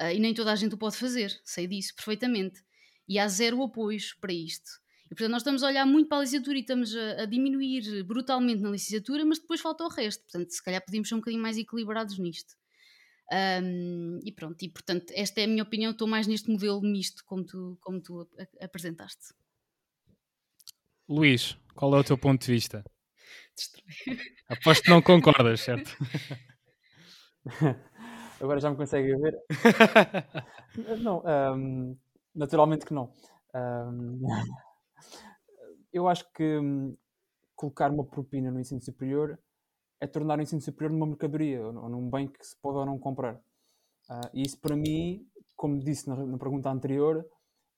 Uh, 0.00 0.10
e 0.10 0.18
nem 0.18 0.32
toda 0.32 0.50
a 0.50 0.56
gente 0.56 0.74
o 0.74 0.78
pode 0.78 0.96
fazer, 0.96 1.38
sei 1.44 1.66
disso 1.66 1.94
perfeitamente 1.94 2.64
e 3.08 3.18
há 3.18 3.28
zero 3.28 3.62
apoios 3.62 4.14
para 4.14 4.32
isto. 4.32 4.70
E 5.06 5.08
portanto, 5.08 5.30
nós 5.30 5.42
estamos 5.42 5.62
a 5.62 5.68
olhar 5.68 5.86
muito 5.86 6.08
para 6.08 6.18
a 6.18 6.20
licenciatura 6.22 6.56
e 6.56 6.60
estamos 6.60 6.94
a, 6.96 7.22
a, 7.22 7.26
diminuir 7.26 8.02
brutalmente 8.04 8.62
na 8.62 8.70
licenciatura, 8.70 9.24
mas 9.24 9.38
depois 9.38 9.60
falta 9.60 9.84
o 9.84 9.88
resto. 9.88 10.22
Portanto, 10.22 10.50
se 10.50 10.62
calhar 10.62 10.84
podíamos 10.84 11.08
ser 11.08 11.14
um 11.14 11.18
bocadinho 11.18 11.42
mais 11.42 11.58
equilibrados 11.58 12.18
nisto. 12.18 12.54
Um, 13.32 14.20
e 14.22 14.32
pronto, 14.32 14.62
e 14.62 14.68
portanto, 14.68 15.12
esta 15.14 15.40
é 15.40 15.44
a 15.44 15.46
minha 15.46 15.62
opinião. 15.62 15.92
Estou 15.92 16.08
mais 16.08 16.26
neste 16.26 16.50
modelo 16.50 16.80
misto, 16.80 17.22
como 17.26 17.44
tu, 17.44 17.78
como 17.80 18.00
tu 18.00 18.28
apresentaste. 18.60 19.34
Luís, 21.08 21.56
qual 21.74 21.94
é 21.94 22.00
o 22.00 22.04
teu 22.04 22.16
ponto 22.16 22.44
de 22.44 22.52
vista? 22.52 22.84
Aposto 24.48 24.82
que 24.84 24.90
não 24.90 25.02
concordas, 25.02 25.60
certo? 25.60 25.96
Agora 28.40 28.60
já 28.60 28.70
me 28.70 28.76
consegue 28.76 29.14
ver. 29.16 29.38
não, 31.00 31.22
um, 31.56 31.96
Naturalmente 32.34 32.84
que 32.84 32.94
não. 32.94 33.12
Eu 35.92 36.08
acho 36.08 36.28
que 36.32 36.58
um, 36.58 36.96
colocar 37.54 37.90
uma 37.90 38.04
propina 38.04 38.50
no 38.50 38.58
ensino 38.58 38.80
superior 38.80 39.38
é 40.00 40.06
tornar 40.06 40.38
o 40.38 40.42
ensino 40.42 40.60
superior 40.60 40.92
numa 40.92 41.06
mercadoria 41.06 41.64
ou 41.64 41.88
num 41.88 42.10
bem 42.10 42.28
que 42.28 42.44
se 42.44 42.56
pode 42.60 42.78
ou 42.78 42.86
não 42.86 42.98
comprar. 42.98 43.36
Uh, 44.10 44.28
e 44.34 44.42
isso 44.42 44.60
para 44.60 44.76
mim, 44.76 45.26
como 45.56 45.78
disse 45.78 46.08
na, 46.08 46.16
pergunta 46.38 46.68
anterior, 46.68 47.24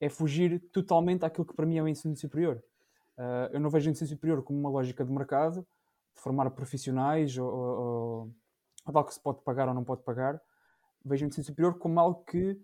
é 0.00 0.08
fugir 0.08 0.60
totalmente 0.72 1.24
àquilo 1.24 1.46
que 1.46 1.54
para 1.54 1.66
mim 1.66 1.78
é 1.78 1.82
o 1.82 1.88
ensino 1.88 2.16
superior. 2.16 2.62
Uh, 3.18 3.52
eu 3.52 3.60
não 3.60 3.70
vejo 3.70 3.88
o 3.88 3.92
ensino 3.92 4.08
superior 4.08 4.42
como 4.42 4.58
uma 4.58 4.70
lógica 4.70 5.04
de 5.04 5.12
mercado, 5.12 5.66
de 6.14 6.20
formar 6.20 6.50
profissionais 6.50 7.36
ou, 7.38 7.48
ou, 7.48 8.32
ou 8.86 8.96
algo 8.96 9.04
que 9.04 9.14
se 9.14 9.22
pode 9.22 9.42
pagar 9.42 9.68
ou 9.68 9.74
não 9.74 9.84
pode 9.84 10.02
pagar. 10.02 10.40
Vejo 11.04 11.24
o 11.24 11.28
ensino 11.28 11.44
superior 11.44 11.78
como 11.78 12.00
algo 12.00 12.24
que 12.24 12.58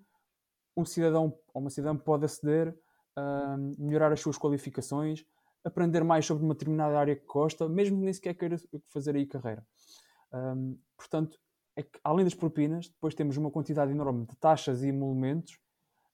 um 0.77 0.85
cidadão 0.85 1.39
ou 1.53 1.61
uma 1.61 1.71
cidadã 1.71 1.97
pode 1.97 2.25
aceder, 2.25 2.77
a 3.17 3.57
melhorar 3.79 4.13
as 4.13 4.21
suas 4.21 4.39
qualificações, 4.39 5.25
aprender 5.65 6.03
mais 6.03 6.27
sobre 6.27 6.45
uma 6.45 6.55
determinada 6.55 6.99
área 6.99 7.15
que 7.15 7.27
gosta, 7.27 7.69
mesmo 7.69 7.99
que 7.99 8.05
nem 8.05 8.13
sequer 8.13 8.35
queira 8.35 8.57
fazer 8.89 9.15
aí 9.15 9.27
carreira. 9.27 9.65
Um, 10.33 10.79
portanto, 10.97 11.39
é 11.77 11.83
que, 11.83 11.99
além 12.03 12.25
das 12.25 12.35
propinas, 12.35 12.89
depois 12.89 13.15
temos 13.15 13.37
uma 13.37 13.51
quantidade 13.51 13.93
enorme 13.93 14.27
de 14.27 14.37
taxas 14.37 14.83
e 14.83 14.89
emolumentos 14.89 15.59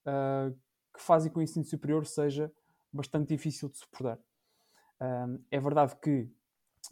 uh, 0.06 0.54
que 0.94 1.02
fazem 1.02 1.32
que 1.32 1.38
o 1.38 1.42
ensino 1.42 1.64
superior 1.64 2.04
seja 2.06 2.52
bastante 2.92 3.28
difícil 3.28 3.68
de 3.68 3.78
suportar. 3.78 4.18
Um, 5.00 5.42
é 5.50 5.60
verdade 5.60 5.96
que 5.96 6.28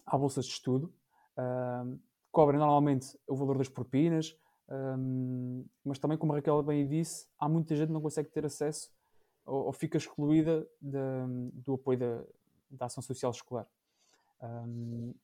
há 0.04 0.16
bolsas 0.16 0.46
de 0.46 0.52
estudo, 0.52 0.92
um, 1.38 1.98
cobrem 2.30 2.58
normalmente 2.58 3.18
o 3.26 3.34
valor 3.34 3.58
das 3.58 3.68
propinas, 3.68 4.36
um, 4.68 5.64
mas 5.84 5.98
também, 5.98 6.18
como 6.18 6.32
a 6.32 6.36
Raquel 6.36 6.62
bem 6.62 6.86
disse, 6.86 7.28
há 7.38 7.48
muita 7.48 7.74
gente 7.76 7.88
que 7.88 7.92
não 7.92 8.00
consegue 8.00 8.28
ter 8.30 8.44
acesso 8.44 8.90
ou, 9.44 9.66
ou 9.66 9.72
fica 9.72 9.96
excluída 9.96 10.66
de, 10.80 10.98
do 11.52 11.74
apoio 11.74 11.98
da, 11.98 12.24
da 12.70 12.86
ação 12.86 13.02
social 13.02 13.30
escolar. 13.30 13.66
Um, 14.42 15.14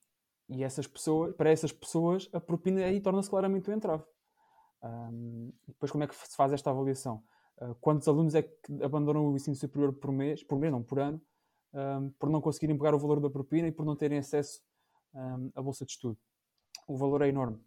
e 0.48 0.62
essas 0.62 0.86
pessoas, 0.86 1.34
para 1.34 1.50
essas 1.50 1.72
pessoas, 1.72 2.28
a 2.32 2.40
propina 2.40 2.84
aí 2.84 3.00
torna-se 3.00 3.28
claramente 3.28 3.70
um 3.70 3.74
entrave. 3.74 4.04
Um, 4.82 5.52
depois, 5.66 5.90
como 5.90 6.04
é 6.04 6.06
que 6.06 6.14
se 6.14 6.36
faz 6.36 6.52
esta 6.52 6.70
avaliação? 6.70 7.22
Uh, 7.60 7.74
quantos 7.80 8.06
alunos 8.06 8.34
é 8.34 8.42
que 8.42 8.82
abandonam 8.82 9.26
o 9.28 9.36
ensino 9.36 9.56
superior 9.56 9.92
por 9.92 10.12
mês, 10.12 10.42
por 10.42 10.58
mês, 10.58 10.72
não, 10.72 10.82
por 10.82 10.98
ano, 10.98 11.20
um, 11.72 12.10
por 12.10 12.30
não 12.30 12.40
conseguirem 12.40 12.76
pagar 12.76 12.94
o 12.94 12.98
valor 12.98 13.20
da 13.20 13.30
propina 13.30 13.68
e 13.68 13.72
por 13.72 13.84
não 13.84 13.96
terem 13.96 14.18
acesso 14.18 14.60
à 15.54 15.60
bolsa 15.62 15.84
de 15.84 15.92
estudo? 15.92 16.18
O 16.86 16.96
valor 16.96 17.22
é 17.22 17.28
enorme. 17.28 17.60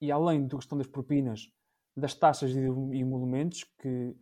E 0.00 0.10
além 0.10 0.46
da 0.46 0.56
questão 0.56 0.76
das 0.76 0.86
propinas, 0.86 1.50
das 1.96 2.14
taxas 2.14 2.50
e 2.50 2.58
emolumentos, 2.58 3.64
que 3.64 4.14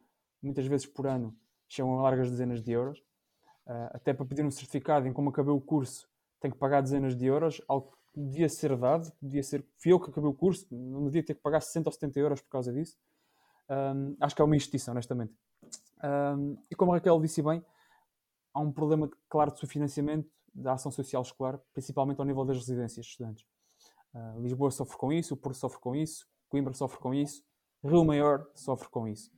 muitas 0.43 0.67
vezes 0.67 0.87
por 0.87 1.07
ano 1.07 1.37
chegam 1.69 1.99
a 1.99 2.03
largas 2.03 2.31
dezenas 2.31 2.63
de 2.63 2.73
euros, 2.73 2.99
uh, 3.67 3.91
até 3.93 4.13
para 4.13 4.25
pedir 4.25 4.45
um 4.45 4.51
certificado 4.51 5.07
em 5.09 5.13
como 5.13 5.31
acabei 5.31 5.53
o 5.53 5.61
curso, 5.61 6.09
tem 6.41 6.51
que 6.51 6.59
pagar 6.59 6.83
dezenas 6.83 7.17
de 7.17 7.25
euros, 7.27 7.61
algo 7.67 7.97
que 8.13 8.21
devia 8.21 8.49
ser 8.49 8.77
dado, 8.77 9.11
devia 9.21 9.43
ser, 9.43 9.67
fui 9.79 9.93
eu 9.93 9.99
que 9.99 10.11
acabei 10.11 10.31
o 10.31 10.35
curso, 10.35 10.67
não 10.71 11.05
devia 11.05 11.25
ter 11.25 11.35
que 11.35 11.41
pagar 11.41 11.61
60 11.61 11.89
ou 11.89 11.93
70 11.93 12.21
euros 12.21 12.41
por 12.41 12.51
causa 12.51 12.73
disso. 12.73 12.97
Um, 13.69 14.17
acho 14.21 14.37
que 14.37 14.43
é 14.43 14.45
uma 14.45 14.55
injustiça, 14.55 14.93
honestamente. 14.93 15.35
Um, 16.05 16.57
e 16.71 16.75
como 16.77 16.93
a 16.93 16.97
Raquel 16.97 17.21
disse 17.21 17.43
bem, 17.43 17.65
há 18.53 18.61
um 18.61 18.71
problema 18.71 19.11
claro 19.29 19.53
de 19.53 19.59
subfinanciamento 19.59 20.29
da 20.55 20.75
ação 20.75 20.93
social 20.93 21.23
escolar, 21.23 21.59
principalmente 21.73 22.21
ao 22.21 22.27
nível 22.27 22.45
das 22.45 22.59
residências 22.59 23.07
de 23.07 23.11
estudantes. 23.11 23.45
Uh, 24.15 24.41
Lisboa 24.41 24.71
sofre 24.71 24.97
com 24.97 25.13
isso, 25.13 25.37
Porto 25.37 25.57
sofre 25.57 25.81
com 25.81 25.95
isso, 25.95 26.27
Coimbra 26.49 26.73
sofre 26.73 26.99
com 26.99 27.13
isso, 27.13 27.45
Rio 27.83 28.05
Maior 28.05 28.49
sofre 28.55 28.89
com 28.89 29.09
isso. 29.09 29.31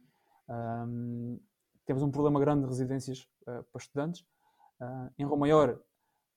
Um, 0.48 1.40
temos 1.86 2.02
um 2.02 2.10
problema 2.10 2.38
grande 2.38 2.62
de 2.62 2.68
residências 2.68 3.28
uh, 3.42 3.64
para 3.72 3.80
estudantes. 3.80 4.20
Uh, 4.80 5.10
em 5.18 5.24
Rio 5.24 5.36
Maior, 5.36 5.80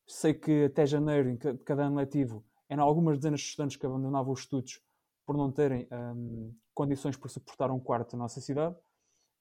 sei 0.07 0.33
que 0.33 0.65
até 0.65 0.85
janeiro, 0.85 1.29
em 1.29 1.37
cada 1.37 1.85
ano 1.85 1.97
letivo, 1.97 2.45
eram 2.69 2.83
algumas 2.83 3.17
dezenas 3.17 3.41
de 3.41 3.47
estudantes 3.47 3.77
que 3.77 3.85
abandonavam 3.85 4.31
os 4.31 4.41
estudos 4.41 4.81
por 5.25 5.35
não 5.37 5.51
terem 5.51 5.87
um, 5.91 6.55
condições 6.73 7.17
para 7.17 7.29
suportar 7.29 7.69
um 7.71 7.79
quarto 7.79 8.15
na 8.15 8.23
nossa 8.23 8.41
cidade. 8.41 8.75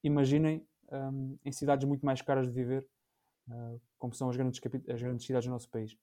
Imaginem 0.03 0.67
um, 0.93 1.39
em 1.45 1.53
cidades 1.53 1.87
muito 1.87 2.05
mais 2.05 2.21
caras 2.21 2.47
de 2.47 2.53
viver, 2.53 2.87
uh, 3.49 3.81
como 3.99 4.13
são 4.15 4.29
as 4.29 4.37
grandes, 4.37 4.61
as 4.89 5.01
grandes 5.01 5.25
cidades 5.25 5.47
do 5.47 5.53
nosso 5.53 5.71
país. 5.71 5.97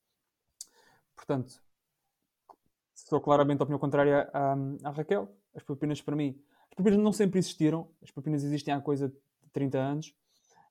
Portanto, 1.16 1.62
sou 3.06 3.22
claramente 3.22 3.62
a 3.62 3.64
opinião 3.64 3.80
contrária 3.80 4.30
à, 4.34 4.56
à, 4.84 4.90
Raquel. 4.90 5.30
As 5.54 5.64
propinas, 5.64 6.02
para 6.02 6.16
mim, 6.16 6.36
as 6.68 6.74
propinas 6.76 7.00
não 7.00 7.14
sempre 7.14 7.40
existiram, 7.40 7.88
as 8.02 8.12
propinas 8.12 8.44
existem 8.44 8.74
há 8.74 8.82
coisa 8.82 9.08
de 9.08 9.16
30 9.54 9.78
anos, 9.78 10.14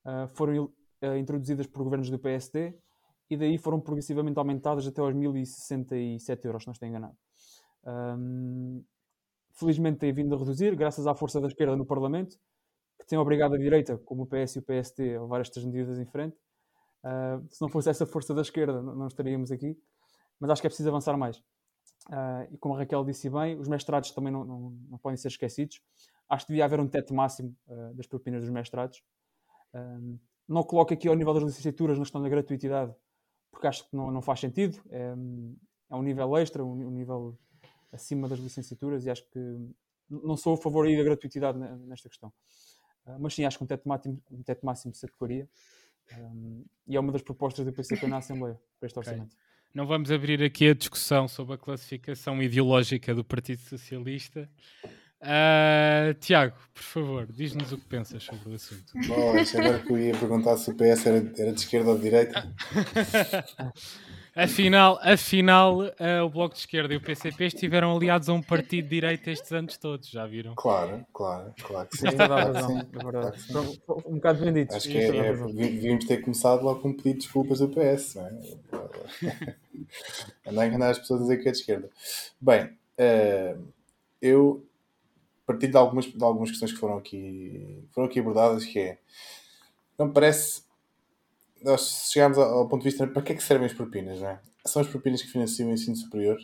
uh, 0.04 0.28
foram 0.28 0.64
uh, 0.64 1.16
introduzidas 1.16 1.66
por 1.66 1.84
governos 1.84 2.10
do 2.10 2.18
PSD 2.18 2.74
e 3.30 3.36
daí 3.36 3.56
foram 3.56 3.80
progressivamente 3.80 4.38
aumentadas 4.38 4.86
até 4.86 5.00
aos 5.00 5.14
1067 5.14 6.44
euros, 6.44 6.64
se 6.64 6.66
não 6.66 6.72
estou 6.72 6.88
enganado. 6.88 7.16
Um, 7.86 8.84
felizmente 9.52 9.98
tem 9.98 10.12
vindo 10.12 10.34
a 10.34 10.38
reduzir, 10.38 10.74
graças 10.74 11.06
à 11.06 11.14
força 11.14 11.40
da 11.40 11.46
esquerda 11.46 11.76
no 11.76 11.86
Parlamento, 11.86 12.36
que 12.98 13.06
tem 13.06 13.18
obrigado 13.18 13.54
a 13.54 13.58
direita, 13.58 13.96
como 13.98 14.24
o 14.24 14.26
PS 14.26 14.56
e 14.56 14.58
o 14.58 14.62
PST, 14.62 15.14
a 15.14 15.22
levar 15.22 15.40
estas 15.40 15.64
medidas 15.64 15.98
em 15.98 16.04
frente. 16.04 16.36
Uh, 17.04 17.46
se 17.48 17.62
não 17.62 17.68
fosse 17.68 17.88
essa 17.88 18.04
força 18.04 18.34
da 18.34 18.42
esquerda, 18.42 18.82
não 18.82 19.06
estaríamos 19.06 19.52
aqui. 19.52 19.78
Mas 20.40 20.50
acho 20.50 20.60
que 20.60 20.66
é 20.66 20.70
preciso 20.70 20.88
avançar 20.88 21.16
mais. 21.16 21.40
Uh, 22.08 22.52
e 22.52 22.58
como 22.58 22.74
a 22.74 22.78
Raquel 22.78 23.04
disse 23.04 23.30
bem, 23.30 23.58
os 23.58 23.66
mestrados 23.66 24.10
também 24.10 24.32
não, 24.32 24.44
não, 24.44 24.70
não, 24.90 24.98
podem 24.98 25.16
ser 25.16 25.28
esquecidos. 25.28 25.80
Acho 26.28 26.46
que 26.46 26.52
devia 26.52 26.64
haver 26.64 26.80
um 26.80 26.88
teto 26.88 27.14
máximo 27.14 27.56
uh, 27.66 27.94
das 27.94 28.06
propinas 28.06 28.42
dos 28.42 28.50
mestrados. 28.50 29.02
não 30.46 30.62
coloco 30.62 30.92
aqui 30.92 31.08
ao 31.08 31.14
nível 31.14 31.34
das 31.34 31.42
licenciaturas 31.42 31.98
na 31.98 32.04
questão 32.04 32.22
da 32.22 32.28
gratuitidade, 32.28 32.94
porque 33.50 33.66
acho 33.66 33.88
que 33.88 33.96
não, 33.96 34.10
não 34.10 34.20
faz 34.20 34.40
sentido. 34.40 34.80
É, 34.90 35.14
é 35.90 35.94
um 35.96 36.02
nível 36.02 36.36
extra, 36.36 36.64
um, 36.64 36.88
um 36.88 36.90
nível 36.90 37.38
acima 37.92 38.28
das 38.28 38.38
licenciaturas 38.38 39.06
e 39.06 39.10
acho 39.10 39.28
que 39.30 39.38
não 40.08 40.36
sou 40.36 40.54
a 40.54 40.56
favor 40.56 40.86
aí 40.86 40.96
da 40.96 41.04
gratuitidade 41.04 41.58
nesta 41.58 42.08
questão. 42.08 42.32
Uh, 43.06 43.18
mas 43.18 43.34
sim, 43.34 43.44
acho 43.44 43.58
que 43.58 43.64
um 43.64 43.66
teto 43.66 43.88
máximo, 43.88 44.22
um 44.30 44.42
teto 44.42 44.64
máximo 44.66 44.94
se 44.94 45.06
adequaria 45.06 45.48
um, 46.12 46.64
e 46.86 46.96
é 46.96 47.00
uma 47.00 47.12
das 47.12 47.22
propostas 47.22 47.64
do 47.64 47.72
PCP 47.72 48.06
na 48.06 48.18
Assembleia 48.18 48.60
para 48.78 48.86
este 48.86 48.98
orçamento. 48.98 49.34
Okay. 49.34 49.43
Não 49.74 49.86
vamos 49.88 50.12
abrir 50.12 50.40
aqui 50.40 50.68
a 50.68 50.74
discussão 50.74 51.26
sobre 51.26 51.56
a 51.56 51.58
classificação 51.58 52.40
ideológica 52.40 53.12
do 53.12 53.24
Partido 53.24 53.58
Socialista. 53.58 54.48
Uh, 55.20 56.14
Tiago, 56.20 56.54
por 56.72 56.82
favor, 56.82 57.26
diz-nos 57.28 57.72
o 57.72 57.78
que 57.78 57.84
pensas 57.86 58.22
sobre 58.22 58.50
o 58.50 58.54
assunto. 58.54 58.92
Bom, 59.08 59.30
agora 59.30 59.80
que 59.80 59.92
eu 59.92 59.98
ia 59.98 60.16
perguntar 60.16 60.56
se 60.58 60.70
o 60.70 60.74
PS 60.74 61.06
era, 61.06 61.32
era 61.36 61.52
de 61.52 61.58
esquerda 61.58 61.90
ou 61.90 61.96
de 61.96 62.02
direita. 62.04 62.48
Afinal, 64.36 64.98
afinal 65.00 65.78
uh, 65.78 66.24
o 66.24 66.28
Bloco 66.28 66.54
de 66.54 66.60
Esquerda 66.60 66.92
e 66.92 66.96
o 66.96 67.00
PCP 67.00 67.46
estiveram 67.46 67.96
aliados 67.96 68.28
a 68.28 68.32
um 68.32 68.42
partido 68.42 68.84
de 68.84 68.90
direita 68.90 69.30
estes 69.30 69.52
anos 69.52 69.76
todos, 69.76 70.08
já 70.08 70.26
viram? 70.26 70.54
Claro, 70.56 71.06
claro, 71.12 71.54
claro 71.62 71.88
que 71.88 71.98
sim. 71.98 72.08
É 72.08 72.10
verdade, 72.10 72.52
claro 72.52 72.88
é 72.92 73.04
verdade. 73.04 73.40
Sim. 73.42 73.78
Um 74.06 74.14
bocado 74.14 74.44
vendidos. 74.44 74.74
Acho 74.74 74.88
que 74.88 74.98
é, 74.98 75.16
é, 75.16 75.32
devíamos 75.34 76.04
ter 76.06 76.20
começado 76.20 76.64
logo 76.64 76.80
com 76.80 76.88
um 76.88 76.92
pedido 76.92 77.12
de 77.12 77.18
desculpas 77.20 77.60
do 77.60 77.68
PS, 77.68 78.16
não 78.16 78.26
é? 78.26 79.54
Andar 80.50 80.62
a 80.62 80.66
enganar 80.66 80.90
as 80.90 80.98
pessoas 80.98 81.20
a 81.20 81.22
dizer 81.22 81.36
que 81.38 81.48
é 81.48 81.52
de 81.52 81.58
esquerda. 81.58 81.90
Bem, 82.40 82.64
uh, 82.64 83.64
eu 84.20 84.66
partilho 85.46 85.72
de 85.72 85.78
algumas, 85.78 86.06
de 86.06 86.24
algumas 86.24 86.50
questões 86.50 86.72
que 86.72 86.78
foram 86.78 86.96
aqui, 86.96 87.84
foram 87.92 88.08
aqui 88.08 88.18
abordadas, 88.18 88.64
que 88.64 88.80
é, 88.80 88.98
não 89.96 90.06
me 90.06 90.12
parece 90.12 90.62
nós 91.64 92.10
chegámos 92.12 92.36
ao, 92.36 92.68
ponto 92.68 92.82
de 92.82 92.90
vista 92.90 93.06
para 93.06 93.22
que 93.22 93.32
é 93.32 93.34
que 93.34 93.42
servem 93.42 93.66
as 93.66 93.72
propinas, 93.72 94.20
não 94.20 94.28
é? 94.28 94.40
São 94.66 94.82
as 94.82 94.88
propinas 94.88 95.22
que 95.22 95.28
financiam 95.28 95.70
o 95.70 95.72
ensino 95.72 95.96
superior? 95.96 96.38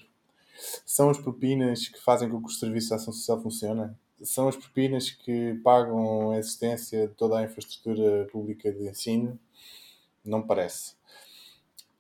São 0.84 1.10
as 1.10 1.18
propinas 1.18 1.88
que 1.88 2.00
fazem 2.00 2.28
com 2.28 2.40
que 2.42 2.48
o 2.48 2.50
serviço 2.50 2.88
de 2.88 2.94
ação 2.94 3.12
social 3.12 3.40
funcione? 3.40 3.94
São 4.22 4.48
as 4.48 4.56
propinas 4.56 5.10
que 5.10 5.54
pagam 5.62 6.32
a 6.32 6.38
existência 6.38 7.08
de 7.08 7.14
toda 7.14 7.38
a 7.38 7.42
infraestrutura 7.42 8.26
pública 8.32 8.72
de 8.72 8.88
ensino? 8.88 9.38
Não 10.24 10.42
parece. 10.42 10.94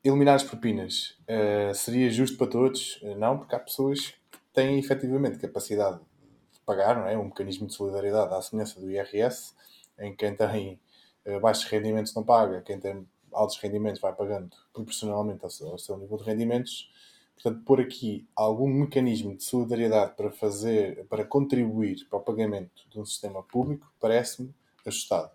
Eliminar 0.02 0.34
as 0.34 0.42
propinas 0.42 1.18
uh, 1.28 1.74
seria 1.74 2.10
justo 2.10 2.38
para 2.38 2.46
todos? 2.46 3.00
Uh, 3.02 3.14
não, 3.16 3.38
porque 3.38 3.54
há 3.54 3.58
pessoas 3.58 4.14
que 4.30 4.38
têm 4.52 4.78
efetivamente 4.78 5.38
capacidade 5.38 5.98
de 5.98 6.60
pagar, 6.64 6.96
não 6.96 7.06
é? 7.06 7.16
Um 7.18 7.24
mecanismo 7.24 7.66
de 7.66 7.74
solidariedade 7.74 8.32
à 8.34 8.40
semelhança 8.40 8.80
do 8.80 8.90
IRS, 8.90 9.54
em 9.98 10.14
quem 10.14 10.34
tem 10.34 10.72
eh, 10.72 10.89
baixos 11.38 11.64
rendimentos 11.64 12.14
não 12.14 12.24
paga, 12.24 12.62
quem 12.62 12.80
tem 12.80 13.06
altos 13.32 13.58
rendimentos 13.58 14.00
vai 14.00 14.12
pagando 14.12 14.50
proporcionalmente 14.72 15.44
ao 15.44 15.50
seu, 15.50 15.68
ao 15.68 15.78
seu 15.78 15.96
nível 15.96 16.16
de 16.16 16.24
rendimentos. 16.24 16.90
Portanto, 17.34 17.64
pôr 17.64 17.80
aqui 17.80 18.28
algum 18.36 18.68
mecanismo 18.68 19.34
de 19.34 19.42
solidariedade 19.44 20.14
para 20.14 20.30
fazer, 20.30 21.06
para 21.06 21.24
contribuir 21.24 22.06
para 22.08 22.18
o 22.18 22.22
pagamento 22.22 22.88
de 22.90 23.00
um 23.00 23.04
sistema 23.04 23.42
público, 23.42 23.90
parece-me 23.98 24.54
ajustado. 24.86 25.30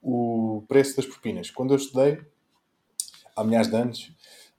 O 0.00 0.64
preço 0.66 0.96
das 0.96 1.06
propinas. 1.06 1.50
Quando 1.50 1.74
eu 1.74 1.76
estudei, 1.76 2.22
há 3.36 3.44
milhares 3.44 3.68
de 3.68 3.76
anos, 3.76 4.12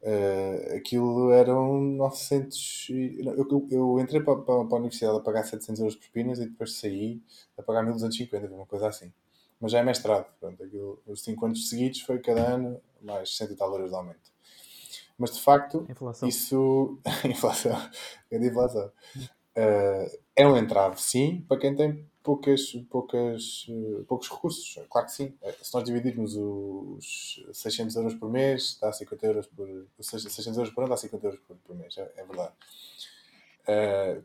uh, 0.04 0.76
aquilo 0.76 1.32
eram 1.32 1.82
900. 1.82 2.88
Eu, 2.90 3.48
eu, 3.50 3.68
eu 3.72 4.00
entrei 4.00 4.22
para, 4.22 4.36
para, 4.36 4.66
para, 4.66 4.78
a 4.78 4.80
universidade 4.80 5.18
a 5.18 5.22
pagar 5.22 5.44
700 5.46 5.80
euros 5.80 5.96
de 5.96 6.02
propinas 6.02 6.38
e 6.38 6.48
depois 6.48 6.74
saí 6.74 7.20
a 7.58 7.64
pagar 7.64 7.82
1250, 7.82 8.54
uma 8.54 8.68
coisa 8.68 8.90
assim 8.90 9.12
mas 9.60 9.72
já 9.72 9.80
é 9.80 9.84
mestrado. 9.84 10.26
Portanto, 10.26 10.64
aquilo, 10.64 11.02
os 11.06 11.22
5 11.22 11.46
anos 11.46 11.70
seguidos 11.70 12.02
foi 12.02 12.20
cada 12.20 12.56
ano 12.56 12.82
mais 13.02 13.36
100 13.36 13.52
e 13.52 13.56
tal 13.56 13.72
euros 13.72 13.90
de 13.90 13.96
aumento. 13.96 14.30
Mas 15.18 15.34
de 15.34 15.42
facto, 15.42 15.86
inflação. 15.90 16.30
isso. 16.30 16.98
inflação. 17.26 17.90
É 18.32 18.40
de 18.40 18.48
inflação. 18.48 18.90
Uh, 19.60 20.18
é 20.34 20.48
um 20.48 20.56
entrave, 20.56 21.02
sim, 21.02 21.44
para 21.46 21.60
quem 21.60 21.76
tem 21.76 22.06
poucas, 22.24 22.72
poucas, 22.90 23.68
uh, 23.68 24.06
poucos 24.08 24.30
recursos. 24.30 24.80
Claro 24.90 25.08
que 25.08 25.14
sim. 25.14 25.34
Uh, 25.42 25.54
se 25.62 25.74
nós 25.74 25.84
dividirmos 25.84 26.38
os 26.38 27.46
600 27.52 27.98
euros 27.98 28.14
por 28.16 28.30
mês, 28.30 28.78
dá 28.80 28.94
50 28.94 29.28
euros 29.28 29.48
por. 29.48 29.68
600 30.00 30.58
euros 30.58 30.74
por 30.74 30.82
ano 30.82 30.92
dá 30.92 30.98
50 30.98 31.28
euros 31.28 31.40
por, 31.42 31.58
por 31.58 31.76
mês, 31.76 31.98
é, 31.98 32.10
é 32.16 32.26
verdade. 32.26 32.54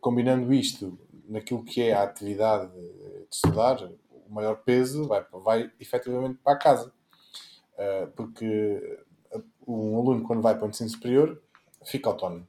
combinando 0.01 0.55
isto 0.55 0.97
naquilo 1.29 1.65
que 1.65 1.83
é 1.83 1.93
a 1.93 2.05
atividade 2.05 2.71
de 2.73 3.27
estudar, 3.33 3.91
o 4.29 4.33
maior 4.33 4.57
peso 4.57 5.07
vai, 5.07 5.25
vai 5.33 5.73
efetivamente 5.81 6.39
para 6.43 6.55
a 6.55 6.59
casa. 6.59 6.93
Uh, 7.75 8.07
porque 8.15 9.01
um 9.67 9.99
aluno, 9.99 10.23
quando 10.25 10.43
vai 10.43 10.55
para 10.55 10.67
o 10.67 10.69
ensino 10.69 10.89
superior, 10.89 11.41
fica 11.85 12.09
autónomo. 12.09 12.47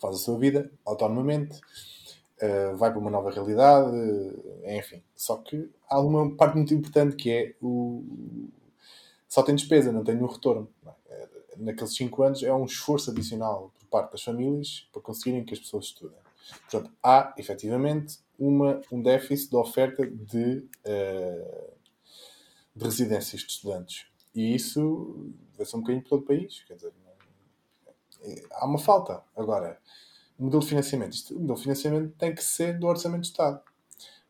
Faz 0.00 0.16
a 0.16 0.18
sua 0.18 0.38
vida 0.38 0.70
autonomamente, 0.84 1.58
uh, 2.42 2.76
vai 2.76 2.90
para 2.90 2.98
uma 2.98 3.10
nova 3.10 3.30
realidade, 3.30 3.96
enfim. 4.64 5.02
Só 5.14 5.36
que 5.36 5.70
há 5.88 6.00
uma 6.00 6.34
parte 6.36 6.56
muito 6.56 6.74
importante 6.74 7.16
que 7.16 7.30
é 7.30 7.54
o. 7.62 8.04
Só 9.28 9.42
tem 9.42 9.54
despesa, 9.54 9.90
não 9.90 10.04
tem 10.04 10.14
nenhum 10.14 10.28
retorno. 10.28 10.68
É? 11.08 11.28
Naqueles 11.56 11.94
5 11.96 12.22
anos 12.22 12.42
é 12.42 12.52
um 12.52 12.64
esforço 12.64 13.10
adicional 13.10 13.72
por 13.78 13.86
parte 13.86 14.12
das 14.12 14.22
famílias 14.22 14.88
para 14.92 15.02
conseguirem 15.02 15.44
que 15.44 15.54
as 15.54 15.60
pessoas 15.60 15.86
estudem. 15.86 16.18
Portanto, 16.70 16.92
há 17.02 17.34
efetivamente 17.38 18.18
uma, 18.38 18.80
um 18.90 19.02
déficit 19.02 19.50
de 19.50 19.56
oferta 19.56 20.06
de, 20.06 20.66
uh, 20.86 21.72
de 22.74 22.84
residências 22.84 23.42
de 23.42 23.48
estudantes. 23.48 24.06
E 24.34 24.54
isso 24.54 25.32
vai 25.56 25.64
ser 25.64 25.76
um 25.76 25.80
bocadinho 25.80 26.02
por 26.02 26.10
todo 26.10 26.22
o 26.22 26.26
país. 26.26 26.64
Quer 26.64 26.74
dizer, 26.74 26.92
é, 28.22 28.42
há 28.52 28.66
uma 28.66 28.78
falta. 28.78 29.22
Agora, 29.36 29.78
o 30.38 30.44
modelo 30.44 30.62
de 30.62 30.68
financiamento. 30.68 31.12
Isto, 31.12 31.36
o 31.36 31.40
modelo 31.40 31.56
de 31.56 31.62
financiamento 31.62 32.14
tem 32.16 32.34
que 32.34 32.42
ser 32.42 32.78
do 32.78 32.86
orçamento 32.86 33.22
do 33.22 33.26
Estado. 33.26 33.60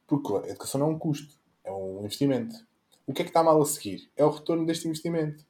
Porque 0.07 0.33
a 0.33 0.51
educação 0.51 0.81
não 0.81 0.89
é 0.89 0.91
um 0.91 0.99
custo, 0.99 1.35
é 1.63 1.73
um 1.73 2.01
investimento. 2.01 2.55
O 3.07 3.13
que 3.13 3.23
é 3.23 3.25
que 3.25 3.31
está 3.31 3.43
mal 3.43 3.61
a 3.61 3.67
seguir? 3.67 4.11
É 4.17 4.25
o 4.25 4.31
retorno 4.31 4.67
deste 4.67 4.87
investimento. 4.87 5.45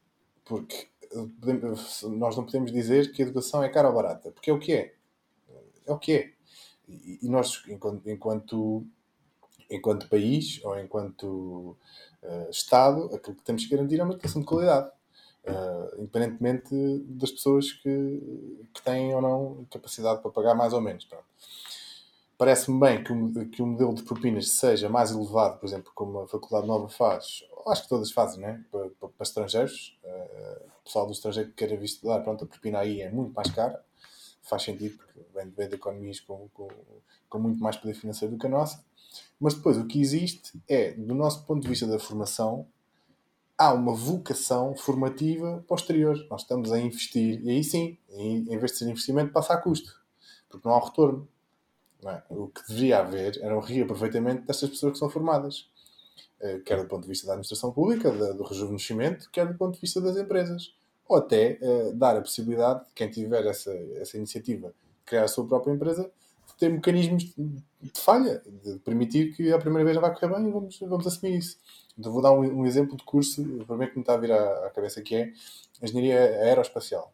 Porque 0.45 0.89
nós 2.03 2.37
não 2.37 2.45
podemos 2.45 2.71
dizer 2.71 3.13
que 3.13 3.23
a 3.23 3.27
educação 3.27 3.63
é 3.63 3.69
cara 3.69 3.89
ou 3.89 3.95
barata. 3.95 4.31
Porque 4.31 4.51
é 4.51 4.53
o 4.53 4.59
que 4.59 4.73
é. 4.73 4.95
É 5.87 5.93
o 5.93 5.99
que 5.99 6.13
é. 6.13 6.34
E, 6.89 7.29
nós, 7.29 7.63
enquanto, 7.69 8.09
enquanto, 8.09 8.87
enquanto 9.71 10.09
país 10.09 10.61
ou 10.65 10.79
enquanto 10.79 11.77
uh, 12.23 12.51
Estado, 12.51 13.15
aquilo 13.15 13.37
que 13.37 13.43
temos 13.43 13.65
que 13.65 13.75
garantir 13.75 14.01
é 14.01 14.05
uma 14.05 14.13
educação 14.13 14.41
de 14.41 14.47
qualidade. 14.47 14.91
Uh, 15.47 16.01
independentemente 16.01 16.75
das 17.07 17.31
pessoas 17.31 17.71
que, 17.71 18.67
que 18.73 18.83
têm 18.83 19.15
ou 19.15 19.21
não 19.21 19.67
capacidade 19.71 20.23
para 20.23 20.31
pagar 20.31 20.55
mais 20.55 20.73
ou 20.73 20.81
menos. 20.81 21.07
Parece-me 22.39 22.81
bem 22.81 23.05
que 23.05 23.13
o, 23.13 23.49
que 23.51 23.63
o 23.63 23.67
modelo 23.67 23.95
de 23.95 24.03
propinas 24.05 24.49
seja 24.49 24.89
mais 24.89 25.11
elevado, 25.11 25.59
por 25.59 25.67
exemplo, 25.67 25.93
como 25.95 26.21
a 26.21 26.29
Faculdade 26.29 26.67
Nova 26.67 26.89
faz, 26.89 27.45
acho 27.69 27.83
que 27.83 27.89
todas 27.91 28.11
fazem, 28.11 28.41
né? 28.41 28.65
para, 28.71 28.89
para, 28.99 29.09
para 29.09 29.23
estrangeiros. 29.23 29.99
Uh, 30.03 30.75
pessoal 30.83 31.07
do 31.07 31.13
estrangeiro 31.13 31.49
que 31.51 31.57
queira 31.57 31.77
vir 31.77 31.87
estudar, 31.87 32.21
pronto, 32.21 32.45
a 32.45 32.47
propina 32.47 32.79
aí 32.81 33.01
é 33.01 33.11
muito 33.11 33.35
mais 33.35 33.51
cara 33.51 33.83
faz 34.45 34.63
sentido, 34.63 34.97
porque 34.97 35.21
vem, 35.35 35.51
vem 35.51 35.69
de 35.69 35.75
economias 35.75 36.21
com, 36.21 36.49
com, 36.55 36.69
com 37.29 37.39
muito 37.39 37.61
mais 37.61 37.77
poder 37.77 37.95
financeiro 37.95 38.35
do 38.35 38.39
que 38.39 38.47
a 38.47 38.51
nossa. 38.51 38.85
Mas 39.41 39.55
depois, 39.55 39.77
o 39.77 39.87
que 39.87 40.01
existe 40.01 40.53
é, 40.69 40.93
do 40.93 41.15
nosso 41.15 41.45
ponto 41.45 41.63
de 41.63 41.69
vista 41.69 41.87
da 41.87 41.99
formação, 41.99 42.67
há 43.57 43.73
uma 43.73 43.95
vocação 43.95 44.77
formativa 44.77 45.65
posterior. 45.67 46.17
Nós 46.31 46.43
estamos 46.43 46.73
a 46.73 46.79
investir, 46.79 47.41
e 47.45 47.51
aí 47.51 47.65
sim, 47.65 47.99
em 48.11 48.59
vez 48.59 48.73
de 48.73 48.79
ser 48.79 48.89
investimento, 48.89 49.33
passa 49.33 49.55
a 49.55 49.57
custo, 49.57 50.01
porque 50.49 50.67
não 50.69 50.75
há 50.75 50.85
retorno. 50.85 51.29
Não 52.03 52.11
é? 52.11 52.23
O 52.29 52.49
que 52.49 52.67
deveria 52.69 52.99
haver 52.99 53.39
era 53.43 53.57
um 53.57 53.61
reaproveitamento 53.61 54.47
destas 54.47 54.69
pessoas 54.69 54.93
que 54.93 54.99
são 54.99 55.09
formadas, 55.09 55.71
eh, 56.41 56.59
quer 56.59 56.83
do 56.83 56.87
ponto 56.87 57.03
de 57.03 57.09
vista 57.09 57.27
da 57.27 57.33
administração 57.33 57.73
pública, 57.73 58.11
do 58.11 58.43
rejuvenescimento, 58.43 59.31
quer 59.31 59.47
do 59.47 59.57
ponto 59.57 59.75
de 59.75 59.81
vista 59.81 60.01
das 60.01 60.17
empresas. 60.17 60.75
Ou 61.09 61.17
até 61.19 61.59
uh, 61.61 61.95
dar 61.95 62.17
a 62.17 62.21
possibilidade 62.21 62.85
de 62.87 62.93
quem 62.95 63.11
tiver 63.11 63.45
essa, 63.47 63.73
essa 63.97 64.17
iniciativa 64.17 64.69
de 64.69 65.05
criar 65.05 65.25
a 65.25 65.29
sua 65.29 65.47
própria 65.47 65.73
empresa, 65.73 66.11
de 66.47 66.55
ter 66.57 66.71
mecanismos 66.71 67.25
de 67.25 68.01
falha, 68.01 68.43
de 68.63 68.79
permitir 68.79 69.35
que 69.35 69.53
a 69.53 69.59
primeira 69.59 69.85
vez 69.85 69.97
não 69.97 70.03
vai 70.03 70.15
correr 70.15 70.35
bem 70.35 70.49
e 70.49 70.51
vamos, 70.51 70.79
vamos 70.81 71.07
assumir 71.07 71.39
isso. 71.39 71.59
Então, 71.99 72.13
vou 72.13 72.23
dar 72.23 72.33
um, 72.33 72.61
um 72.61 72.67
exemplo 72.67 72.97
de 72.97 73.05
curso, 73.05 73.43
para 73.67 73.77
mim 73.77 73.87
que 73.87 73.97
me 73.97 74.01
está 74.01 74.15
a 74.15 74.17
vir 74.17 74.33
à, 74.33 74.67
à 74.67 74.71
cabeça, 74.71 75.03
que 75.03 75.15
é 75.15 75.33
Engenharia 75.83 76.19
Aeroespacial. 76.19 77.13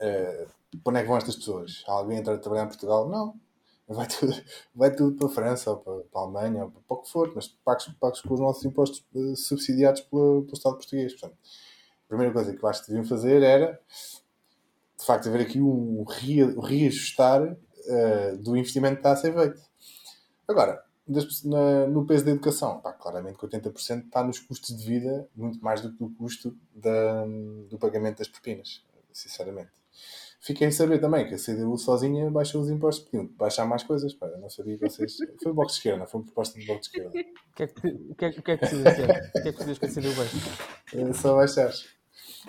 Uh, 0.00 0.48
para 0.82 0.90
onde 0.90 0.98
é 0.98 1.02
que 1.02 1.08
vão 1.08 1.16
estas 1.16 1.36
pessoas? 1.36 1.84
Alguém 1.86 2.18
entra 2.18 2.34
a 2.34 2.38
trabalhar 2.38 2.64
em 2.64 2.68
Portugal? 2.68 3.08
Não. 3.08 3.38
Vai 3.86 4.08
tudo, 4.08 4.32
vai 4.74 4.94
tudo 4.94 5.16
para 5.16 5.26
a 5.26 5.30
França 5.30 5.70
ou 5.70 5.76
para, 5.76 5.94
para 6.04 6.20
a 6.20 6.24
Alemanha 6.24 6.64
ou 6.64 6.70
para 6.70 6.96
o 6.96 7.02
que 7.02 7.10
for, 7.10 7.32
mas 7.34 7.48
pagos, 7.48 7.88
pagos 8.00 8.20
com 8.22 8.34
os 8.34 8.40
nossos 8.40 8.64
impostos 8.64 9.04
uh, 9.14 9.36
subsidiados 9.36 10.00
pelo, 10.02 10.42
pelo 10.42 10.54
Estado 10.54 10.76
português. 10.76 11.12
Portanto, 11.12 11.36
primeira 12.14 12.32
coisa 12.32 12.54
que 12.54 12.64
eu 12.64 12.68
acho 12.68 12.82
que 12.82 12.88
deviam 12.88 13.04
fazer 13.04 13.42
era, 13.42 13.78
de 14.98 15.04
facto, 15.04 15.28
haver 15.28 15.42
aqui 15.42 15.60
um 15.60 16.04
reajustar 16.04 17.42
uh, 17.42 18.38
do 18.38 18.56
investimento 18.56 18.94
que 18.94 19.00
está 19.00 19.12
a 19.12 19.16
ser 19.16 19.34
feito. 19.34 19.60
Agora, 20.48 20.82
na, 21.44 21.86
no 21.86 22.06
peso 22.06 22.24
da 22.24 22.30
educação, 22.30 22.80
pá, 22.80 22.92
claramente 22.92 23.38
que 23.38 23.46
80% 23.46 24.06
está 24.06 24.24
nos 24.24 24.38
custos 24.38 24.76
de 24.76 24.84
vida, 24.84 25.28
muito 25.34 25.62
mais 25.62 25.80
do 25.80 25.92
que 25.92 26.02
no 26.02 26.10
custo 26.14 26.56
da, 26.74 27.24
do 27.68 27.78
pagamento 27.78 28.18
das 28.18 28.28
propinas, 28.28 28.82
sinceramente. 29.12 29.72
Fiquei 30.40 30.66
a 30.66 30.72
saber 30.72 31.00
também 31.00 31.26
que 31.26 31.34
a 31.34 31.38
CDU 31.38 31.76
sozinha 31.78 32.30
baixou 32.30 32.60
os 32.60 32.68
impostos, 32.68 33.06
podiam 33.06 33.26
baixar 33.28 33.64
mais 33.64 33.82
coisas, 33.82 34.12
pá, 34.12 34.28
não 34.38 34.50
sabia 34.50 34.76
que 34.76 34.88
vocês... 34.88 35.16
Foi 35.42 35.52
o 35.52 35.54
Bloco 35.54 35.70
de 35.70 35.76
Esquerda, 35.76 36.06
foi 36.06 36.20
uma 36.20 36.26
proposta 36.26 36.58
do 36.58 36.66
Bloco 36.66 36.80
de 36.82 36.86
Esquerda. 36.86 37.08
O 37.08 37.56
que 37.56 37.62
é 37.62 37.66
que, 37.66 37.88
o 37.88 38.14
que, 38.14 38.24
é, 38.24 38.28
o 38.28 38.42
que, 38.42 38.50
é 38.50 38.56
que 38.58 38.64
decides 38.64 38.82
O 38.84 39.42
que 39.42 39.48
é 39.48 39.52
que 39.52 39.78
que 39.78 39.86
a 39.86 39.88
CDU 39.88 40.14
baixe? 40.14 40.36
É 40.94 41.12
só 41.14 41.36
baixar. 41.36 41.72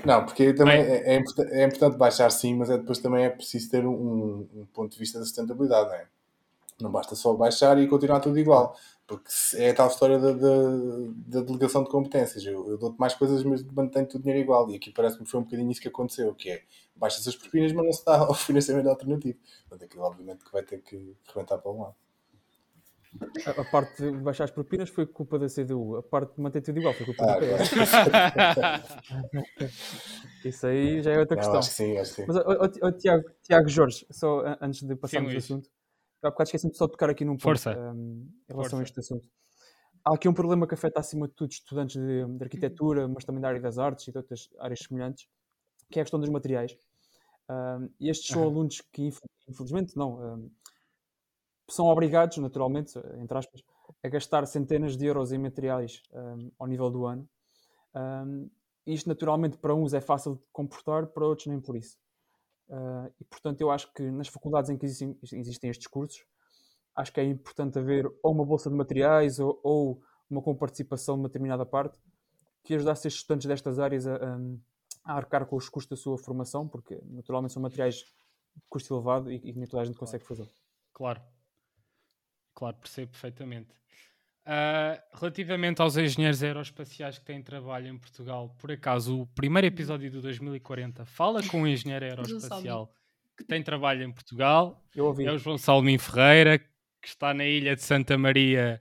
Não, 0.04 0.26
porque 0.26 0.54
também 0.54 0.82
é, 0.82 1.16
é, 1.16 1.24
é, 1.52 1.66
importante 1.66 1.98
baixar 1.98 2.30
sim, 2.30 2.56
mas 2.56 2.70
é 2.70 2.78
depois 2.78 3.00
também 3.00 3.26
é 3.26 3.30
preciso 3.30 3.70
ter 3.70 3.86
um, 3.86 4.48
um 4.54 4.66
ponto 4.74 4.92
de 4.92 5.00
vista 5.00 5.20
da 5.20 5.26
sustentabilidade, 5.26 5.90
não 5.90 5.96
é? 5.96 6.08
Não 6.82 6.92
basta 6.92 7.16
só 7.16 7.34
baixar 7.34 7.78
e 7.80 7.88
continuar 7.88 8.20
tudo 8.20 8.38
igual. 8.38 8.78
Porque 9.08 9.30
é 9.56 9.70
a 9.70 9.74
tal 9.74 9.88
história 9.88 10.18
da, 10.20 10.32
da, 10.32 10.62
da 11.28 11.42
delegação 11.42 11.84
de 11.84 11.90
competências. 11.90 12.44
Eu, 12.44 12.68
eu 12.68 12.78
dou-te 12.78 13.00
mais 13.00 13.14
coisas, 13.14 13.44
mas 13.44 13.64
mantenho 13.64 14.08
o 14.14 14.20
dinheiro 14.20 14.42
igual. 14.42 14.70
E 14.70 14.76
aqui 14.76 14.92
parece-me 14.92 15.24
que 15.24 15.32
foi 15.32 15.40
um 15.40 15.44
bocadinho 15.44 15.72
isso 15.72 15.80
que 15.80 15.88
aconteceu, 15.88 16.34
que 16.34 16.50
é 16.50 16.64
baixa-se 16.96 17.30
as 17.30 17.36
propinas, 17.36 17.72
mas 17.72 17.86
não 17.86 17.94
se 17.94 18.04
dá 18.04 18.18
ao 18.26 18.34
financiamento 18.34 18.90
alternativo. 18.90 19.38
Portanto, 19.70 19.88
aquilo 19.88 20.04
obviamente 20.04 20.44
que 20.44 20.52
vai 20.52 20.64
ter 20.64 20.82
que 20.82 21.16
rebentar 21.28 21.60
para 21.60 21.72
um 21.72 21.82
lado. 21.84 21.96
A, 23.46 23.64
parte 23.64 24.02
de 24.02 24.12
baixar 24.18 24.44
as 24.46 24.52
propinas 24.52 24.90
foi 24.90 25.06
culpa 25.06 25.40
da 25.40 25.48
CDU. 25.48 25.98
A 25.98 26.04
parte 26.04 26.36
de 26.36 26.42
manter 26.42 26.62
tudo 26.62 26.80
igual 26.80 26.94
foi 26.94 27.06
culpa 27.06 27.24
ah, 27.24 27.40
do 27.40 27.46
PS. 27.46 27.72
Isso 30.46 30.68
aí 30.68 31.02
já 31.02 31.12
é 31.12 31.20
outra 31.20 31.36
não, 31.36 31.42
questão. 31.42 31.60
Acho 31.60 31.70
que 31.70 31.76
sim, 31.76 31.98
acho 31.98 32.16
que 32.16 32.22
sim. 32.22 32.28
Mas, 32.28 32.38
o, 32.82 32.92
Tiago, 32.92 33.24
Tiago 33.42 33.70
Jorge, 33.70 34.06
só 34.12 34.44
antes 34.62 34.84
de 34.84 34.96
passarmos 34.96 35.32
sim, 35.32 35.36
o 35.36 35.40
assunto, 35.40 35.70
há 36.22 36.30
bocado 36.30 36.48
esqueci-me 36.48 36.74
só 36.76 36.86
de 36.86 36.92
tocar 36.92 37.10
aqui 37.10 37.24
num 37.24 37.34
ponto 37.34 37.44
Força. 37.44 37.72
Um, 37.78 38.28
em 38.50 38.54
relação 38.54 38.78
Força. 38.78 38.78
a 38.78 38.84
este 38.84 39.00
assunto. 39.00 39.30
Há 40.04 40.14
aqui 40.14 40.28
um 40.30 40.34
problema 40.34 40.68
que 40.68 40.74
afeta 40.74 41.00
acima 41.00 41.28
de 41.28 41.34
tudo 41.34 41.52
estudantes 41.52 41.96
de, 41.96 42.26
de, 42.26 42.44
arquitetura, 42.44 43.08
mas 43.08 43.26
também 43.26 43.42
da 43.42 43.48
área 43.48 43.62
das 43.62 43.78
artes 43.80 44.08
e 44.08 44.12
de 44.12 44.18
outras 44.18 44.50
áreas 44.60 44.80
semelhantes, 44.80 45.28
que 45.90 46.00
é 46.00 46.02
a 46.02 46.06
questão 46.06 46.20
dos 46.20 46.30
materiais. 46.30 46.78
Um, 47.50 47.90
e 48.00 48.10
estes 48.10 48.28
são 48.28 48.42
uhum. 48.42 48.50
alunos 48.50 48.82
que, 48.92 49.10
infelizmente, 49.48 49.96
não, 49.96 50.14
um, 50.14 50.52
são 51.70 51.88
obrigados, 51.88 52.38
naturalmente, 52.38 52.98
entre 53.18 53.38
aspas, 53.38 53.64
a 54.04 54.10
gastar 54.10 54.46
centenas 54.46 54.96
de 54.96 55.06
euros 55.06 55.32
em 55.32 55.38
materiais 55.38 56.02
um, 56.14 56.52
ao 56.60 56.68
nível 56.68 56.90
do 56.92 57.06
ano. 57.06 57.28
isto, 58.86 59.10
naturalmente, 59.10 59.58
para 59.58 59.74
uns 59.74 59.94
é 59.94 60.02
fácil 60.02 60.36
de 60.36 60.42
comportar, 60.52 61.08
para 61.08 61.26
outros 61.26 61.48
nem 61.48 61.60
por 61.60 61.76
isso. 61.76 61.98
Uh, 62.68 63.12
e, 63.20 63.24
portanto, 63.26 63.62
eu 63.62 63.70
acho 63.70 63.92
que 63.94 64.10
nas 64.10 64.28
faculdades 64.28 64.70
em 64.70 64.78
que 64.78 64.86
existem, 64.86 65.18
existem, 65.34 65.70
estes 65.70 65.88
cursos, 65.88 66.26
acho 66.96 67.12
que 67.12 67.20
é 67.20 67.24
importante 67.24 67.78
haver 67.78 68.12
ou 68.24 68.32
uma 68.32 68.46
bolsa 68.46 68.70
de 68.70 68.76
materiais 68.76 69.40
ou, 69.40 69.60
ou 69.64 70.02
uma 70.30 70.42
comparticipação 70.42 71.16
de 71.16 71.22
uma 71.22 71.30
determinada 71.30 71.66
parte 71.66 72.00
que 72.64 72.74
ajudasse 72.74 73.08
estes 73.08 73.22
estudantes 73.22 73.48
destas 73.48 73.78
áreas 73.78 74.08
a, 74.08 74.16
a, 75.04 75.14
arcar 75.14 75.46
com 75.46 75.56
os 75.56 75.70
custos 75.70 76.00
da 76.00 76.02
sua 76.02 76.18
formação, 76.18 76.68
porque 76.68 77.00
naturalmente 77.06 77.54
são 77.54 77.62
materiais 77.62 77.98
de 77.98 78.64
custo 78.68 78.96
elevado 78.96 79.32
e, 79.32 79.40
e 79.44 79.54
nem 79.54 79.68
toda 79.68 79.84
a 79.84 79.86
gente 79.86 79.98
consegue 79.98 80.26
fazer. 80.26 80.50
Claro, 80.92 81.22
claro, 82.56 82.78
percebo 82.78 83.12
perfeitamente. 83.12 83.70
Uh, 84.46 85.02
relativamente 85.18 85.82
aos 85.82 85.98
engenheiros 85.98 86.44
aeroespaciais 86.44 87.18
que 87.18 87.26
têm 87.26 87.42
trabalho 87.42 87.88
em 87.88 87.98
Portugal, 87.98 88.56
por 88.60 88.72
acaso 88.72 89.22
o 89.22 89.28
primeiro 89.28 89.66
episódio 89.66 90.12
do 90.12 90.22
2040 90.22 91.04
fala 91.04 91.42
com 91.48 91.64
um 91.64 91.68
engenheiro 91.68 92.06
aeroespacial 92.06 92.94
que 93.36 93.44
tem 93.44 93.62
trabalho 93.62 94.04
em 94.04 94.12
Portugal. 94.12 94.82
Eu 94.96 95.06
ouvi. 95.06 95.26
É 95.26 95.32
o 95.32 95.38
João 95.38 95.58
Salmin 95.58 95.98
Ferreira, 95.98 96.60
que 96.60 97.08
está 97.08 97.34
na 97.34 97.46
ilha 97.46 97.76
de 97.76 97.82
Santa 97.82 98.18
Maria 98.18 98.80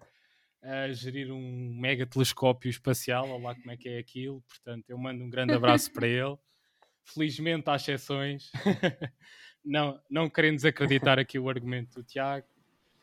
a 0.63 0.91
gerir 0.93 1.31
um 1.31 1.77
mega 1.79 2.07
telescópio 2.07 2.71
espacial. 2.71 3.29
Olha 3.29 3.43
lá 3.43 3.55
como 3.55 3.71
é 3.71 3.77
que 3.77 3.89
é 3.89 3.99
aquilo. 3.99 4.43
Portanto, 4.43 4.89
eu 4.89 4.97
mando 4.97 5.23
um 5.23 5.29
grande 5.29 5.53
abraço 5.53 5.93
para 5.93 6.07
ele. 6.07 6.37
Felizmente 7.05 7.69
há 7.69 7.77
exceções. 7.77 8.51
não, 9.65 10.01
não 10.11 10.31
querendo 10.31 10.57
desacreditar 10.57 11.19
aqui 11.19 11.39
o 11.39 11.49
argumento 11.49 11.95
do 11.95 12.03
Tiago. 12.03 12.47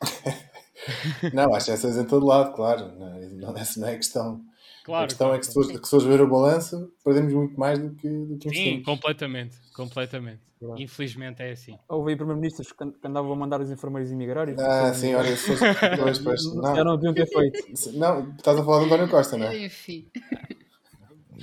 Não, 1.33 1.53
há 1.53 1.57
exceções 1.57 1.97
em 1.97 2.05
todo 2.05 2.25
lado, 2.25 2.53
claro. 2.53 2.91
Não, 2.97 3.19
não, 3.19 3.57
essa 3.57 3.79
não 3.79 3.87
é 3.87 3.93
a 3.93 3.97
questão. 3.97 4.43
Claro, 4.83 5.03
a 5.03 5.07
questão 5.07 5.27
claro, 5.27 5.37
é 5.37 5.39
que 5.39 5.45
se 5.45 5.53
fores, 5.53 5.89
fores 5.89 6.05
ver 6.05 6.21
o 6.21 6.27
balanço, 6.27 6.91
perdemos 7.03 7.33
muito 7.33 7.59
mais 7.59 7.77
do 7.77 7.93
que, 7.95 8.09
do 8.09 8.37
que 8.37 8.49
Sim, 8.49 8.81
completamente. 8.81 9.57
Completamente. 9.75 10.41
Claro. 10.59 10.81
Infelizmente 10.81 11.41
é 11.41 11.51
assim. 11.51 11.77
Houve 11.87 12.11
aí 12.11 12.15
primeiro-ministros 12.15 12.71
que 12.71 12.83
andavam 13.03 13.31
a 13.31 13.35
mandar 13.35 13.61
os 13.61 13.69
enfermeiros 13.69 14.11
emigrar. 14.11 14.47
E 14.49 14.55
ah, 14.59 14.93
sim, 14.93 15.13
olha, 15.15 15.35
se 15.35 15.55
fosse 15.55 15.63
depois, 16.19 16.55
não. 16.55 16.75
Já 16.75 16.83
não 16.83 16.95
deviam 16.97 17.13
ter 17.13 17.27
feito. 17.27 17.97
Não, 17.97 18.29
estás 18.31 18.59
a 18.59 18.63
falar 18.63 18.79
do 18.79 18.85
António 18.85 19.09
Costa, 19.09 19.37
não 19.37 19.47
é? 19.47 19.65
Enfim. 19.65 20.07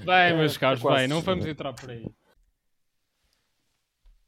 Bem, 0.05 0.37
meus 0.37 0.57
caros, 0.57 0.83
bem, 0.83 1.09
não 1.09 1.21
vamos 1.21 1.47
entrar 1.47 1.73
por 1.73 1.91
aí. 1.91 2.07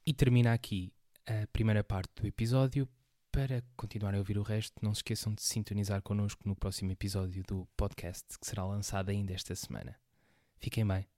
E 0.04 0.12
termina 0.12 0.52
aqui 0.52 0.92
a 1.26 1.46
primeira 1.52 1.84
parte 1.84 2.10
do 2.20 2.26
episódio. 2.26 2.88
Para 3.32 3.62
continuarem 3.76 4.18
a 4.18 4.20
ouvir 4.20 4.38
o 4.38 4.42
resto, 4.42 4.74
não 4.82 4.92
se 4.92 4.98
esqueçam 4.98 5.32
de 5.32 5.42
sintonizar 5.42 6.02
connosco 6.02 6.48
no 6.48 6.56
próximo 6.56 6.90
episódio 6.90 7.44
do 7.44 7.64
podcast 7.76 8.26
que 8.38 8.46
será 8.46 8.64
lançado 8.64 9.10
ainda 9.10 9.32
esta 9.32 9.54
semana. 9.54 9.96
Fiquem 10.58 10.84
bem. 10.84 11.08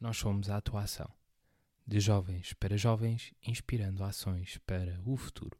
Nós 0.00 0.16
somos 0.16 0.48
a 0.48 0.56
atuação 0.56 1.12
de 1.86 2.00
jovens 2.00 2.54
para 2.54 2.78
jovens, 2.78 3.34
inspirando 3.46 4.02
ações 4.02 4.58
para 4.66 4.98
o 5.04 5.18
futuro. 5.18 5.58